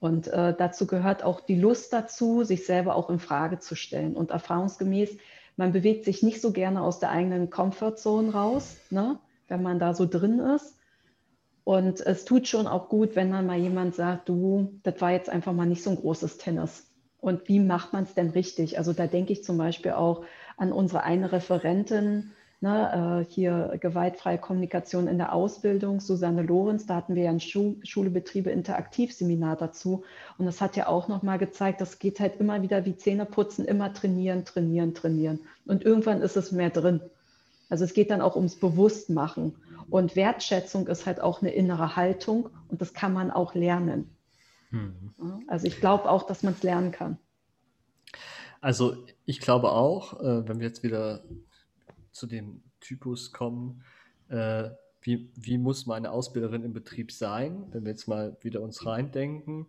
Und 0.00 0.28
äh, 0.28 0.54
dazu 0.56 0.86
gehört 0.86 1.22
auch 1.22 1.40
die 1.40 1.60
Lust 1.60 1.92
dazu, 1.92 2.42
sich 2.42 2.64
selber 2.64 2.96
auch 2.96 3.10
in 3.10 3.18
Frage 3.18 3.58
zu 3.58 3.76
stellen. 3.76 4.16
Und 4.16 4.30
erfahrungsgemäß, 4.30 5.16
man 5.56 5.72
bewegt 5.72 6.06
sich 6.06 6.22
nicht 6.22 6.40
so 6.40 6.52
gerne 6.52 6.82
aus 6.82 6.98
der 7.00 7.10
eigenen 7.10 7.50
Comfortzone 7.50 8.32
raus, 8.32 8.78
ne, 8.88 9.18
wenn 9.48 9.62
man 9.62 9.78
da 9.78 9.92
so 9.94 10.06
drin 10.06 10.38
ist. 10.38 10.78
Und 11.64 12.00
es 12.00 12.24
tut 12.24 12.48
schon 12.48 12.66
auch 12.66 12.88
gut, 12.88 13.14
wenn 13.14 13.30
dann 13.30 13.46
mal 13.46 13.58
jemand 13.58 13.94
sagt, 13.94 14.28
du, 14.30 14.80
das 14.82 15.00
war 15.02 15.12
jetzt 15.12 15.28
einfach 15.28 15.52
mal 15.52 15.66
nicht 15.66 15.82
so 15.82 15.90
ein 15.90 15.96
großes 15.96 16.38
Tennis. 16.38 16.90
Und 17.18 17.48
wie 17.48 17.60
macht 17.60 17.92
man 17.92 18.04
es 18.04 18.14
denn 18.14 18.30
richtig? 18.30 18.78
Also 18.78 18.94
da 18.94 19.06
denke 19.06 19.34
ich 19.34 19.44
zum 19.44 19.58
Beispiel 19.58 19.92
auch 19.92 20.24
an 20.56 20.72
unsere 20.72 21.02
eine 21.02 21.30
Referentin, 21.30 22.32
ne, 22.60 23.24
äh, 23.26 23.32
hier 23.32 23.76
gewaltfreie 23.80 24.38
Kommunikation 24.38 25.08
in 25.08 25.18
der 25.18 25.32
Ausbildung, 25.32 26.00
Susanne 26.00 26.42
Lorenz, 26.42 26.86
da 26.86 26.96
hatten 26.96 27.14
wir 27.14 27.24
ja 27.24 27.30
ein 27.30 27.40
Schu 27.40 27.76
Schulebetriebe 27.82 28.50
Interaktivseminar 28.50 29.56
dazu. 29.56 30.04
Und 30.38 30.46
das 30.46 30.60
hat 30.60 30.76
ja 30.76 30.86
auch 30.86 31.08
nochmal 31.08 31.38
gezeigt, 31.38 31.80
das 31.80 31.98
geht 31.98 32.20
halt 32.20 32.38
immer 32.38 32.62
wieder 32.62 32.84
wie 32.84 32.96
Zähneputzen, 32.96 33.64
immer 33.64 33.92
trainieren, 33.92 34.44
trainieren, 34.44 34.94
trainieren. 34.94 35.40
Und 35.66 35.84
irgendwann 35.84 36.20
ist 36.22 36.36
es 36.36 36.52
mehr 36.52 36.70
drin. 36.70 37.00
Also 37.68 37.84
es 37.84 37.94
geht 37.94 38.10
dann 38.10 38.20
auch 38.20 38.36
ums 38.36 38.56
Bewusstmachen. 38.56 39.54
Und 39.88 40.14
Wertschätzung 40.14 40.86
ist 40.86 41.06
halt 41.06 41.20
auch 41.20 41.40
eine 41.40 41.52
innere 41.52 41.96
Haltung 41.96 42.50
und 42.68 42.80
das 42.80 42.94
kann 42.94 43.12
man 43.12 43.30
auch 43.30 43.54
lernen. 43.54 44.10
Hm. 44.70 45.14
Also 45.48 45.66
ich 45.66 45.80
glaube 45.80 46.08
auch, 46.08 46.24
dass 46.24 46.42
man 46.42 46.52
es 46.52 46.62
lernen 46.62 46.92
kann. 46.92 47.18
Also 48.60 48.96
ich 49.24 49.40
glaube 49.40 49.72
auch, 49.72 50.20
äh, 50.20 50.48
wenn 50.48 50.60
wir 50.60 50.66
jetzt 50.66 50.82
wieder 50.82 51.24
zu 52.12 52.26
dem 52.26 52.62
Typus 52.80 53.32
kommen, 53.32 53.82
äh, 54.28 54.70
wie, 55.02 55.30
wie 55.34 55.58
muss 55.58 55.86
meine 55.86 56.10
Ausbilderin 56.10 56.64
im 56.64 56.72
Betrieb 56.72 57.12
sein, 57.12 57.66
wenn 57.70 57.84
wir 57.84 57.90
jetzt 57.90 58.08
mal 58.08 58.36
wieder 58.42 58.60
uns 58.60 58.84
reindenken, 58.84 59.66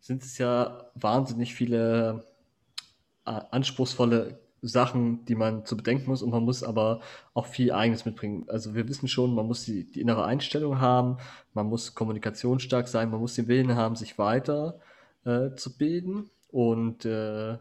sind 0.00 0.22
es 0.22 0.36
ja 0.38 0.90
wahnsinnig 0.94 1.54
viele 1.54 2.24
äh, 3.24 3.40
anspruchsvolle 3.50 4.38
Sachen, 4.60 5.24
die 5.26 5.34
man 5.34 5.66
zu 5.66 5.76
bedenken 5.76 6.08
muss 6.10 6.22
und 6.22 6.30
man 6.30 6.42
muss 6.42 6.62
aber 6.62 7.00
auch 7.34 7.46
viel 7.46 7.72
Eigenes 7.72 8.04
mitbringen. 8.04 8.44
Also 8.48 8.74
wir 8.74 8.88
wissen 8.88 9.08
schon, 9.08 9.34
man 9.34 9.46
muss 9.46 9.64
die, 9.64 9.84
die 9.90 10.00
innere 10.00 10.24
Einstellung 10.24 10.80
haben, 10.80 11.18
man 11.52 11.66
muss 11.66 11.94
kommunikationsstark 11.94 12.88
sein, 12.88 13.10
man 13.10 13.20
muss 13.20 13.34
den 13.34 13.48
Willen 13.48 13.74
haben, 13.76 13.96
sich 13.96 14.18
weiter 14.18 14.80
äh, 15.24 15.54
zu 15.54 15.76
bilden 15.76 16.30
und 16.50 17.04
äh, 17.04 17.58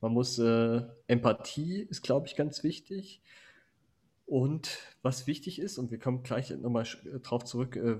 man 0.00 0.12
muss 0.12 0.38
äh, 0.38 0.82
Empathie 1.08 1.80
ist, 1.80 2.02
glaube 2.02 2.26
ich, 2.26 2.36
ganz 2.36 2.62
wichtig. 2.62 3.20
Und 4.26 4.78
was 5.02 5.26
wichtig 5.26 5.60
ist, 5.60 5.78
und 5.78 5.90
wir 5.90 5.98
kommen 5.98 6.22
gleich 6.22 6.50
nochmal 6.50 6.84
äh, 7.04 7.20
drauf 7.20 7.44
zurück, 7.44 7.76
äh, 7.76 7.96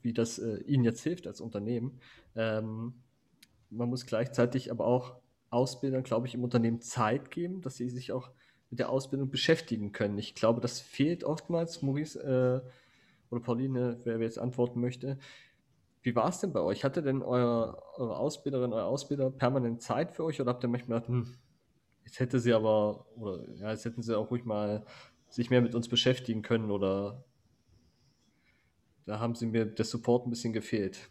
wie 0.00 0.12
das 0.12 0.38
äh, 0.38 0.58
Ihnen 0.64 0.84
jetzt 0.84 1.02
hilft 1.02 1.26
als 1.26 1.40
Unternehmen, 1.40 1.98
ähm, 2.36 2.94
man 3.70 3.88
muss 3.88 4.06
gleichzeitig 4.06 4.70
aber 4.70 4.86
auch 4.86 5.16
Ausbildern, 5.50 6.02
glaube 6.02 6.26
ich, 6.26 6.34
im 6.34 6.44
Unternehmen 6.44 6.80
Zeit 6.80 7.30
geben, 7.30 7.60
dass 7.60 7.76
sie 7.76 7.90
sich 7.90 8.12
auch 8.12 8.30
mit 8.70 8.78
der 8.78 8.88
Ausbildung 8.88 9.30
beschäftigen 9.30 9.92
können. 9.92 10.16
Ich 10.16 10.34
glaube, 10.34 10.60
das 10.60 10.80
fehlt 10.80 11.24
oftmals, 11.24 11.82
Maurice 11.82 12.18
äh, 12.18 12.68
oder 13.30 13.42
Pauline, 13.42 13.98
wer 14.04 14.18
jetzt 14.18 14.38
antworten 14.38 14.80
möchte. 14.80 15.18
Wie 16.02 16.16
war 16.16 16.28
es 16.28 16.40
denn 16.40 16.52
bei 16.52 16.60
euch? 16.60 16.84
Hatte 16.84 17.02
denn 17.02 17.22
euer, 17.22 17.82
eure 17.96 18.16
Ausbilderin, 18.16 18.72
euer 18.72 18.86
Ausbilder 18.86 19.30
permanent 19.30 19.82
Zeit 19.82 20.12
für 20.12 20.24
euch 20.24 20.40
oder 20.40 20.50
habt 20.50 20.64
ihr 20.64 20.68
manchmal 20.68 21.00
gedacht, 21.00 21.08
hm, 21.08 21.34
jetzt 22.04 22.18
hätte 22.18 22.40
sie 22.40 22.52
aber, 22.52 23.06
oder 23.16 23.48
ja, 23.54 23.70
jetzt 23.70 23.84
hätten 23.84 24.02
sie 24.02 24.16
auch 24.16 24.30
ruhig 24.30 24.44
mal 24.44 24.84
sich 25.32 25.50
mehr 25.50 25.62
mit 25.62 25.74
uns 25.74 25.88
beschäftigen 25.88 26.42
können 26.42 26.70
oder 26.70 27.24
da 29.06 29.18
haben 29.18 29.34
sie 29.34 29.46
mir 29.46 29.64
der 29.64 29.84
Support 29.84 30.26
ein 30.26 30.30
bisschen 30.30 30.52
gefehlt? 30.52 31.10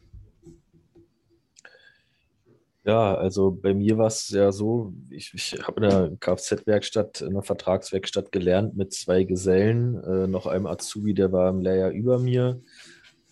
Ja, 2.84 3.14
also 3.14 3.52
bei 3.52 3.76
mir 3.76 3.98
war 3.98 4.08
es 4.08 4.30
ja 4.30 4.52
so, 4.52 4.94
ich, 5.10 5.34
ich 5.36 5.54
habe 5.62 5.84
in 5.84 5.90
der 5.90 6.12
Kfz-Werkstatt, 6.20 7.22
in 7.22 7.30
einer 7.30 7.44
Vertragswerkstatt 7.44 8.32
gelernt 8.32 8.76
mit 8.76 8.92
zwei 8.92 9.24
Gesellen, 9.24 10.04
äh, 10.04 10.28
noch 10.28 10.48
einem 10.48 10.66
Azubi, 10.66 11.14
der 11.14 11.32
war 11.32 11.50
im 11.50 11.62
Lehrjahr 11.62 11.92
über 11.92 12.18
mir. 12.18 12.62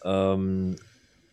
Ähm, 0.03 0.75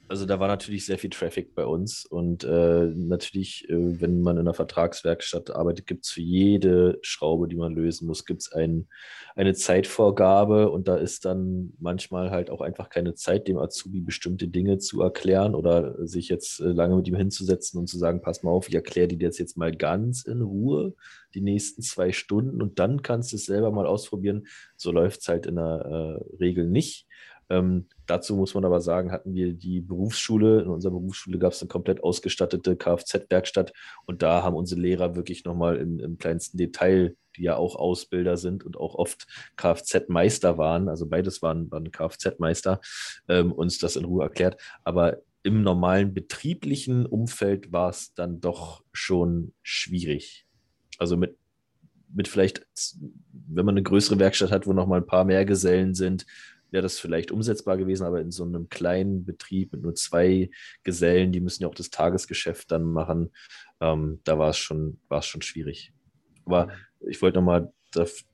also 0.09 0.27
da 0.27 0.39
war 0.39 0.49
natürlich 0.49 0.87
sehr 0.87 0.99
viel 0.99 1.11
Traffic 1.11 1.55
bei 1.55 1.65
uns 1.65 2.05
und 2.05 2.45
äh, 2.45 2.87
natürlich, 2.95 3.69
äh, 3.69 4.01
wenn 4.01 4.21
man 4.21 4.37
in 4.37 4.43
einer 4.43 4.55
Vertragswerkstatt 4.55 5.51
arbeitet, 5.51 5.87
gibt 5.87 6.05
es 6.05 6.11
für 6.11 6.21
jede 6.21 6.99
Schraube, 7.03 7.49
die 7.49 7.57
man 7.57 7.75
lösen 7.75 8.07
muss, 8.07 8.25
gibt 8.25 8.43
es 8.43 8.53
ein, 8.53 8.87
eine 9.35 9.55
Zeitvorgabe 9.55 10.71
und 10.71 10.89
da 10.89 10.97
ist 10.97 11.25
dann 11.25 11.73
manchmal 11.79 12.31
halt 12.31 12.51
auch 12.51 12.61
einfach 12.61 12.89
keine 12.89 13.15
Zeit, 13.15 13.49
dem 13.49 13.59
Azubi 13.59 14.01
bestimmte 14.01 14.49
Dinge 14.49 14.79
zu 14.79 15.03
erklären 15.03 15.55
oder 15.55 16.07
sich 16.07 16.29
jetzt 16.29 16.61
äh, 16.61 16.65
lange 16.65 16.97
mit 16.97 17.09
ihm 17.09 17.17
hinzusetzen 17.17 17.81
und 17.81 17.89
zu 17.89 17.99
sagen, 17.99 18.21
pass 18.21 18.43
mal 18.43 18.51
auf, 18.51 18.69
ich 18.69 18.75
erkläre 18.75 19.09
dir 19.09 19.29
das 19.29 19.39
jetzt 19.39 19.57
mal 19.57 19.75
ganz 19.75 20.25
in 20.25 20.43
Ruhe 20.43 20.95
die 21.35 21.41
nächsten 21.41 21.83
zwei 21.83 22.13
Stunden 22.13 22.63
und 22.63 22.79
dann 22.79 23.03
kannst 23.03 23.33
du 23.33 23.37
es 23.37 23.45
selber 23.45 23.71
mal 23.71 23.87
ausprobieren. 23.87 24.47
So 24.77 24.93
läuft 24.93 25.21
es 25.21 25.29
halt 25.29 25.47
in 25.47 25.57
der 25.57 26.21
äh, 26.21 26.37
Regel 26.37 26.67
nicht. 26.67 27.07
Ähm, 27.49 27.87
dazu 28.07 28.37
muss 28.37 28.55
man 28.55 28.65
aber 28.65 28.81
sagen, 28.81 29.13
hatten 29.13 29.35
wir 29.35 29.53
die 29.53 29.81
Berufsschule. 29.81 30.63
In 30.63 30.69
unserer 30.69 30.93
Berufsschule 30.93 31.39
gab 31.39 31.53
es 31.53 31.63
eine 31.63 31.69
komplett 31.69 32.03
ausgestattete 32.03 32.77
Kfz-Werkstatt 32.77 33.73
und 34.05 34.23
da 34.23 34.43
haben 34.43 34.57
unsere 34.57 34.81
Lehrer 34.81 35.15
wirklich 35.17 35.45
nochmal 35.45 35.77
im, 35.77 36.01
im 36.01 36.19
kleinsten 36.19 36.59
Detail, 36.59 37.17
die 37.37 37.43
ja 37.43 37.57
auch 37.57 37.77
Ausbilder 37.77 38.37
sind 38.37 38.65
und 38.65 38.77
auch 38.77 38.95
oft 38.95 39.27
Kfz-Meister 39.57 40.59
waren, 40.59 40.89
also 40.89 41.07
beides 41.07 41.43
waren, 41.43 41.71
waren 41.71 41.91
Kfz-Meister, 41.91 42.81
ähm, 43.29 43.53
uns 43.53 43.79
das 43.79 43.97
in 43.97 44.05
Ruhe 44.05 44.25
erklärt. 44.25 44.61
Aber 44.85 45.19
im 45.43 45.63
normalen 45.63 46.13
betrieblichen 46.13 47.07
Umfeld 47.07 47.71
war 47.71 47.91
es 47.91 48.13
dann 48.15 48.41
doch 48.41 48.83
schon 48.93 49.53
schwierig. 49.63 50.47
Also 50.99 51.17
mit 51.17 51.37
mit 52.17 52.29
vielleicht, 52.29 52.67
wenn 53.31 53.67
man 53.67 53.75
eine 53.75 53.83
größere 53.83 54.19
Werkstatt 54.19 54.51
hat, 54.51 54.67
wo 54.67 54.73
noch 54.73 54.87
mal 54.87 55.01
ein 55.01 55.07
paar 55.07 55.25
mehr 55.25 55.45
Gesellen 55.45 55.95
sind, 55.95 56.25
wäre 56.71 56.83
das 56.83 56.99
vielleicht 56.99 57.31
umsetzbar 57.31 57.77
gewesen, 57.77 58.05
aber 58.05 58.21
in 58.21 58.31
so 58.31 58.45
einem 58.45 58.69
kleinen 58.69 59.25
Betrieb 59.25 59.73
mit 59.73 59.83
nur 59.83 59.95
zwei 59.95 60.51
Gesellen, 60.83 61.33
die 61.33 61.41
müssen 61.41 61.63
ja 61.63 61.69
auch 61.69 61.75
das 61.75 61.91
Tagesgeschäft 61.91 62.71
dann 62.71 62.85
machen, 62.85 63.33
ähm, 63.81 64.21
da 64.25 64.39
war 64.39 64.51
es 64.51 64.59
schon, 64.59 65.01
war 65.09 65.21
es 65.21 65.27
schon 65.27 65.43
schwierig. 65.43 65.93
Aber 66.45 66.69
ich 67.01 67.21
wollte 67.23 67.39
nochmal 67.39 67.73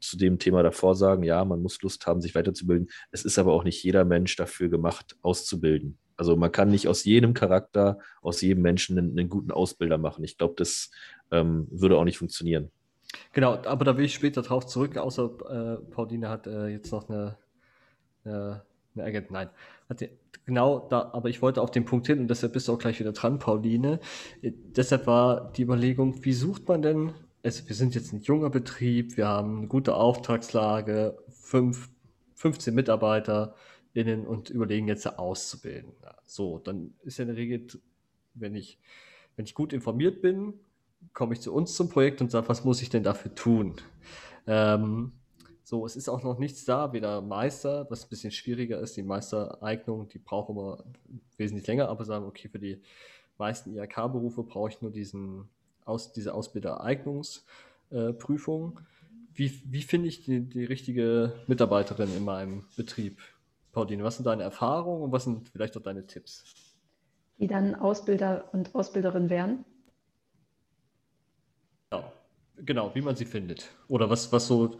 zu 0.00 0.16
dem 0.16 0.38
Thema 0.38 0.62
davor 0.62 0.96
sagen, 0.96 1.22
ja, 1.22 1.44
man 1.44 1.62
muss 1.62 1.80
Lust 1.82 2.06
haben, 2.06 2.20
sich 2.20 2.34
weiterzubilden. 2.34 2.88
Es 3.12 3.24
ist 3.24 3.38
aber 3.38 3.52
auch 3.52 3.64
nicht 3.64 3.82
jeder 3.84 4.04
Mensch 4.04 4.34
dafür 4.34 4.68
gemacht, 4.68 5.16
auszubilden. 5.22 5.98
Also 6.16 6.36
man 6.36 6.52
kann 6.52 6.68
nicht 6.68 6.88
aus 6.88 7.04
jedem 7.04 7.34
Charakter, 7.34 7.98
aus 8.22 8.40
jedem 8.40 8.62
Menschen 8.62 8.98
einen, 8.98 9.18
einen 9.18 9.28
guten 9.28 9.50
Ausbilder 9.50 9.98
machen. 9.98 10.24
Ich 10.24 10.36
glaube, 10.36 10.54
das 10.56 10.90
ähm, 11.30 11.68
würde 11.70 11.96
auch 11.96 12.04
nicht 12.04 12.18
funktionieren. 12.18 12.70
Genau, 13.32 13.54
aber 13.64 13.84
da 13.84 13.96
will 13.96 14.04
ich 14.04 14.14
später 14.14 14.42
drauf 14.42 14.66
zurück, 14.66 14.96
außer 14.96 15.30
äh, 15.80 15.90
Pauline 15.90 16.28
hat 16.28 16.46
äh, 16.46 16.68
jetzt 16.68 16.92
noch 16.92 17.08
eine 17.08 17.36
eine 18.24 18.62
Agent, 18.96 19.30
nein. 19.30 19.48
Genau 20.44 20.80
da, 20.88 21.10
aber 21.12 21.28
ich 21.28 21.40
wollte 21.40 21.62
auf 21.62 21.70
den 21.70 21.84
Punkt 21.84 22.06
hin 22.08 22.18
und 22.18 22.28
deshalb 22.28 22.52
bist 22.52 22.66
du 22.66 22.72
auch 22.72 22.78
gleich 22.78 22.98
wieder 22.98 23.12
dran, 23.12 23.38
Pauline. 23.38 24.00
Äh, 24.42 24.52
deshalb 24.76 25.06
war 25.06 25.52
die 25.52 25.62
Überlegung, 25.62 26.24
wie 26.24 26.32
sucht 26.32 26.66
man 26.68 26.82
denn, 26.82 27.12
also 27.44 27.68
wir 27.68 27.76
sind 27.76 27.94
jetzt 27.94 28.12
ein 28.12 28.20
junger 28.20 28.50
Betrieb, 28.50 29.16
wir 29.16 29.28
haben 29.28 29.58
eine 29.58 29.66
gute 29.68 29.94
Auftragslage, 29.94 31.16
fünf, 31.28 31.90
15 32.34 32.74
MitarbeiterInnen 32.74 34.26
und 34.26 34.50
überlegen 34.50 34.88
jetzt 34.88 35.06
auszubilden. 35.18 35.92
So, 36.24 36.58
dann 36.58 36.94
ist 37.02 37.18
ja 37.18 37.22
in 37.22 37.28
der 37.28 37.36
Regel, 37.36 37.66
wenn 38.34 38.56
ich, 38.56 38.80
wenn 39.36 39.44
ich 39.44 39.54
gut 39.54 39.72
informiert 39.72 40.22
bin, 40.22 40.54
komme 41.12 41.34
ich 41.34 41.40
zu 41.40 41.52
uns 41.52 41.74
zum 41.74 41.88
Projekt 41.88 42.20
und 42.20 42.30
sage, 42.30 42.48
was 42.48 42.64
muss 42.64 42.82
ich 42.82 42.90
denn 42.90 43.02
dafür 43.02 43.34
tun? 43.34 43.76
Ähm, 44.46 45.12
so, 45.72 45.84
es 45.86 45.96
ist 45.96 46.10
auch 46.10 46.22
noch 46.22 46.38
nichts 46.38 46.66
da, 46.66 46.92
weder 46.92 47.22
Meister, 47.22 47.86
was 47.88 48.04
ein 48.04 48.10
bisschen 48.10 48.30
schwieriger 48.30 48.78
ist. 48.80 48.94
Die 48.98 49.02
Meistereignung, 49.02 50.06
die 50.06 50.18
brauchen 50.18 50.54
wir 50.54 50.84
wesentlich 51.38 51.66
länger, 51.66 51.88
aber 51.88 52.04
sagen, 52.04 52.26
okay, 52.26 52.50
für 52.50 52.58
die 52.58 52.82
meisten 53.38 53.74
IHK-Berufe 53.74 54.42
brauche 54.42 54.68
ich 54.68 54.82
nur 54.82 54.90
diesen, 54.90 55.48
aus, 55.86 56.12
diese 56.12 56.34
Ausbildereignungsprüfung. 56.34 58.78
Äh, 58.78 58.82
wie, 59.32 59.62
wie 59.64 59.80
finde 59.80 60.08
ich 60.08 60.26
die, 60.26 60.40
die 60.40 60.66
richtige 60.66 61.32
Mitarbeiterin 61.46 62.14
in 62.14 62.26
meinem 62.26 62.66
Betrieb? 62.76 63.22
Pauline, 63.72 64.04
was 64.04 64.16
sind 64.16 64.26
deine 64.26 64.42
Erfahrungen 64.42 65.04
und 65.04 65.12
was 65.12 65.24
sind 65.24 65.48
vielleicht 65.48 65.74
auch 65.78 65.82
deine 65.82 66.06
Tipps? 66.06 66.44
Die 67.38 67.46
dann 67.46 67.74
Ausbilder 67.74 68.50
und 68.52 68.74
Ausbilderin 68.74 69.30
werden? 69.30 69.64
Ja, 71.90 72.12
genau, 72.58 72.94
wie 72.94 73.00
man 73.00 73.16
sie 73.16 73.24
findet. 73.24 73.70
Oder 73.88 74.10
was, 74.10 74.30
was 74.32 74.46
so 74.46 74.76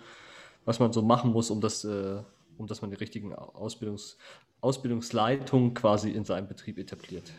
was 0.64 0.78
man 0.78 0.92
so 0.92 1.02
machen 1.02 1.32
muss, 1.32 1.50
um 1.50 1.60
das, 1.60 1.84
äh, 1.84 2.22
um 2.58 2.66
dass 2.66 2.82
man 2.82 2.90
die 2.90 2.96
richtigen 2.96 3.34
Ausbildungs 3.34 4.18
Ausbildungsleitungen 4.60 5.74
quasi 5.74 6.10
in 6.10 6.24
seinem 6.24 6.46
Betrieb 6.46 6.78
etabliert? 6.78 7.32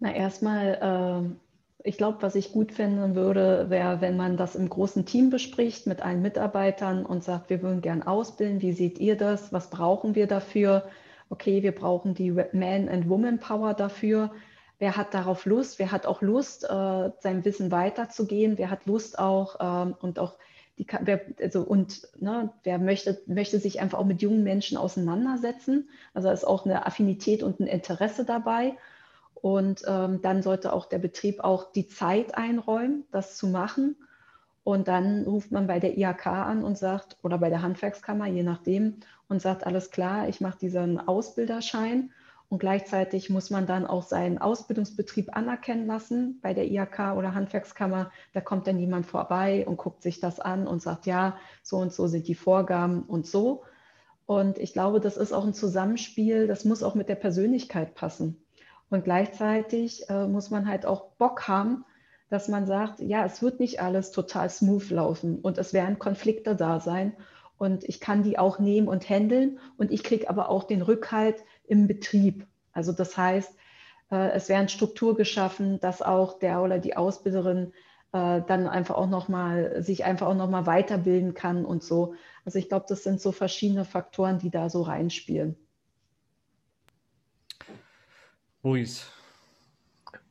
Na, 0.00 0.12
erstmal, 0.12 1.30
äh, 1.30 1.88
ich 1.88 1.96
glaube, 1.96 2.18
was 2.20 2.34
ich 2.34 2.52
gut 2.52 2.72
finden 2.72 3.14
würde, 3.14 3.70
wäre, 3.70 4.00
wenn 4.00 4.16
man 4.16 4.36
das 4.36 4.56
im 4.56 4.68
großen 4.68 5.06
Team 5.06 5.30
bespricht 5.30 5.86
mit 5.86 6.02
allen 6.02 6.20
Mitarbeitern 6.20 7.06
und 7.06 7.22
sagt, 7.22 7.48
wir 7.48 7.62
würden 7.62 7.80
gern 7.80 8.02
ausbilden, 8.02 8.60
wie 8.60 8.72
seht 8.72 8.98
ihr 8.98 9.16
das, 9.16 9.52
was 9.52 9.70
brauchen 9.70 10.16
wir 10.16 10.26
dafür? 10.26 10.84
Okay, 11.30 11.62
wir 11.62 11.72
brauchen 11.72 12.14
die 12.14 12.32
Man- 12.32 12.88
and 12.88 13.08
Woman 13.08 13.38
Power 13.38 13.74
dafür. 13.74 14.32
Wer 14.80 14.96
hat 14.96 15.14
darauf 15.14 15.46
Lust? 15.46 15.78
Wer 15.78 15.92
hat 15.92 16.06
auch 16.06 16.22
Lust, 16.22 16.64
äh, 16.64 17.10
sein 17.20 17.44
Wissen 17.44 17.70
weiterzugehen? 17.70 18.58
Wer 18.58 18.68
hat 18.68 18.86
Lust 18.86 19.18
auch 19.20 19.56
ähm, 19.60 19.94
und 20.00 20.18
auch 20.18 20.34
die 20.78 20.86
wer, 21.02 21.20
also, 21.40 21.62
und 21.62 22.08
ne, 22.18 22.50
wer 22.64 22.78
möchte, 22.78 23.20
möchte 23.26 23.58
sich 23.58 23.80
einfach 23.80 23.98
auch 23.98 24.06
mit 24.06 24.22
jungen 24.22 24.42
Menschen 24.42 24.76
auseinandersetzen. 24.78 25.88
Also 26.14 26.30
ist 26.30 26.46
auch 26.46 26.64
eine 26.64 26.86
Affinität 26.86 27.42
und 27.42 27.60
ein 27.60 27.66
Interesse 27.66 28.24
dabei. 28.24 28.76
Und 29.34 29.82
ähm, 29.86 30.20
dann 30.22 30.42
sollte 30.42 30.72
auch 30.72 30.86
der 30.86 30.98
Betrieb 30.98 31.40
auch 31.40 31.72
die 31.72 31.88
Zeit 31.88 32.36
einräumen, 32.36 33.04
das 33.10 33.36
zu 33.36 33.48
machen. 33.48 33.96
Und 34.64 34.86
dann 34.88 35.24
ruft 35.24 35.50
man 35.50 35.66
bei 35.66 35.80
der 35.80 35.98
IHK 35.98 36.26
an 36.26 36.62
und 36.62 36.78
sagt, 36.78 37.16
oder 37.22 37.38
bei 37.38 37.50
der 37.50 37.62
Handwerkskammer, 37.62 38.26
je 38.26 38.44
nachdem, 38.44 39.00
und 39.28 39.42
sagt, 39.42 39.66
alles 39.66 39.90
klar, 39.90 40.28
ich 40.28 40.40
mache 40.40 40.58
diesen 40.58 41.00
Ausbilderschein 41.00 42.10
und 42.52 42.58
gleichzeitig 42.58 43.30
muss 43.30 43.48
man 43.48 43.66
dann 43.66 43.86
auch 43.86 44.02
seinen 44.02 44.36
Ausbildungsbetrieb 44.36 45.34
anerkennen 45.34 45.86
lassen 45.86 46.38
bei 46.42 46.52
der 46.52 46.70
IHK 46.70 47.16
oder 47.16 47.34
Handwerkskammer. 47.34 48.12
Da 48.34 48.42
kommt 48.42 48.66
dann 48.66 48.78
jemand 48.78 49.06
vorbei 49.06 49.66
und 49.66 49.78
guckt 49.78 50.02
sich 50.02 50.20
das 50.20 50.38
an 50.38 50.66
und 50.66 50.82
sagt, 50.82 51.06
ja, 51.06 51.38
so 51.62 51.78
und 51.78 51.94
so 51.94 52.08
sind 52.08 52.28
die 52.28 52.34
Vorgaben 52.34 53.04
und 53.04 53.26
so. 53.26 53.62
Und 54.26 54.58
ich 54.58 54.74
glaube, 54.74 55.00
das 55.00 55.16
ist 55.16 55.32
auch 55.32 55.46
ein 55.46 55.54
Zusammenspiel, 55.54 56.46
das 56.46 56.66
muss 56.66 56.82
auch 56.82 56.94
mit 56.94 57.08
der 57.08 57.14
Persönlichkeit 57.14 57.94
passen. 57.94 58.44
Und 58.90 59.04
gleichzeitig 59.04 60.10
äh, 60.10 60.26
muss 60.26 60.50
man 60.50 60.68
halt 60.68 60.84
auch 60.84 61.12
Bock 61.12 61.48
haben, 61.48 61.86
dass 62.28 62.48
man 62.48 62.66
sagt, 62.66 63.00
ja, 63.00 63.24
es 63.24 63.40
wird 63.40 63.60
nicht 63.60 63.80
alles 63.80 64.10
total 64.10 64.50
smooth 64.50 64.90
laufen 64.90 65.38
und 65.40 65.56
es 65.56 65.72
werden 65.72 65.98
Konflikte 65.98 66.54
da 66.54 66.80
sein 66.80 67.14
und 67.62 67.84
ich 67.84 68.00
kann 68.00 68.24
die 68.24 68.40
auch 68.40 68.58
nehmen 68.58 68.88
und 68.88 69.08
handeln 69.08 69.60
und 69.78 69.92
ich 69.92 70.02
kriege 70.02 70.28
aber 70.28 70.48
auch 70.48 70.64
den 70.64 70.82
Rückhalt, 70.82 71.36
im 71.64 71.86
Betrieb. 71.86 72.46
Also 72.72 72.92
das 72.92 73.16
heißt, 73.16 73.54
äh, 74.12 74.30
es 74.32 74.48
werden 74.48 74.68
Struktur 74.68 75.16
geschaffen, 75.16 75.80
dass 75.80 76.02
auch 76.02 76.38
der 76.38 76.62
oder 76.62 76.78
die 76.78 76.96
Ausbilderin 76.96 77.72
äh, 78.12 78.42
dann 78.46 78.68
einfach 78.68 78.94
auch 78.94 79.08
noch 79.08 79.28
mal 79.28 79.82
sich 79.82 80.04
einfach 80.04 80.28
auch 80.28 80.34
noch 80.34 80.50
mal 80.50 80.66
weiterbilden 80.66 81.34
kann 81.34 81.64
und 81.64 81.82
so. 81.82 82.14
Also 82.44 82.58
ich 82.58 82.68
glaube, 82.68 82.86
das 82.88 83.02
sind 83.02 83.20
so 83.20 83.32
verschiedene 83.32 83.84
Faktoren, 83.84 84.38
die 84.38 84.50
da 84.50 84.68
so 84.68 84.82
reinspielen. 84.82 85.56
Maurice. 88.62 89.06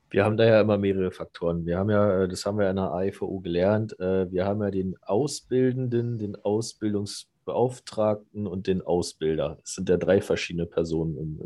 Wir 0.10 0.26
haben 0.26 0.36
da 0.36 0.44
ja 0.44 0.60
immer 0.60 0.78
mehrere 0.78 1.10
Faktoren. 1.10 1.66
Wir 1.66 1.78
haben 1.80 1.90
ja, 1.90 2.24
äh, 2.24 2.28
das 2.28 2.46
haben 2.46 2.60
wir 2.60 2.70
in 2.70 2.76
der 2.76 2.92
AIVO 2.92 3.40
gelernt, 3.40 3.96
wir 3.98 4.46
haben 4.46 4.62
ja 4.62 4.70
den 4.70 4.98
Ausbildenden, 5.02 6.18
den 6.18 6.36
Ausbildungs 6.36 7.31
Beauftragten 7.52 8.48
und 8.48 8.68
den 8.68 8.82
Ausbilder. 8.82 9.58
Das 9.62 9.76
sind 9.76 9.90
ja 9.90 9.98
drei 9.98 10.22
verschiedene 10.22 10.66
Personen 10.66 11.18
im, 11.18 11.42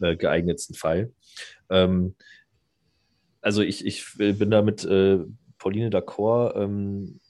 im 0.00 0.06
äh, 0.06 0.16
geeignetsten 0.16 0.76
Fall. 0.76 1.12
Ähm, 1.70 2.14
also 3.40 3.62
ich, 3.62 3.84
ich 3.84 4.06
bin 4.16 4.50
da 4.50 4.62
mit 4.62 4.84
äh, 4.84 5.18
Pauline 5.58 5.90
d'accord. 5.90 6.56
Ähm, 6.56 7.20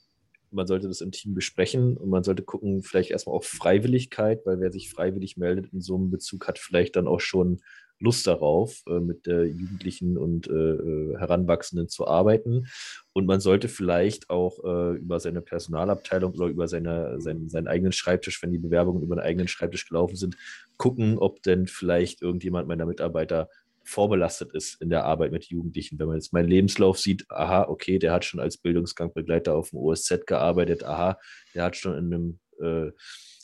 man 0.51 0.67
sollte 0.67 0.87
das 0.87 1.01
im 1.01 1.11
Team 1.11 1.33
besprechen 1.33 1.97
und 1.97 2.09
man 2.09 2.23
sollte 2.23 2.43
gucken, 2.43 2.81
vielleicht 2.83 3.11
erstmal 3.11 3.35
auf 3.35 3.45
Freiwilligkeit, 3.45 4.45
weil 4.45 4.59
wer 4.59 4.71
sich 4.71 4.91
freiwillig 4.91 5.37
meldet 5.37 5.71
in 5.73 5.81
so 5.81 5.95
einem 5.95 6.09
Bezug 6.11 6.47
hat 6.47 6.59
vielleicht 6.59 6.95
dann 6.95 7.07
auch 7.07 7.19
schon 7.19 7.61
Lust 7.99 8.25
darauf, 8.27 8.81
äh, 8.87 8.99
mit 8.99 9.27
äh, 9.27 9.43
Jugendlichen 9.43 10.17
und 10.17 10.47
äh, 10.47 10.53
äh, 10.53 11.17
Heranwachsenden 11.17 11.89
zu 11.89 12.07
arbeiten. 12.07 12.67
Und 13.13 13.25
man 13.25 13.41
sollte 13.41 13.67
vielleicht 13.67 14.29
auch 14.29 14.63
äh, 14.63 14.97
über 14.97 15.19
seine 15.19 15.41
Personalabteilung 15.41 16.33
oder 16.33 16.47
über 16.47 16.67
seine, 16.67 17.19
seinen, 17.19 17.49
seinen 17.49 17.67
eigenen 17.67 17.91
Schreibtisch, 17.91 18.41
wenn 18.41 18.51
die 18.51 18.57
Bewerbungen 18.57 19.03
über 19.03 19.15
den 19.15 19.23
eigenen 19.23 19.47
Schreibtisch 19.47 19.87
gelaufen 19.87 20.15
sind, 20.15 20.37
gucken, 20.77 21.17
ob 21.17 21.43
denn 21.43 21.67
vielleicht 21.67 22.21
irgendjemand 22.21 22.67
meiner 22.67 22.85
Mitarbeiter 22.85 23.49
vorbelastet 23.83 24.53
ist 24.53 24.81
in 24.81 24.89
der 24.89 25.03
Arbeit 25.03 25.31
mit 25.31 25.45
Jugendlichen. 25.45 25.99
Wenn 25.99 26.07
man 26.07 26.17
jetzt 26.17 26.31
meinen 26.31 26.47
Lebenslauf 26.47 26.99
sieht, 26.99 27.25
aha, 27.29 27.63
okay, 27.67 27.99
der 27.99 28.13
hat 28.13 28.23
schon 28.23 28.39
als 28.39 28.57
Bildungsgangbegleiter 28.57 29.55
auf 29.55 29.71
dem 29.71 29.79
OSZ 29.79 30.25
gearbeitet, 30.27 30.83
aha, 30.83 31.17
der 31.55 31.63
hat 31.63 31.75
schon 31.75 31.97
in 31.97 32.13
einem, 32.13 32.39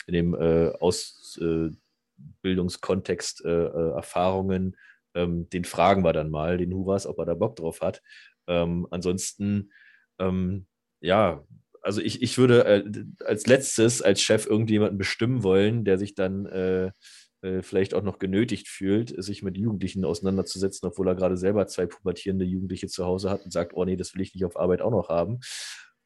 in 0.08 0.14
dem 0.14 0.36
äh, 0.36 0.70
Aus, 0.80 1.39
äh, 1.41 1.70
Bildungskontext 2.41 3.45
äh, 3.45 3.66
äh, 3.66 3.91
Erfahrungen, 3.95 4.78
ähm, 5.13 5.49
den 5.49 5.66
fragen 5.66 6.03
wir 6.03 6.13
dann 6.13 6.30
mal, 6.30 6.57
den 6.57 6.74
Huras, 6.74 7.07
ob 7.07 7.20
er 7.20 7.26
da 7.26 7.34
Bock 7.34 7.55
drauf 7.55 7.82
hat. 7.82 8.01
Ähm, 8.47 8.88
ansonsten, 8.91 9.72
ähm, 10.20 10.68
ja, 11.01 11.43
also 11.82 12.01
ich, 12.01 12.22
ich 12.22 12.38
würde 12.38 12.66
äh, 12.66 13.05
als 13.24 13.45
letztes 13.47 14.01
als 14.01 14.22
Chef 14.22 14.45
irgendjemanden 14.47 14.97
bestimmen 14.97 15.43
wollen, 15.43 15.86
der 15.86 15.97
sich 15.97 16.16
dann 16.16 16.45
äh, 16.47 16.91
äh, 17.45 17.61
vielleicht 17.61 17.93
auch 17.93 18.01
noch 18.01 18.18
genötigt 18.18 18.68
fühlt, 18.68 19.13
sich 19.24 19.43
mit 19.43 19.55
Jugendlichen 19.55 20.03
auseinanderzusetzen, 20.03 20.88
obwohl 20.88 21.07
er 21.07 21.16
gerade 21.16 21.38
selber 21.38 21.68
zwei 21.68 21.86
pubertierende 21.86 22.43
Jugendliche 22.43 22.88
zu 22.88 23.05
Hause 23.05 23.30
hat 23.30 23.43
und 23.45 23.51
sagt, 23.51 23.74
oh 23.76 23.86
nee, 23.86 23.95
das 23.95 24.16
will 24.16 24.22
ich 24.22 24.34
nicht 24.34 24.45
auf 24.45 24.57
Arbeit 24.57 24.82
auch 24.82 24.91
noch 24.91 25.09
haben. 25.09 25.39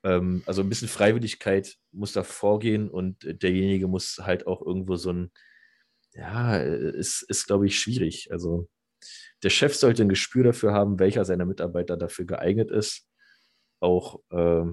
Ähm, 0.04 0.44
also 0.46 0.62
ein 0.62 0.70
bisschen 0.70 0.90
Freiwilligkeit 0.90 1.76
muss 1.92 2.12
da 2.12 2.24
vorgehen 2.24 2.90
und 2.90 3.18
derjenige 3.42 3.88
muss 3.88 4.20
halt 4.22 4.48
auch 4.48 4.62
irgendwo 4.62 4.98
so 4.98 5.12
ein, 5.14 5.32
ja, 6.20 6.58
ist, 6.58 7.22
ist 7.24 7.48
glaube 7.48 7.68
ich, 7.68 7.80
schwierig. 7.80 8.32
Also 8.32 8.68
der 9.44 9.50
Chef 9.50 9.76
sollte 9.76 10.04
ein 10.04 10.10
Gespür 10.10 10.44
dafür 10.44 10.74
haben, 10.74 11.00
welcher 11.00 11.26
seiner 11.26 11.46
Mitarbeiter 11.46 11.98
dafür 11.98 12.26
geeignet 12.26 12.72
ist, 12.72 13.08
auch 13.80 14.20
äh, 14.32 14.66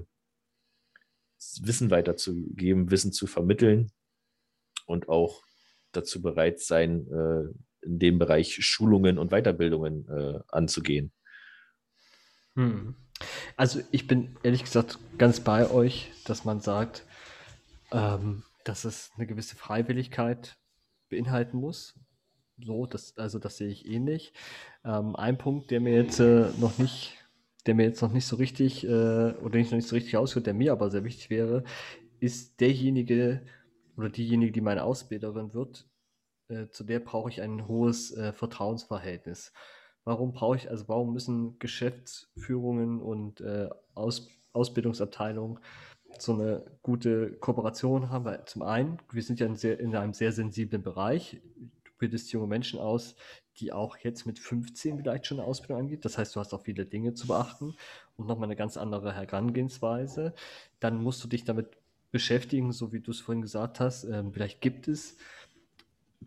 Wissen 1.61 1.91
weiterzugeben, 1.91 2.91
Wissen 2.91 3.13
zu 3.13 3.27
vermitteln 3.27 3.91
und 4.85 5.07
auch 5.07 5.43
dazu 5.93 6.21
bereit 6.21 6.59
sein, 6.59 7.07
äh, 7.07 7.85
in 7.85 7.99
dem 7.99 8.19
Bereich 8.19 8.65
Schulungen 8.65 9.17
und 9.17 9.31
Weiterbildungen 9.31 10.07
äh, 10.09 10.39
anzugehen. 10.49 11.13
Hm. 12.55 12.95
Also 13.55 13.81
ich 13.91 14.07
bin 14.07 14.37
ehrlich 14.43 14.63
gesagt 14.63 14.99
ganz 15.17 15.39
bei 15.39 15.69
euch, 15.69 16.11
dass 16.25 16.43
man 16.43 16.59
sagt, 16.59 17.05
ähm, 17.91 18.43
dass 18.65 18.83
es 18.83 19.11
eine 19.15 19.25
gewisse 19.25 19.55
Freiwilligkeit 19.55 20.57
beinhalten 21.09 21.57
muss. 21.57 21.99
So, 22.59 22.85
das, 22.85 23.17
also 23.17 23.39
das 23.39 23.57
sehe 23.57 23.69
ich 23.69 23.87
ähnlich. 23.87 24.33
Ähm, 24.83 25.15
ein 25.15 25.37
Punkt, 25.37 25.69
der 25.71 25.79
mir 25.79 25.95
jetzt 25.95 26.19
äh, 26.19 26.49
noch 26.59 26.77
nicht, 26.77 27.15
der 27.65 27.75
mir 27.75 27.83
jetzt 27.83 28.01
noch 28.01 28.11
nicht 28.11 28.25
so 28.25 28.35
richtig 28.37 28.83
äh, 28.83 28.87
oder 28.87 29.57
nicht 29.57 29.71
noch 29.71 29.77
nicht 29.77 29.87
so 29.87 29.95
richtig 29.95 30.17
ausführt, 30.17 30.47
der 30.47 30.53
mir 30.53 30.71
aber 30.71 30.89
sehr 30.89 31.03
wichtig 31.03 31.29
wäre, 31.29 31.63
ist 32.19 32.59
derjenige 32.59 33.45
oder 33.95 34.09
diejenige, 34.09 34.51
die 34.51 34.61
meine 34.61 34.83
Ausbilderin 34.83 35.53
wird, 35.53 35.87
äh, 36.49 36.67
zu 36.69 36.83
der 36.83 36.99
brauche 36.99 37.29
ich 37.29 37.41
ein 37.41 37.67
hohes 37.67 38.15
äh, 38.15 38.33
Vertrauensverhältnis. 38.33 39.53
Warum 40.03 40.31
brauche 40.31 40.55
ich, 40.55 40.69
also 40.69 40.87
warum 40.87 41.13
müssen 41.13 41.59
Geschäftsführungen 41.59 43.01
und 43.01 43.41
äh, 43.41 43.69
Aus, 43.93 44.29
Ausbildungsabteilungen 44.53 45.59
so 46.21 46.33
eine 46.33 46.63
gute 46.81 47.31
Kooperation 47.33 48.09
haben, 48.09 48.25
weil 48.25 48.45
zum 48.45 48.61
einen, 48.61 48.97
wir 49.11 49.23
sind 49.23 49.39
ja 49.39 49.45
in, 49.45 49.55
sehr, 49.55 49.79
in 49.79 49.95
einem 49.95 50.13
sehr 50.13 50.31
sensiblen 50.31 50.83
Bereich. 50.83 51.41
bildest 51.97 52.31
junge 52.31 52.47
Menschen 52.47 52.79
aus, 52.79 53.15
die 53.57 53.73
auch 53.73 53.97
jetzt 53.97 54.25
mit 54.25 54.37
15 54.39 54.99
vielleicht 54.99 55.25
schon 55.25 55.39
eine 55.39 55.47
Ausbildung 55.47 55.79
angeht. 55.79 56.05
Das 56.05 56.17
heißt, 56.17 56.35
du 56.35 56.39
hast 56.39 56.53
auch 56.53 56.61
viele 56.63 56.85
Dinge 56.85 57.13
zu 57.13 57.27
beachten 57.27 57.75
und 58.15 58.27
nochmal 58.27 58.47
eine 58.47 58.55
ganz 58.55 58.77
andere 58.77 59.13
Herangehensweise. 59.13 60.33
Dann 60.79 61.01
musst 61.01 61.23
du 61.23 61.27
dich 61.27 61.43
damit 61.43 61.69
beschäftigen, 62.11 62.71
so 62.71 62.93
wie 62.93 62.99
du 62.99 63.11
es 63.11 63.19
vorhin 63.19 63.41
gesagt 63.41 63.79
hast. 63.79 64.03
Ähm, 64.03 64.31
vielleicht 64.31 64.61
gibt 64.61 64.87
es 64.87 65.17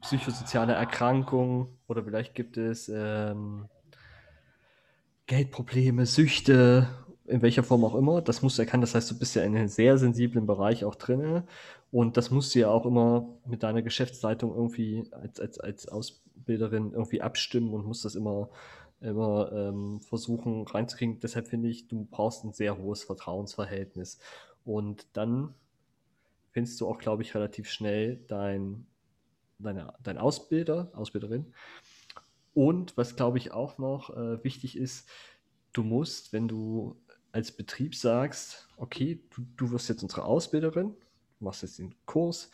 psychosoziale 0.01 0.73
Erkrankungen 0.73 1.69
oder 1.87 2.05
vielleicht 2.05 2.35
gibt 2.35 2.57
es 2.57 2.89
ähm, 2.93 3.69
Geldprobleme, 5.27 6.07
Süchte, 6.07 6.89
in 7.31 7.43
welcher 7.43 7.63
Form 7.63 7.85
auch 7.85 7.95
immer. 7.95 8.21
Das 8.21 8.43
musst 8.43 8.59
du 8.59 8.63
erkennen. 8.63 8.81
Das 8.81 8.95
heißt, 8.95 9.11
du 9.11 9.19
bist 9.19 9.35
ja 9.35 9.43
in 9.43 9.57
einem 9.57 9.69
sehr 9.69 9.99
sensiblen 9.99 10.47
Bereich 10.47 10.85
auch 10.85 10.97
drin. 10.97 11.45
Und 11.91 12.17
das 12.17 12.31
musst 12.31 12.55
du 12.55 12.61
ja 12.61 12.69
auch 12.69 12.87
immer 12.87 13.29
mit 13.47 13.63
deiner 13.63 13.83
Geschäftsleitung 13.83 14.55
irgendwie 14.55 15.09
als, 15.13 15.41
als, 15.41 15.59
als 15.59 15.89
Ausbilderin 15.89 16.93
irgendwie 16.93 17.23
abstimmen 17.23 17.73
und 17.73 17.87
musst 17.87 18.05
das 18.05 18.15
immer, 18.15 18.51
immer 19.01 19.51
ähm, 19.53 20.01
versuchen 20.01 20.67
reinzukriegen. 20.67 21.21
Deshalb 21.21 21.49
finde 21.49 21.69
ich, 21.69 21.89
du 21.89 22.07
brauchst 22.11 22.45
ein 22.45 22.53
sehr 22.53 22.79
hohes 22.79 23.05
Vertrauensverhältnis. 23.05 24.19
Und 24.65 25.07
dann 25.15 25.55
findest 26.51 26.81
du 26.81 26.89
auch, 26.89 26.99
glaube 26.99 27.23
ich, 27.23 27.35
relativ 27.35 27.71
schnell 27.71 28.17
dein, 28.29 28.87
deine, 29.59 29.95
dein 30.03 30.19
Ausbilder, 30.19 30.91
Ausbilderin. 30.95 31.53
Und 32.55 32.97
was, 32.97 33.17
glaube 33.17 33.39
ich, 33.39 33.53
auch 33.53 33.79
noch 33.79 34.11
äh, 34.11 34.43
wichtig 34.45 34.77
ist, 34.77 35.09
du 35.73 35.83
musst, 35.83 36.33
wenn 36.33 36.49
du 36.49 37.00
als 37.33 37.53
Betrieb 37.53 37.95
sagst, 37.95 38.69
okay, 38.77 39.23
du, 39.31 39.43
du 39.57 39.71
wirst 39.71 39.89
jetzt 39.89 40.03
unsere 40.03 40.25
Ausbilderin, 40.25 40.95
machst 41.39 41.63
jetzt 41.63 41.79
den 41.79 41.95
Kurs, 42.07 42.51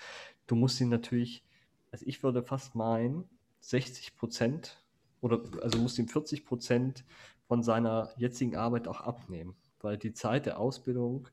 du 0.47 0.55
musst 0.55 0.81
ihn 0.81 0.89
natürlich, 0.89 1.45
also 1.91 2.05
ich 2.07 2.23
würde 2.23 2.43
fast 2.43 2.75
meinen, 2.75 3.29
60 3.61 4.17
Prozent 4.17 4.83
oder 5.21 5.41
also 5.63 5.79
musst 5.79 5.99
ihm 5.99 6.09
40 6.09 6.45
Prozent 6.45 7.05
von 7.49 7.63
seiner 7.63 8.13
jetzigen 8.17 8.57
Arbeit 8.57 8.87
auch 8.87 9.01
abnehmen, 9.01 9.57
weil 9.81 9.97
die 9.97 10.13
Zeit 10.13 10.47
der 10.47 10.59
Ausbildung 10.61 11.29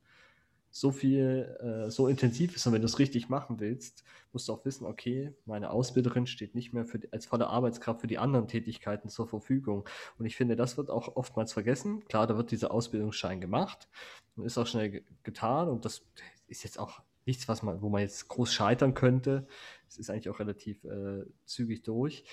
so 0.75 0.91
viel, 0.91 1.55
äh, 1.61 1.91
so 1.91 2.07
intensiv 2.07 2.55
ist 2.55 2.65
und 2.65 2.73
wenn 2.73 2.81
du 2.81 2.87
es 2.87 2.97
richtig 2.97 3.29
machen 3.29 3.59
willst, 3.59 4.03
musst 4.31 4.49
du 4.49 4.53
auch 4.53 4.65
wissen, 4.65 4.85
okay, 4.85 5.31
meine 5.45 5.69
Ausbilderin 5.69 6.25
steht 6.25 6.55
nicht 6.55 6.73
mehr 6.73 6.83
für 6.83 6.97
die, 6.97 7.13
als 7.13 7.27
volle 7.27 7.45
Arbeitskraft 7.47 8.01
für 8.01 8.07
die 8.07 8.17
anderen 8.17 8.47
Tätigkeiten 8.47 9.07
zur 9.07 9.27
Verfügung. 9.27 9.87
Und 10.17 10.25
ich 10.25 10.35
finde, 10.35 10.55
das 10.55 10.75
wird 10.75 10.89
auch 10.89 11.15
oftmals 11.15 11.53
vergessen. 11.53 12.03
Klar, 12.05 12.25
da 12.25 12.37
wird 12.37 12.49
dieser 12.49 12.71
Ausbildungsschein 12.71 13.39
gemacht 13.39 13.87
und 14.35 14.45
ist 14.45 14.57
auch 14.57 14.65
schnell 14.65 15.03
getan 15.21 15.69
und 15.69 15.85
das 15.85 16.01
ist 16.47 16.63
jetzt 16.63 16.79
auch 16.79 17.03
nichts, 17.27 17.47
was 17.47 17.61
man, 17.61 17.83
wo 17.83 17.89
man 17.89 18.01
jetzt 18.01 18.27
groß 18.27 18.51
scheitern 18.51 18.95
könnte. 18.95 19.45
Es 19.87 19.99
ist 19.99 20.09
eigentlich 20.09 20.29
auch 20.29 20.39
relativ 20.39 20.83
äh, 20.85 21.23
zügig 21.45 21.83
durch. 21.83 22.25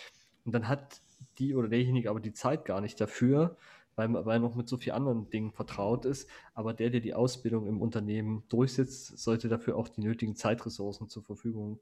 Und 0.47 0.53
dann 0.53 0.67
hat 0.67 1.03
die 1.39 1.55
oder 1.55 1.69
derjenige 1.69 2.09
aber 2.09 2.21
die 2.21 2.33
Zeit 2.33 2.65
gar 2.65 2.81
nicht 2.81 2.99
dafür, 3.03 3.59
weil, 4.01 4.25
weil 4.25 4.37
er 4.37 4.41
noch 4.41 4.55
mit 4.55 4.69
so 4.69 4.79
vielen 4.79 4.97
anderen 4.97 5.29
Dingen 5.31 5.53
vertraut 5.53 6.05
ist. 6.07 6.29
Aber 6.55 6.73
der, 6.73 6.91
der 6.91 7.01
die 7.01 7.15
Ausbildung 7.15 7.67
im 7.67 7.81
Unternehmen 7.81 8.45
durchsetzt, 8.49 9.19
sollte 9.19 9.49
dafür 9.49 9.77
auch 9.77 9.89
die 9.89 10.01
nötigen 10.01 10.37
Zeitressourcen 10.37 11.09
zur 11.09 11.23
Verfügung 11.23 11.81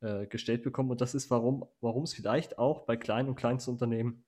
äh, 0.00 0.26
gestellt 0.26 0.62
bekommen. 0.62 0.90
Und 0.90 1.00
das 1.00 1.14
ist, 1.14 1.30
warum, 1.30 1.64
warum 1.80 2.02
es 2.02 2.14
vielleicht 2.14 2.58
auch 2.58 2.84
bei 2.84 2.96
kleinen 2.96 3.28
und 3.28 3.36
Kleinstunternehmen 3.36 4.24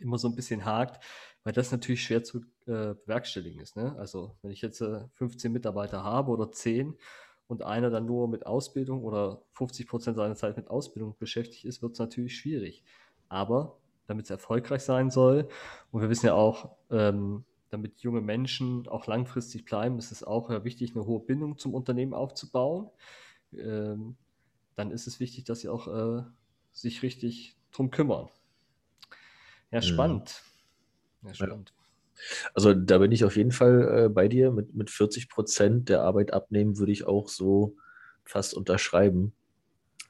immer 0.00 0.18
so 0.18 0.28
ein 0.28 0.34
bisschen 0.34 0.64
hakt, 0.64 1.04
weil 1.44 1.52
das 1.52 1.70
natürlich 1.70 2.02
schwer 2.02 2.24
zu 2.24 2.38
äh, 2.66 2.94
bewerkstelligen 2.94 3.60
ist. 3.60 3.76
Ne? 3.76 3.94
Also 3.98 4.34
wenn 4.42 4.50
ich 4.50 4.62
jetzt 4.62 4.80
äh, 4.80 5.00
15 5.12 5.52
Mitarbeiter 5.52 6.02
habe 6.02 6.32
oder 6.32 6.50
10 6.50 6.96
und 7.46 7.62
einer 7.62 7.90
dann 7.90 8.06
nur 8.06 8.26
mit 8.26 8.46
Ausbildung 8.46 9.04
oder 9.04 9.42
50 9.52 9.86
Prozent 9.86 10.16
seiner 10.16 10.34
Zeit 10.34 10.56
mit 10.56 10.68
Ausbildung 10.68 11.14
beschäftigt 11.18 11.66
ist, 11.66 11.82
wird 11.82 11.92
es 11.92 11.98
natürlich 11.98 12.36
schwierig. 12.36 12.82
Aber 13.28 13.78
damit 14.06 14.24
es 14.24 14.30
erfolgreich 14.30 14.82
sein 14.82 15.10
soll. 15.10 15.48
Und 15.90 16.00
wir 16.02 16.10
wissen 16.10 16.26
ja 16.26 16.34
auch, 16.34 16.76
ähm, 16.90 17.44
damit 17.70 18.02
junge 18.02 18.20
Menschen 18.20 18.86
auch 18.88 19.06
langfristig 19.06 19.64
bleiben, 19.64 19.98
ist 19.98 20.12
es 20.12 20.22
auch 20.22 20.50
ja 20.50 20.64
wichtig, 20.64 20.94
eine 20.94 21.06
hohe 21.06 21.20
Bindung 21.20 21.58
zum 21.58 21.74
Unternehmen 21.74 22.14
aufzubauen. 22.14 22.88
Ähm, 23.52 24.16
dann 24.76 24.90
ist 24.90 25.06
es 25.06 25.20
wichtig, 25.20 25.44
dass 25.44 25.60
sie 25.60 25.68
auch 25.68 25.88
äh, 25.88 26.22
sich 26.72 27.02
richtig 27.02 27.56
drum 27.72 27.90
kümmern. 27.90 28.28
Ja, 29.70 29.78
mhm. 29.78 29.82
spannend. 29.82 30.42
Ja, 31.22 31.34
spannend. 31.34 31.72
Also 32.54 32.74
da 32.74 32.98
bin 32.98 33.10
ich 33.10 33.24
auf 33.24 33.36
jeden 33.36 33.50
Fall 33.50 34.04
äh, 34.04 34.08
bei 34.08 34.28
dir. 34.28 34.52
Mit, 34.52 34.74
mit 34.74 34.90
40 34.90 35.28
Prozent 35.28 35.88
der 35.88 36.02
Arbeit 36.02 36.32
abnehmen 36.32 36.78
würde 36.78 36.92
ich 36.92 37.06
auch 37.06 37.28
so 37.28 37.76
fast 38.24 38.54
unterschreiben, 38.54 39.32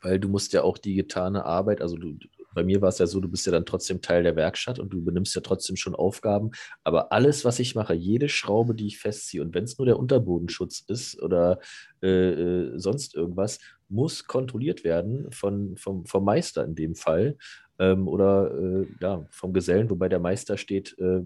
weil 0.02 0.20
du 0.20 0.28
musst 0.28 0.52
ja 0.52 0.62
auch 0.62 0.78
die 0.78 0.94
getane 0.94 1.44
Arbeit, 1.44 1.80
also 1.80 1.96
du, 1.96 2.18
bei 2.54 2.64
mir 2.64 2.80
war 2.80 2.88
es 2.88 2.98
ja 2.98 3.06
so, 3.06 3.20
du 3.20 3.28
bist 3.28 3.46
ja 3.46 3.52
dann 3.52 3.66
trotzdem 3.66 4.00
Teil 4.00 4.22
der 4.22 4.36
Werkstatt 4.36 4.78
und 4.78 4.92
du 4.92 5.02
benimmst 5.02 5.34
ja 5.34 5.40
trotzdem 5.40 5.76
schon 5.76 5.94
Aufgaben. 5.94 6.50
Aber 6.84 7.12
alles, 7.12 7.44
was 7.44 7.58
ich 7.58 7.74
mache, 7.74 7.94
jede 7.94 8.28
Schraube, 8.28 8.74
die 8.74 8.86
ich 8.86 8.98
festziehe, 8.98 9.42
und 9.42 9.54
wenn 9.54 9.64
es 9.64 9.76
nur 9.78 9.86
der 9.86 9.98
Unterbodenschutz 9.98 10.84
ist 10.88 11.20
oder 11.20 11.58
äh, 12.02 12.08
äh, 12.08 12.78
sonst 12.78 13.14
irgendwas, 13.14 13.58
muss 13.88 14.26
kontrolliert 14.26 14.84
werden 14.84 15.30
von, 15.30 15.76
vom, 15.76 16.06
vom 16.06 16.24
Meister 16.24 16.64
in 16.64 16.74
dem 16.74 16.94
Fall 16.94 17.36
ähm, 17.78 18.08
oder 18.08 18.50
äh, 18.56 18.86
ja, 19.00 19.26
vom 19.30 19.52
Gesellen, 19.52 19.90
wobei 19.90 20.08
der 20.08 20.20
Meister 20.20 20.56
steht 20.56 20.96
äh, 20.98 21.20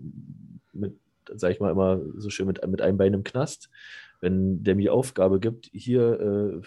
mit, 0.73 0.95
sag 1.35 1.53
ich 1.53 1.61
mal, 1.61 1.71
immer 1.71 2.01
so 2.17 2.31
schön 2.31 2.47
mit, 2.47 2.67
mit 2.67 2.81
einem 2.81 2.97
Bein 2.99 3.15
im 3.15 3.25
Knast. 3.25 3.71
Wenn 4.21 4.65
der 4.65 4.75
mir 4.75 4.93
Aufgabe 4.93 5.39
gibt, 5.39 5.71
hier 5.73 6.21
äh, 6.21 6.67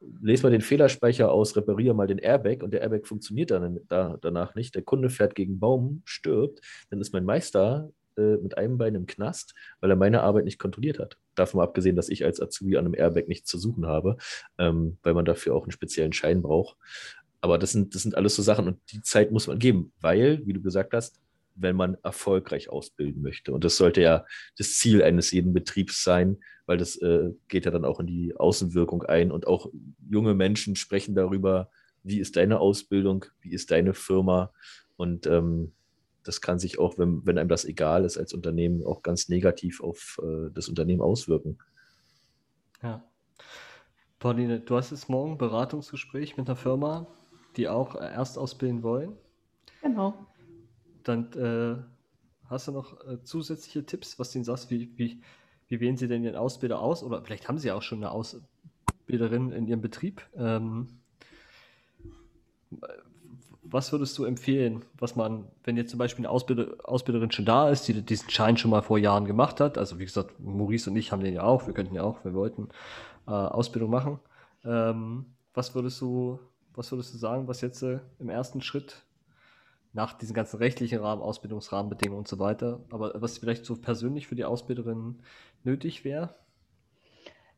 lese 0.00 0.44
mal 0.44 0.50
den 0.50 0.60
Fehlerspeicher 0.60 1.30
aus, 1.30 1.56
repariere 1.56 1.94
mal 1.94 2.06
den 2.06 2.18
Airbag 2.18 2.62
und 2.62 2.72
der 2.72 2.82
Airbag 2.82 3.06
funktioniert 3.06 3.50
dann 3.50 3.80
da, 3.88 4.16
danach 4.20 4.54
nicht. 4.54 4.74
Der 4.74 4.82
Kunde 4.82 5.10
fährt 5.10 5.34
gegen 5.34 5.58
Baum, 5.58 6.02
stirbt, 6.04 6.60
dann 6.90 7.00
ist 7.00 7.12
mein 7.12 7.24
Meister 7.24 7.90
äh, 8.16 8.36
mit 8.36 8.56
einem 8.58 8.78
Bein 8.78 8.94
im 8.94 9.06
Knast, 9.06 9.54
weil 9.80 9.90
er 9.90 9.96
meine 9.96 10.22
Arbeit 10.22 10.44
nicht 10.44 10.58
kontrolliert 10.58 10.98
hat. 10.98 11.16
Davon 11.34 11.60
abgesehen, 11.60 11.96
dass 11.96 12.08
ich 12.08 12.24
als 12.24 12.40
Azubi 12.40 12.76
an 12.76 12.84
einem 12.84 12.94
Airbag 12.94 13.28
nichts 13.28 13.48
zu 13.48 13.58
suchen 13.58 13.86
habe, 13.86 14.16
ähm, 14.58 14.98
weil 15.02 15.14
man 15.14 15.24
dafür 15.24 15.54
auch 15.54 15.62
einen 15.62 15.72
speziellen 15.72 16.12
Schein 16.12 16.42
braucht. 16.42 16.76
Aber 17.40 17.58
das 17.58 17.72
sind, 17.72 17.94
das 17.94 18.02
sind 18.02 18.16
alles 18.16 18.34
so 18.34 18.42
Sachen 18.42 18.66
und 18.66 18.78
die 18.92 19.02
Zeit 19.02 19.30
muss 19.30 19.46
man 19.46 19.58
geben, 19.58 19.92
weil, 20.00 20.44
wie 20.44 20.52
du 20.52 20.60
gesagt 20.60 20.92
hast, 20.92 21.20
wenn 21.60 21.76
man 21.76 21.96
erfolgreich 22.02 22.70
ausbilden 22.70 23.22
möchte. 23.22 23.52
Und 23.52 23.64
das 23.64 23.76
sollte 23.76 24.00
ja 24.00 24.24
das 24.56 24.78
Ziel 24.78 25.02
eines 25.02 25.30
jeden 25.30 25.52
Betriebs 25.52 26.02
sein, 26.04 26.38
weil 26.66 26.78
das 26.78 26.96
äh, 26.96 27.30
geht 27.48 27.64
ja 27.64 27.70
dann 27.70 27.84
auch 27.84 28.00
in 28.00 28.06
die 28.06 28.34
Außenwirkung 28.36 29.02
ein. 29.02 29.30
Und 29.30 29.46
auch 29.46 29.70
junge 30.08 30.34
Menschen 30.34 30.76
sprechen 30.76 31.14
darüber, 31.14 31.70
wie 32.02 32.20
ist 32.20 32.36
deine 32.36 32.60
Ausbildung, 32.60 33.24
wie 33.40 33.52
ist 33.52 33.70
deine 33.70 33.94
Firma. 33.94 34.52
Und 34.96 35.26
ähm, 35.26 35.72
das 36.24 36.40
kann 36.40 36.58
sich 36.58 36.78
auch, 36.78 36.98
wenn, 36.98 37.24
wenn 37.26 37.38
einem 37.38 37.48
das 37.48 37.64
egal 37.64 38.04
ist 38.04 38.18
als 38.18 38.32
Unternehmen, 38.34 38.84
auch 38.84 39.02
ganz 39.02 39.28
negativ 39.28 39.82
auf 39.82 40.20
äh, 40.22 40.50
das 40.52 40.68
Unternehmen 40.68 41.00
auswirken. 41.00 41.58
Ja. 42.82 43.02
Pauline, 44.18 44.60
du 44.60 44.76
hast 44.76 44.90
jetzt 44.90 45.08
morgen 45.08 45.32
ein 45.32 45.38
Beratungsgespräch 45.38 46.36
mit 46.36 46.48
einer 46.48 46.56
Firma, 46.56 47.06
die 47.56 47.68
auch 47.68 47.94
erst 47.94 48.36
ausbilden 48.36 48.82
wollen. 48.82 49.16
Genau. 49.80 50.27
Dann 51.08 51.32
äh, 51.32 51.82
hast 52.50 52.68
du 52.68 52.72
noch 52.72 53.00
äh, 53.06 53.22
zusätzliche 53.22 53.86
Tipps, 53.86 54.18
was 54.18 54.32
du 54.32 54.38
ihnen 54.38 54.44
sagst, 54.44 54.70
wie, 54.70 54.92
wie, 54.96 55.22
wie 55.68 55.80
wählen 55.80 55.96
sie 55.96 56.06
denn 56.06 56.22
ihren 56.22 56.36
Ausbilder 56.36 56.80
aus? 56.80 57.02
Oder 57.02 57.22
vielleicht 57.22 57.48
haben 57.48 57.58
sie 57.58 57.72
auch 57.72 57.82
schon 57.82 58.04
eine 58.04 58.10
Ausbilderin 58.10 59.52
in 59.52 59.66
ihrem 59.66 59.80
Betrieb. 59.80 60.22
Ähm, 60.36 60.88
was 63.62 63.92
würdest 63.92 64.16
du 64.18 64.24
empfehlen, 64.24 64.84
was 64.98 65.16
man, 65.16 65.44
wenn 65.64 65.76
jetzt 65.76 65.90
zum 65.90 65.98
Beispiel 65.98 66.26
eine 66.26 66.30
Ausbilder, 66.30 66.76
Ausbilderin 66.84 67.30
schon 67.30 67.44
da 67.44 67.70
ist, 67.70 67.88
die 67.88 68.02
diesen 68.02 68.30
Schein 68.30 68.56
schon 68.56 68.70
mal 68.70 68.82
vor 68.82 68.98
Jahren 68.98 69.24
gemacht 69.24 69.60
hat, 69.60 69.78
also 69.78 69.98
wie 69.98 70.04
gesagt, 70.04 70.38
Maurice 70.40 70.90
und 70.90 70.96
ich 70.96 71.12
haben 71.12 71.22
den 71.22 71.34
ja 71.34 71.42
auch, 71.42 71.66
wir 71.66 71.74
könnten 71.74 71.94
ja 71.94 72.02
auch, 72.02 72.24
wir 72.24 72.34
wollten 72.34 72.68
äh, 73.26 73.30
Ausbildung 73.30 73.90
machen. 73.90 74.20
Ähm, 74.64 75.26
was 75.54 75.74
würdest 75.74 76.00
du, 76.00 76.38
was 76.74 76.92
würdest 76.92 77.12
du 77.14 77.18
sagen, 77.18 77.48
was 77.48 77.60
jetzt 77.60 77.82
äh, 77.82 78.00
im 78.18 78.28
ersten 78.28 78.62
Schritt 78.62 79.02
nach 79.92 80.14
diesen 80.14 80.34
ganzen 80.34 80.58
rechtlichen 80.58 81.00
Rahmen, 81.00 81.22
Ausbildungsrahmenbedingungen 81.22 82.18
und 82.18 82.28
so 82.28 82.38
weiter. 82.38 82.80
Aber 82.90 83.12
was 83.16 83.38
vielleicht 83.38 83.64
so 83.64 83.76
persönlich 83.76 84.26
für 84.26 84.36
die 84.36 84.44
Ausbilderin 84.44 85.20
nötig 85.64 86.04
wäre? 86.04 86.34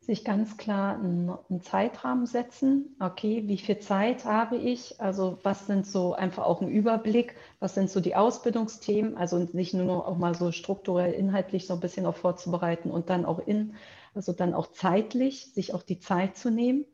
Sich 0.00 0.24
ganz 0.24 0.56
klar 0.56 0.94
einen, 0.94 1.30
einen, 1.50 1.60
Zeitrahmen 1.60 2.26
setzen. 2.26 2.96
Okay, 2.98 3.42
wie 3.46 3.58
viel 3.58 3.78
Zeit 3.80 4.24
habe 4.24 4.56
ich? 4.56 4.98
Also 5.00 5.38
was 5.42 5.66
sind 5.66 5.86
so 5.86 6.14
einfach 6.14 6.44
auch 6.44 6.62
ein 6.62 6.70
Überblick? 6.70 7.36
Was 7.58 7.74
sind 7.74 7.90
so 7.90 8.00
die 8.00 8.16
Ausbildungsthemen? 8.16 9.16
Also 9.16 9.46
nicht 9.52 9.74
nur 9.74 10.08
auch 10.08 10.16
mal 10.16 10.34
so 10.34 10.52
strukturell, 10.52 11.12
inhaltlich 11.12 11.66
so 11.66 11.74
ein 11.74 11.80
bisschen 11.80 12.06
auch 12.06 12.16
vorzubereiten 12.16 12.90
und 12.90 13.10
dann 13.10 13.26
auch 13.26 13.46
in, 13.46 13.74
also 14.14 14.32
dann 14.32 14.54
auch 14.54 14.72
zeitlich, 14.72 15.52
sich 15.52 15.74
auch 15.74 15.82
die 15.82 15.98
Zeit 15.98 16.36
zu 16.36 16.50
nehmen 16.50 16.86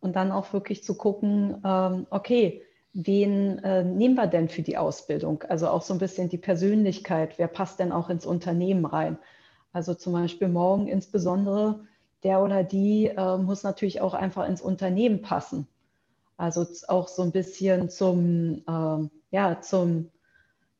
und 0.00 0.16
dann 0.16 0.32
auch 0.32 0.52
wirklich 0.52 0.82
zu 0.82 0.96
gucken, 0.96 1.60
ähm, 1.64 2.06
okay, 2.10 2.62
wen 3.00 3.58
äh, 3.60 3.84
nehmen 3.84 4.16
wir 4.16 4.26
denn 4.26 4.48
für 4.48 4.62
die 4.62 4.76
Ausbildung? 4.76 5.44
Also 5.44 5.68
auch 5.68 5.82
so 5.82 5.94
ein 5.94 6.00
bisschen 6.00 6.28
die 6.28 6.38
Persönlichkeit, 6.38 7.38
wer 7.38 7.46
passt 7.46 7.78
denn 7.78 7.92
auch 7.92 8.10
ins 8.10 8.26
Unternehmen 8.26 8.84
rein? 8.84 9.18
Also 9.72 9.94
zum 9.94 10.14
Beispiel 10.14 10.48
morgen 10.48 10.88
insbesondere, 10.88 11.84
der 12.24 12.42
oder 12.42 12.64
die 12.64 13.06
äh, 13.06 13.38
muss 13.38 13.62
natürlich 13.62 14.00
auch 14.00 14.14
einfach 14.14 14.48
ins 14.48 14.60
Unternehmen 14.60 15.22
passen. 15.22 15.68
Also 16.36 16.66
auch 16.88 17.06
so 17.06 17.22
ein 17.22 17.30
bisschen 17.30 17.88
zum, 17.88 18.64
ähm, 18.68 19.10
ja, 19.30 19.60
zum, 19.60 20.10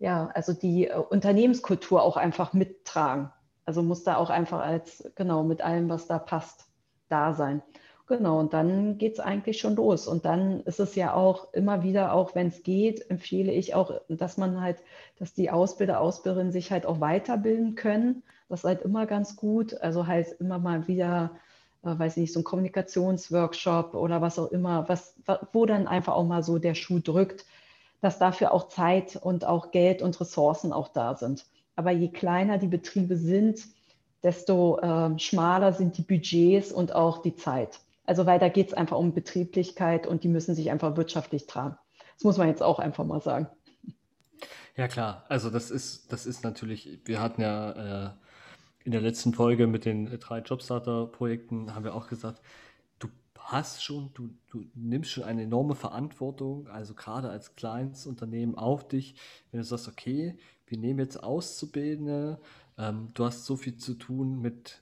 ja, 0.00 0.28
also 0.34 0.52
die 0.52 0.88
äh, 0.88 0.96
Unternehmenskultur 0.96 2.02
auch 2.02 2.16
einfach 2.16 2.52
mittragen. 2.52 3.30
Also 3.64 3.82
muss 3.82 4.02
da 4.02 4.16
auch 4.16 4.30
einfach 4.30 4.60
als, 4.60 5.08
genau, 5.14 5.44
mit 5.44 5.60
allem, 5.60 5.88
was 5.88 6.08
da 6.08 6.18
passt, 6.18 6.66
da 7.08 7.34
sein. 7.34 7.62
Genau, 8.08 8.40
und 8.40 8.54
dann 8.54 8.96
geht 8.96 9.12
es 9.14 9.20
eigentlich 9.20 9.58
schon 9.60 9.76
los. 9.76 10.06
Und 10.08 10.24
dann 10.24 10.60
ist 10.62 10.80
es 10.80 10.94
ja 10.94 11.12
auch 11.12 11.52
immer 11.52 11.82
wieder, 11.82 12.14
auch 12.14 12.34
wenn 12.34 12.46
es 12.48 12.62
geht, 12.62 13.10
empfehle 13.10 13.52
ich 13.52 13.74
auch, 13.74 14.00
dass 14.08 14.38
man 14.38 14.62
halt, 14.62 14.78
dass 15.18 15.34
die 15.34 15.50
Ausbilder, 15.50 16.00
Ausbilderinnen 16.00 16.50
sich 16.50 16.72
halt 16.72 16.86
auch 16.86 17.00
weiterbilden 17.00 17.74
können. 17.74 18.22
Das 18.48 18.60
ist 18.60 18.64
halt 18.64 18.80
immer 18.82 19.04
ganz 19.04 19.36
gut. 19.36 19.74
Also 19.82 20.06
heißt 20.06 20.40
immer 20.40 20.58
mal 20.58 20.88
wieder, 20.88 21.32
äh, 21.84 21.98
weiß 21.98 22.16
nicht, 22.16 22.32
so 22.32 22.40
ein 22.40 22.44
Kommunikationsworkshop 22.44 23.92
oder 23.94 24.22
was 24.22 24.38
auch 24.38 24.50
immer, 24.52 24.88
was, 24.88 25.14
wo 25.52 25.66
dann 25.66 25.86
einfach 25.86 26.14
auch 26.14 26.24
mal 26.24 26.42
so 26.42 26.58
der 26.58 26.74
Schuh 26.74 27.00
drückt, 27.00 27.44
dass 28.00 28.18
dafür 28.18 28.52
auch 28.52 28.68
Zeit 28.68 29.16
und 29.16 29.44
auch 29.44 29.70
Geld 29.70 30.00
und 30.00 30.18
Ressourcen 30.18 30.72
auch 30.72 30.88
da 30.88 31.14
sind. 31.14 31.44
Aber 31.76 31.90
je 31.90 32.08
kleiner 32.08 32.56
die 32.56 32.68
Betriebe 32.68 33.16
sind, 33.18 33.60
desto 34.22 34.78
äh, 34.78 35.18
schmaler 35.18 35.74
sind 35.74 35.98
die 35.98 36.02
Budgets 36.02 36.72
und 36.72 36.94
auch 36.94 37.18
die 37.20 37.36
Zeit. 37.36 37.80
Also 38.08 38.24
weil 38.24 38.38
da 38.38 38.48
geht 38.48 38.68
es 38.68 38.74
einfach 38.74 38.96
um 38.96 39.12
Betrieblichkeit 39.12 40.06
und 40.06 40.24
die 40.24 40.28
müssen 40.28 40.54
sich 40.54 40.70
einfach 40.70 40.96
wirtschaftlich 40.96 41.46
tragen. 41.46 41.76
Das 42.14 42.24
muss 42.24 42.38
man 42.38 42.48
jetzt 42.48 42.62
auch 42.62 42.78
einfach 42.78 43.04
mal 43.04 43.20
sagen. 43.20 43.48
Ja 44.78 44.88
klar, 44.88 45.26
also 45.28 45.50
das 45.50 45.70
ist, 45.70 46.10
das 46.10 46.24
ist 46.24 46.42
natürlich, 46.42 47.00
wir 47.04 47.20
hatten 47.20 47.42
ja 47.42 48.06
äh, 48.06 48.10
in 48.84 48.92
der 48.92 49.02
letzten 49.02 49.34
Folge 49.34 49.66
mit 49.66 49.84
den 49.84 50.06
drei 50.20 50.38
Jobstarter-Projekten, 50.38 51.74
haben 51.74 51.84
wir 51.84 51.94
auch 51.94 52.06
gesagt, 52.06 52.40
du 52.98 53.08
hast 53.36 53.84
schon, 53.84 54.10
du, 54.14 54.30
du 54.50 54.64
nimmst 54.74 55.10
schon 55.10 55.24
eine 55.24 55.42
enorme 55.42 55.74
Verantwortung, 55.74 56.66
also 56.68 56.94
gerade 56.94 57.28
als 57.28 57.56
kleines 57.56 58.06
Unternehmen 58.06 58.54
auf 58.54 58.88
dich, 58.88 59.16
wenn 59.50 59.60
du 59.60 59.64
sagst, 59.64 59.86
okay, 59.86 60.38
wir 60.66 60.78
nehmen 60.78 61.00
jetzt 61.00 61.22
Auszubildende, 61.22 62.40
ähm, 62.78 63.10
du 63.12 63.26
hast 63.26 63.44
so 63.44 63.56
viel 63.56 63.76
zu 63.76 63.92
tun 63.92 64.40
mit 64.40 64.80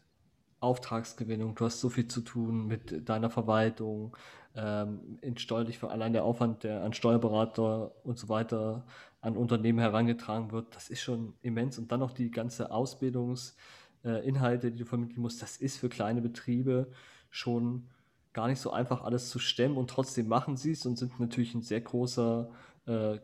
Auftragsgewinnung, 0.66 1.54
du 1.54 1.64
hast 1.64 1.80
so 1.80 1.88
viel 1.88 2.08
zu 2.08 2.20
tun 2.20 2.66
mit 2.66 3.08
deiner 3.08 3.30
Verwaltung, 3.30 4.16
ähm, 4.54 5.18
in 5.22 5.38
steuerlich 5.38 5.82
allein 5.82 6.12
der 6.12 6.24
Aufwand, 6.24 6.64
der 6.64 6.82
an 6.82 6.92
Steuerberater 6.92 7.92
und 8.04 8.18
so 8.18 8.28
weiter 8.28 8.84
an 9.20 9.36
Unternehmen 9.36 9.78
herangetragen 9.78 10.50
wird, 10.52 10.74
das 10.74 10.90
ist 10.90 11.02
schon 11.02 11.34
immens. 11.42 11.78
Und 11.78 11.92
dann 11.92 12.00
noch 12.00 12.12
die 12.12 12.30
ganze 12.30 12.70
Ausbildungsinhalte, 12.70 14.68
äh, 14.68 14.70
die 14.70 14.78
du 14.78 14.84
vermitteln 14.84 15.20
musst, 15.20 15.42
das 15.42 15.56
ist 15.56 15.78
für 15.78 15.88
kleine 15.88 16.20
Betriebe 16.20 16.90
schon 17.30 17.88
gar 18.32 18.48
nicht 18.48 18.60
so 18.60 18.70
einfach 18.70 19.02
alles 19.02 19.30
zu 19.30 19.38
stemmen 19.38 19.76
und 19.76 19.88
trotzdem 19.90 20.28
machen 20.28 20.56
sie 20.56 20.72
es 20.72 20.84
und 20.86 20.96
sind 20.98 21.18
natürlich 21.20 21.54
ein 21.54 21.62
sehr 21.62 21.80
großer 21.80 22.50
äh, 22.86 23.18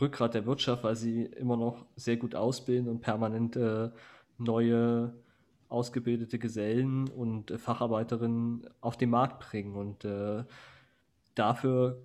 Rückgrat 0.00 0.34
der 0.34 0.46
Wirtschaft, 0.46 0.84
weil 0.84 0.96
sie 0.96 1.24
immer 1.24 1.56
noch 1.56 1.86
sehr 1.96 2.16
gut 2.16 2.34
ausbilden 2.34 2.88
und 2.88 3.00
permanent 3.00 3.56
äh, 3.56 3.90
neue 4.38 5.14
ausgebildete 5.68 6.38
Gesellen 6.38 7.08
und 7.08 7.50
äh, 7.50 7.58
Facharbeiterinnen 7.58 8.68
auf 8.80 8.96
den 8.96 9.10
Markt 9.10 9.40
bringen. 9.40 9.74
Und 9.74 10.04
äh, 10.04 10.44
dafür 11.34 12.02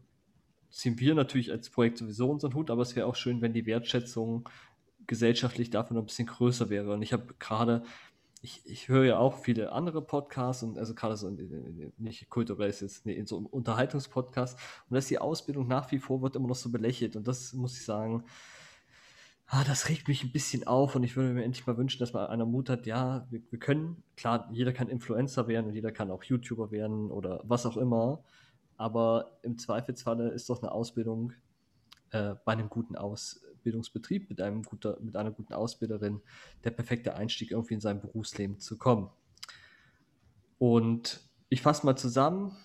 ziehen 0.69 0.99
wir 0.99 1.15
natürlich 1.15 1.51
als 1.51 1.69
Projekt 1.69 1.99
sowieso 1.99 2.29
unseren 2.29 2.53
Hut, 2.55 2.71
aber 2.71 2.81
es 2.81 2.95
wäre 2.95 3.07
auch 3.07 3.15
schön, 3.15 3.41
wenn 3.41 3.53
die 3.53 3.65
Wertschätzung 3.65 4.49
gesellschaftlich 5.07 5.69
dafür 5.69 5.95
noch 5.95 6.03
ein 6.03 6.07
bisschen 6.07 6.27
größer 6.27 6.69
wäre. 6.69 6.93
Und 6.93 7.01
ich 7.01 7.13
habe 7.13 7.33
gerade, 7.39 7.83
ich, 8.41 8.61
ich 8.65 8.87
höre 8.87 9.05
ja 9.05 9.17
auch 9.17 9.37
viele 9.37 9.71
andere 9.71 10.01
Podcasts 10.01 10.63
und 10.63 10.77
also 10.77 10.95
gerade 10.95 11.15
so 11.15 11.29
nicht 11.97 12.29
kulturell 12.29 12.69
ist 12.69 12.81
jetzt 12.81 13.05
in 13.05 13.25
so 13.25 13.37
einem 13.37 13.45
Unterhaltungspodcast 13.45 14.59
und 14.89 14.95
dass 14.95 15.07
die 15.07 15.19
Ausbildung 15.19 15.67
nach 15.67 15.91
wie 15.91 15.99
vor 15.99 16.21
wird 16.21 16.35
immer 16.35 16.47
noch 16.47 16.55
so 16.55 16.71
belächelt 16.71 17.15
und 17.15 17.27
das 17.27 17.53
muss 17.53 17.77
ich 17.77 17.85
sagen, 17.85 18.23
ah, 19.53 19.63
das 19.63 19.87
regt 19.87 20.07
mich 20.07 20.23
ein 20.23 20.31
bisschen 20.31 20.65
auf 20.65 20.95
und 20.95 21.03
ich 21.03 21.15
würde 21.15 21.31
mir 21.31 21.43
endlich 21.43 21.67
mal 21.67 21.77
wünschen, 21.77 21.99
dass 21.99 22.11
man 22.11 22.25
einer 22.25 22.45
Mut 22.45 22.69
hat, 22.69 22.87
ja, 22.87 23.27
wir, 23.29 23.39
wir 23.51 23.59
können, 23.59 24.01
klar, 24.17 24.49
jeder 24.51 24.73
kann 24.73 24.89
Influencer 24.89 25.47
werden 25.47 25.67
und 25.67 25.75
jeder 25.75 25.91
kann 25.91 26.09
auch 26.09 26.23
YouTuber 26.23 26.71
werden 26.71 27.11
oder 27.11 27.39
was 27.43 27.67
auch 27.67 27.77
immer, 27.77 28.23
aber 28.77 29.37
im 29.43 29.59
Zweifelsfalle 29.59 30.29
ist 30.29 30.49
doch 30.49 30.63
eine 30.63 30.71
Ausbildung 30.71 31.33
äh, 32.09 32.33
bei 32.45 32.53
einem 32.53 32.67
guten 32.67 32.95
Ausbildungsbetrieb 32.95 34.27
mit, 34.27 34.41
einem 34.41 34.63
guter, 34.63 34.97
mit 35.01 35.15
einer 35.15 35.29
guten 35.29 35.53
Ausbilderin 35.53 36.21
der 36.63 36.71
perfekte 36.71 37.13
Einstieg, 37.13 37.51
irgendwie 37.51 37.75
in 37.75 37.79
sein 37.79 38.01
Berufsleben 38.01 38.59
zu 38.59 38.79
kommen. 38.79 39.11
Und 40.57 41.21
ich 41.49 41.61
fasse 41.61 41.85
mal 41.85 41.95
zusammen, 41.95 42.57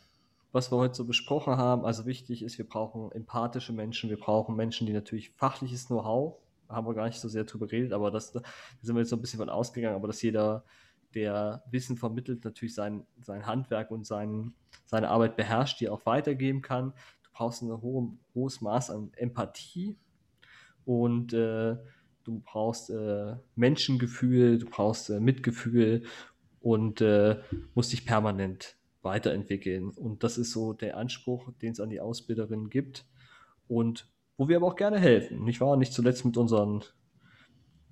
was 0.52 0.72
wir 0.72 0.78
heute 0.78 0.94
so 0.94 1.04
besprochen 1.04 1.58
haben. 1.58 1.84
Also 1.84 2.06
wichtig 2.06 2.42
ist, 2.42 2.56
wir 2.56 2.66
brauchen 2.66 3.12
empathische 3.12 3.74
Menschen, 3.74 4.08
wir 4.08 4.18
brauchen 4.18 4.56
Menschen, 4.56 4.86
die 4.86 4.94
natürlich 4.94 5.32
fachliches 5.36 5.88
Know-how 5.88 6.38
haben 6.68 6.86
wir 6.86 6.94
gar 6.94 7.06
nicht 7.06 7.20
so 7.20 7.28
sehr 7.28 7.44
drüber 7.44 7.66
geredet, 7.66 7.92
aber 7.92 8.10
das, 8.10 8.32
da 8.32 8.42
sind 8.82 8.94
wir 8.94 9.00
jetzt 9.00 9.10
so 9.10 9.16
ein 9.16 9.20
bisschen 9.20 9.38
von 9.38 9.48
ausgegangen, 9.48 9.96
aber 9.96 10.08
dass 10.08 10.22
jeder, 10.22 10.64
der 11.14 11.62
Wissen 11.70 11.96
vermittelt, 11.96 12.44
natürlich 12.44 12.74
sein, 12.74 13.06
sein 13.22 13.46
Handwerk 13.46 13.90
und 13.90 14.06
sein, 14.06 14.52
seine 14.84 15.08
Arbeit 15.08 15.36
beherrscht, 15.36 15.80
die 15.80 15.88
auch 15.88 16.04
weitergeben 16.04 16.60
kann. 16.60 16.92
Du 17.22 17.30
brauchst 17.32 17.62
ein 17.62 17.70
hohe, 17.80 18.12
hohes 18.34 18.60
Maß 18.60 18.90
an 18.90 19.10
Empathie 19.16 19.96
und 20.84 21.32
äh, 21.32 21.76
du 22.24 22.40
brauchst 22.44 22.90
äh, 22.90 23.36
Menschengefühl, 23.56 24.58
du 24.58 24.66
brauchst 24.66 25.08
äh, 25.08 25.18
Mitgefühl 25.18 26.04
und 26.60 27.00
äh, 27.00 27.40
musst 27.74 27.92
dich 27.92 28.04
permanent 28.04 28.76
weiterentwickeln. 29.02 29.90
Und 29.90 30.24
das 30.24 30.38
ist 30.38 30.52
so 30.52 30.72
der 30.72 30.96
Anspruch, 30.96 31.50
den 31.62 31.72
es 31.72 31.80
an 31.80 31.90
die 31.90 32.00
Ausbilderin 32.00 32.68
gibt. 32.68 33.06
Und 33.68 34.08
wo 34.38 34.48
wir 34.48 34.56
aber 34.56 34.68
auch 34.68 34.76
gerne 34.76 34.98
helfen. 34.98 35.44
Nicht 35.44 35.60
wahr? 35.60 35.76
Nicht 35.76 35.92
zuletzt 35.92 36.24
mit 36.24 36.38
unseren, 36.38 36.84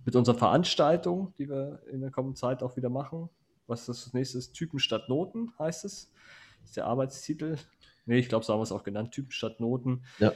mit 0.06 0.16
unseren 0.16 0.38
Veranstaltungen, 0.38 1.34
die 1.36 1.48
wir 1.50 1.82
in 1.90 2.00
der 2.00 2.10
kommenden 2.10 2.36
Zeit 2.36 2.62
auch 2.62 2.76
wieder 2.76 2.88
machen. 2.88 3.28
Was 3.66 3.88
ist 3.88 4.06
das 4.06 4.14
nächste? 4.14 4.40
Typen 4.52 4.78
statt 4.78 5.08
Noten 5.08 5.52
heißt 5.58 5.84
es. 5.84 6.12
Das 6.60 6.70
ist 6.70 6.76
der 6.76 6.86
Arbeitstitel. 6.86 7.58
Nee, 8.06 8.18
ich 8.18 8.28
glaube, 8.28 8.44
so 8.44 8.52
haben 8.52 8.60
wir 8.60 8.64
es 8.64 8.72
auch 8.72 8.84
genannt. 8.84 9.10
Typen 9.10 9.32
statt 9.32 9.58
Noten. 9.58 10.04
Ja. 10.20 10.32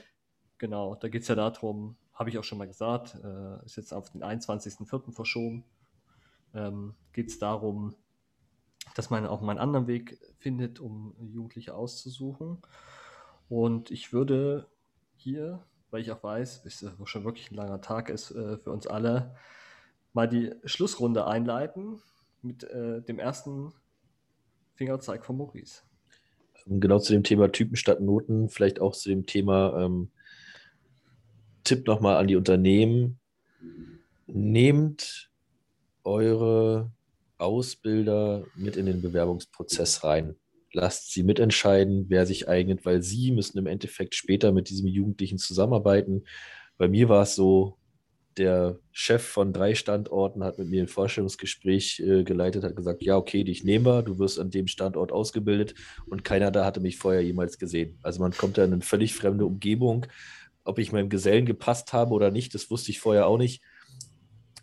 Genau, 0.59 0.97
da 0.97 1.09
geht 1.09 1.23
es 1.23 1.29
ja 1.29 1.37
darum, 1.37 1.97
habe 2.13 2.29
ich 2.29 2.39
auch 2.39 2.45
schon 2.45 2.59
mal 2.59 2.67
gesagt, 2.67 3.17
äh, 3.25 3.65
ist 3.65 3.77
jetzt 3.77 3.95
auf 3.95 4.11
den 4.11 4.23
21.04. 4.23 5.13
verschoben. 5.13 5.65
Ähm, 6.53 6.95
geht 7.13 7.29
es 7.29 7.39
darum, 7.39 7.95
dass 8.97 9.11
man 9.11 9.27
auch 9.27 9.41
mal 9.41 9.53
einen 9.53 9.61
anderen 9.61 9.87
Weg 9.87 10.19
findet, 10.39 10.81
um 10.81 11.15
Jugendliche 11.33 11.75
auszusuchen. 11.75 12.59
Und 13.49 13.93
ich 13.93 14.13
würde 14.13 14.67
hier 15.15 15.65
weil 15.91 16.03
ich 16.03 16.11
auch 16.11 16.23
weiß, 16.23 16.65
es 16.65 16.87
schon 17.05 17.25
wirklich 17.25 17.51
ein 17.51 17.57
langer 17.57 17.81
Tag 17.81 18.09
ist 18.09 18.31
äh, 18.31 18.57
für 18.59 18.71
uns 18.71 18.87
alle, 18.87 19.35
mal 20.13 20.29
die 20.29 20.53
Schlussrunde 20.65 21.27
einleiten 21.27 22.01
mit 22.43 22.65
äh, 22.65 23.03
dem 23.03 23.19
ersten 23.19 23.73
Fingerzeig 24.75 25.25
von 25.25 25.37
Maurice. 25.37 25.83
Ähm, 26.67 26.81
genau 26.81 26.99
zu 26.99 27.13
dem 27.13 27.23
Thema 27.23 27.53
Typen 27.53 27.77
statt 27.77 28.01
Noten, 28.01 28.49
vielleicht 28.49 28.81
auch 28.81 28.93
zu 28.93 29.09
dem 29.09 29.27
Thema 29.27 29.79
ähm, 29.85 30.11
Tipp 31.65 31.87
nochmal 31.87 32.17
an 32.17 32.29
die 32.29 32.37
Unternehmen. 32.37 33.19
Nehmt 34.27 35.31
eure 36.05 36.91
Ausbilder 37.39 38.47
mit 38.55 38.77
in 38.77 38.87
den 38.87 39.03
Bewerbungsprozess 39.03 40.05
rein 40.05 40.37
lasst 40.73 41.13
sie 41.13 41.23
mitentscheiden, 41.23 42.07
wer 42.09 42.27
sich 42.27 42.49
eignet, 42.49 42.85
weil 42.85 43.03
sie 43.03 43.33
müssen 43.33 43.59
im 43.59 43.67
Endeffekt 43.67 44.15
später 44.15 44.53
mit 44.53 44.71
diesem 44.71 44.87
Jugendlichen 44.87 45.39
zusammenarbeiten. 45.39 46.25
Bei 46.79 46.89
mir 46.89 47.09
war 47.09 47.23
es 47.23 47.35
so, 47.35 47.77
der 48.37 48.79
Chef 48.93 49.23
von 49.23 49.53
drei 49.53 49.75
Standorten 49.75 50.45
hat 50.45 50.59
mit 50.59 50.69
mir 50.69 50.83
ein 50.83 50.89
Vorstellungsgespräch 50.89 52.01
äh, 52.01 52.25
geleitet, 52.25 52.65
hat 52.65 52.77
gesagt, 52.77 53.03
ja, 53.03 53.17
okay, 53.17 53.45
dich 53.45 53.65
nehmen 53.65 53.85
wir, 53.85 54.03
du 54.03 54.19
wirst 54.19 54.39
an 54.39 54.51
dem 54.51 54.67
Standort 54.67 55.13
ausgebildet 55.13 55.75
und 56.07 56.25
keiner 56.25 56.51
da 56.51 56.65
hatte 56.65 56.81
mich 56.81 56.97
vorher 56.97 57.23
jemals 57.23 57.59
gesehen. 57.59 57.99
Also 58.03 58.21
man 58.21 58.33
kommt 58.33 58.57
da 58.57 58.65
in 58.65 58.73
eine 58.73 58.83
völlig 58.83 59.15
fremde 59.15 59.45
Umgebung. 59.45 60.07
Ob 60.65 60.79
ich 60.79 60.93
meinem 60.93 61.09
Gesellen 61.09 61.47
gepasst 61.47 61.93
habe 61.93 62.15
oder 62.15 62.31
nicht, 62.31 62.55
das 62.55 62.71
wusste 62.71 62.93
ich 62.93 63.01
vorher 63.01 63.27
auch 63.27 63.39
nicht. 63.39 63.63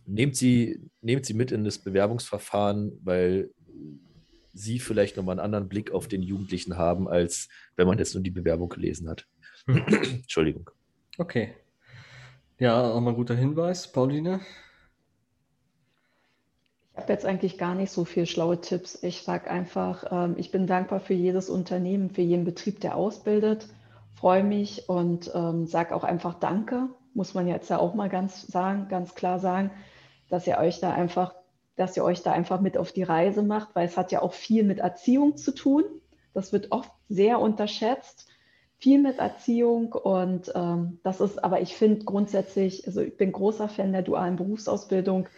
Nehmt 0.06 0.36
sie, 0.38 0.80
nehmt 1.02 1.26
sie 1.26 1.34
mit 1.34 1.52
in 1.52 1.66
das 1.66 1.80
Bewerbungsverfahren, 1.80 2.98
weil 3.04 3.52
Sie 4.58 4.80
vielleicht 4.80 5.18
nochmal 5.18 5.34
einen 5.34 5.46
anderen 5.46 5.70
Blick 5.70 5.92
auf 5.92 6.08
den 6.08 6.22
Jugendlichen 6.22 6.78
haben, 6.78 7.08
als 7.08 7.50
wenn 7.76 7.88
man 7.88 7.98
jetzt 7.98 8.14
nur 8.14 8.24
die 8.24 8.32
Bewerbung 8.32 8.70
gelesen 8.70 9.10
hat. 9.10 9.28
Hm. 9.66 9.84
Entschuldigung. 9.88 10.70
Okay. 11.18 11.54
Ja, 12.60 12.92
auch 12.92 13.00
mal 13.02 13.12
ein 13.12 13.16
guter 13.16 13.36
Hinweis, 13.36 13.92
Pauline. 13.92 14.42
Ich 16.94 17.04
habe 17.04 17.14
jetzt 17.14 17.26
eigentlich 17.26 17.60
gar 17.60 17.76
nicht 17.76 17.92
so 17.92 18.06
viele 18.06 18.26
schlaue 18.26 18.60
Tipps. 18.60 19.04
Ich 19.04 19.22
sage 19.22 19.52
einfach, 19.52 20.06
ähm, 20.10 20.34
ich 20.38 20.50
bin 20.50 20.66
dankbar 20.66 21.00
für 21.00 21.14
jedes 21.14 21.50
Unternehmen, 21.50 22.10
für 22.10 22.24
jeden 22.24 22.44
Betrieb, 22.44 22.80
der 22.80 22.96
ausbildet. 22.96 23.68
Freue 24.16 24.44
mich 24.44 24.90
und 24.90 25.30
ähm, 25.36 25.68
sage 25.68 25.96
auch 25.96 26.04
einfach 26.04 26.34
Danke, 26.40 26.90
muss 27.14 27.36
man 27.36 27.48
jetzt 27.48 27.70
ja 27.70 27.78
auch 27.78 27.94
mal 27.94 28.10
ganz 28.10 28.48
sagen, 28.48 28.88
ganz 28.90 29.14
klar 29.14 29.38
sagen, 29.38 29.70
dass 30.30 30.48
ihr 30.48 30.58
euch 30.58 30.80
da 30.80 30.92
einfach 30.92 31.36
dass 31.78 31.96
ihr 31.96 32.04
euch 32.04 32.24
da 32.24 32.34
einfach 32.34 32.60
mit 32.60 32.78
auf 32.78 32.92
die 32.92 33.04
Reise 33.04 33.44
macht, 33.44 33.76
weil 33.76 33.88
es 33.88 33.96
hat 33.96 34.12
ja 34.12 34.22
auch 34.22 34.34
viel 34.34 34.64
mit 34.64 34.80
Erziehung 34.80 35.38
zu 35.38 35.54
tun. 35.54 35.84
Das 36.34 36.52
wird 36.52 36.72
oft 36.72 36.92
sehr 37.08 37.40
unterschätzt, 37.40 38.28
viel 38.80 39.00
mit 39.00 39.20
Erziehung 39.20 39.94
und 39.94 40.52
ähm, 40.56 41.00
das 41.04 41.22
ist, 41.22 41.44
aber 41.44 41.62
ich 41.62 41.76
finde 41.76 42.04
grundsätzlich, 42.04 42.86
also 42.86 43.02
ich 43.02 43.16
bin 43.16 43.32
großer 43.32 43.70
Fan 43.70 43.94
der 43.94 44.02
dualen 44.02 44.36
Berufsausbildung. 44.36 45.30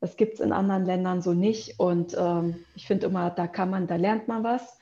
Das 0.00 0.16
gibt 0.16 0.34
es 0.34 0.40
in 0.40 0.52
anderen 0.52 0.84
Ländern 0.84 1.22
so 1.22 1.32
nicht 1.32 1.78
und 1.78 2.14
ähm, 2.18 2.56
ich 2.74 2.86
finde 2.86 3.06
immer, 3.06 3.30
da 3.30 3.46
kann 3.46 3.70
man, 3.70 3.86
da 3.86 3.96
lernt 3.96 4.28
man 4.28 4.44
was, 4.44 4.78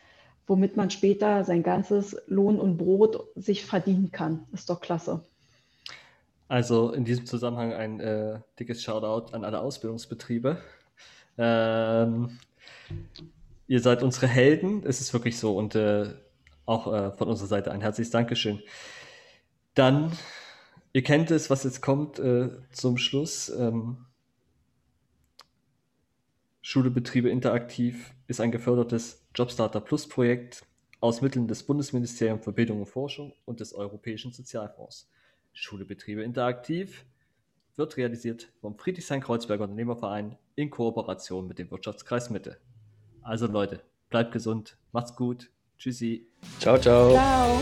womit 0.46 0.76
man 0.76 0.90
später 0.90 1.44
sein 1.44 1.62
ganzes 1.62 2.16
Lohn 2.26 2.58
und 2.58 2.78
Brot 2.78 3.28
sich 3.34 3.64
verdienen 3.64 4.12
kann. 4.12 4.46
Ist 4.52 4.70
doch 4.70 4.80
klasse. 4.80 5.24
Also 6.48 6.92
in 6.92 7.04
diesem 7.04 7.26
Zusammenhang 7.26 7.72
ein 7.72 8.00
äh, 8.00 8.40
dickes 8.58 8.82
Shoutout 8.82 9.34
an 9.34 9.44
alle 9.44 9.60
Ausbildungsbetriebe. 9.60 10.58
Ähm, 11.38 12.38
ihr 13.66 13.80
seid 13.80 14.02
unsere 14.02 14.26
Helden, 14.26 14.82
es 14.84 15.00
ist 15.00 15.12
wirklich 15.12 15.38
so 15.38 15.56
und 15.56 15.74
äh, 15.74 16.14
auch 16.64 16.92
äh, 16.92 17.12
von 17.12 17.28
unserer 17.28 17.48
Seite 17.48 17.72
ein 17.72 17.80
herzliches 17.80 18.10
Dankeschön. 18.10 18.60
Dann, 19.74 20.12
ihr 20.92 21.02
kennt 21.02 21.30
es, 21.30 21.50
was 21.50 21.64
jetzt 21.64 21.82
kommt 21.82 22.18
äh, 22.18 22.50
zum 22.72 22.98
Schluss. 22.98 23.48
Ähm, 23.50 24.06
Schule 26.62 26.90
Betriebe 26.90 27.30
Interaktiv 27.30 28.14
ist 28.26 28.40
ein 28.40 28.50
gefördertes 28.50 29.24
Jobstarter 29.34 29.80
Plus 29.80 30.08
Projekt 30.08 30.64
aus 31.00 31.20
Mitteln 31.20 31.46
des 31.46 31.62
Bundesministeriums 31.62 32.42
für 32.42 32.52
Bildung 32.52 32.80
und 32.80 32.86
Forschung 32.86 33.34
und 33.44 33.60
des 33.60 33.74
Europäischen 33.74 34.32
Sozialfonds. 34.32 35.08
Schule 35.52 35.84
Betriebe 35.84 36.22
Interaktiv 36.22 37.04
wird 37.76 37.96
realisiert 37.96 38.48
vom 38.60 38.76
Friedrichshain-Kreuzberger 38.76 39.64
Unternehmerverein 39.64 40.36
in 40.56 40.70
Kooperation 40.70 41.46
mit 41.46 41.58
dem 41.58 41.70
Wirtschaftskreis 41.70 42.30
Mitte. 42.30 42.58
Also 43.22 43.46
Leute, 43.46 43.82
bleibt 44.10 44.32
gesund, 44.32 44.76
macht's 44.92 45.14
gut, 45.14 45.50
tschüssi. 45.78 46.26
Ciao, 46.58 46.78
ciao. 46.78 47.12
Ciao. 47.12 47.60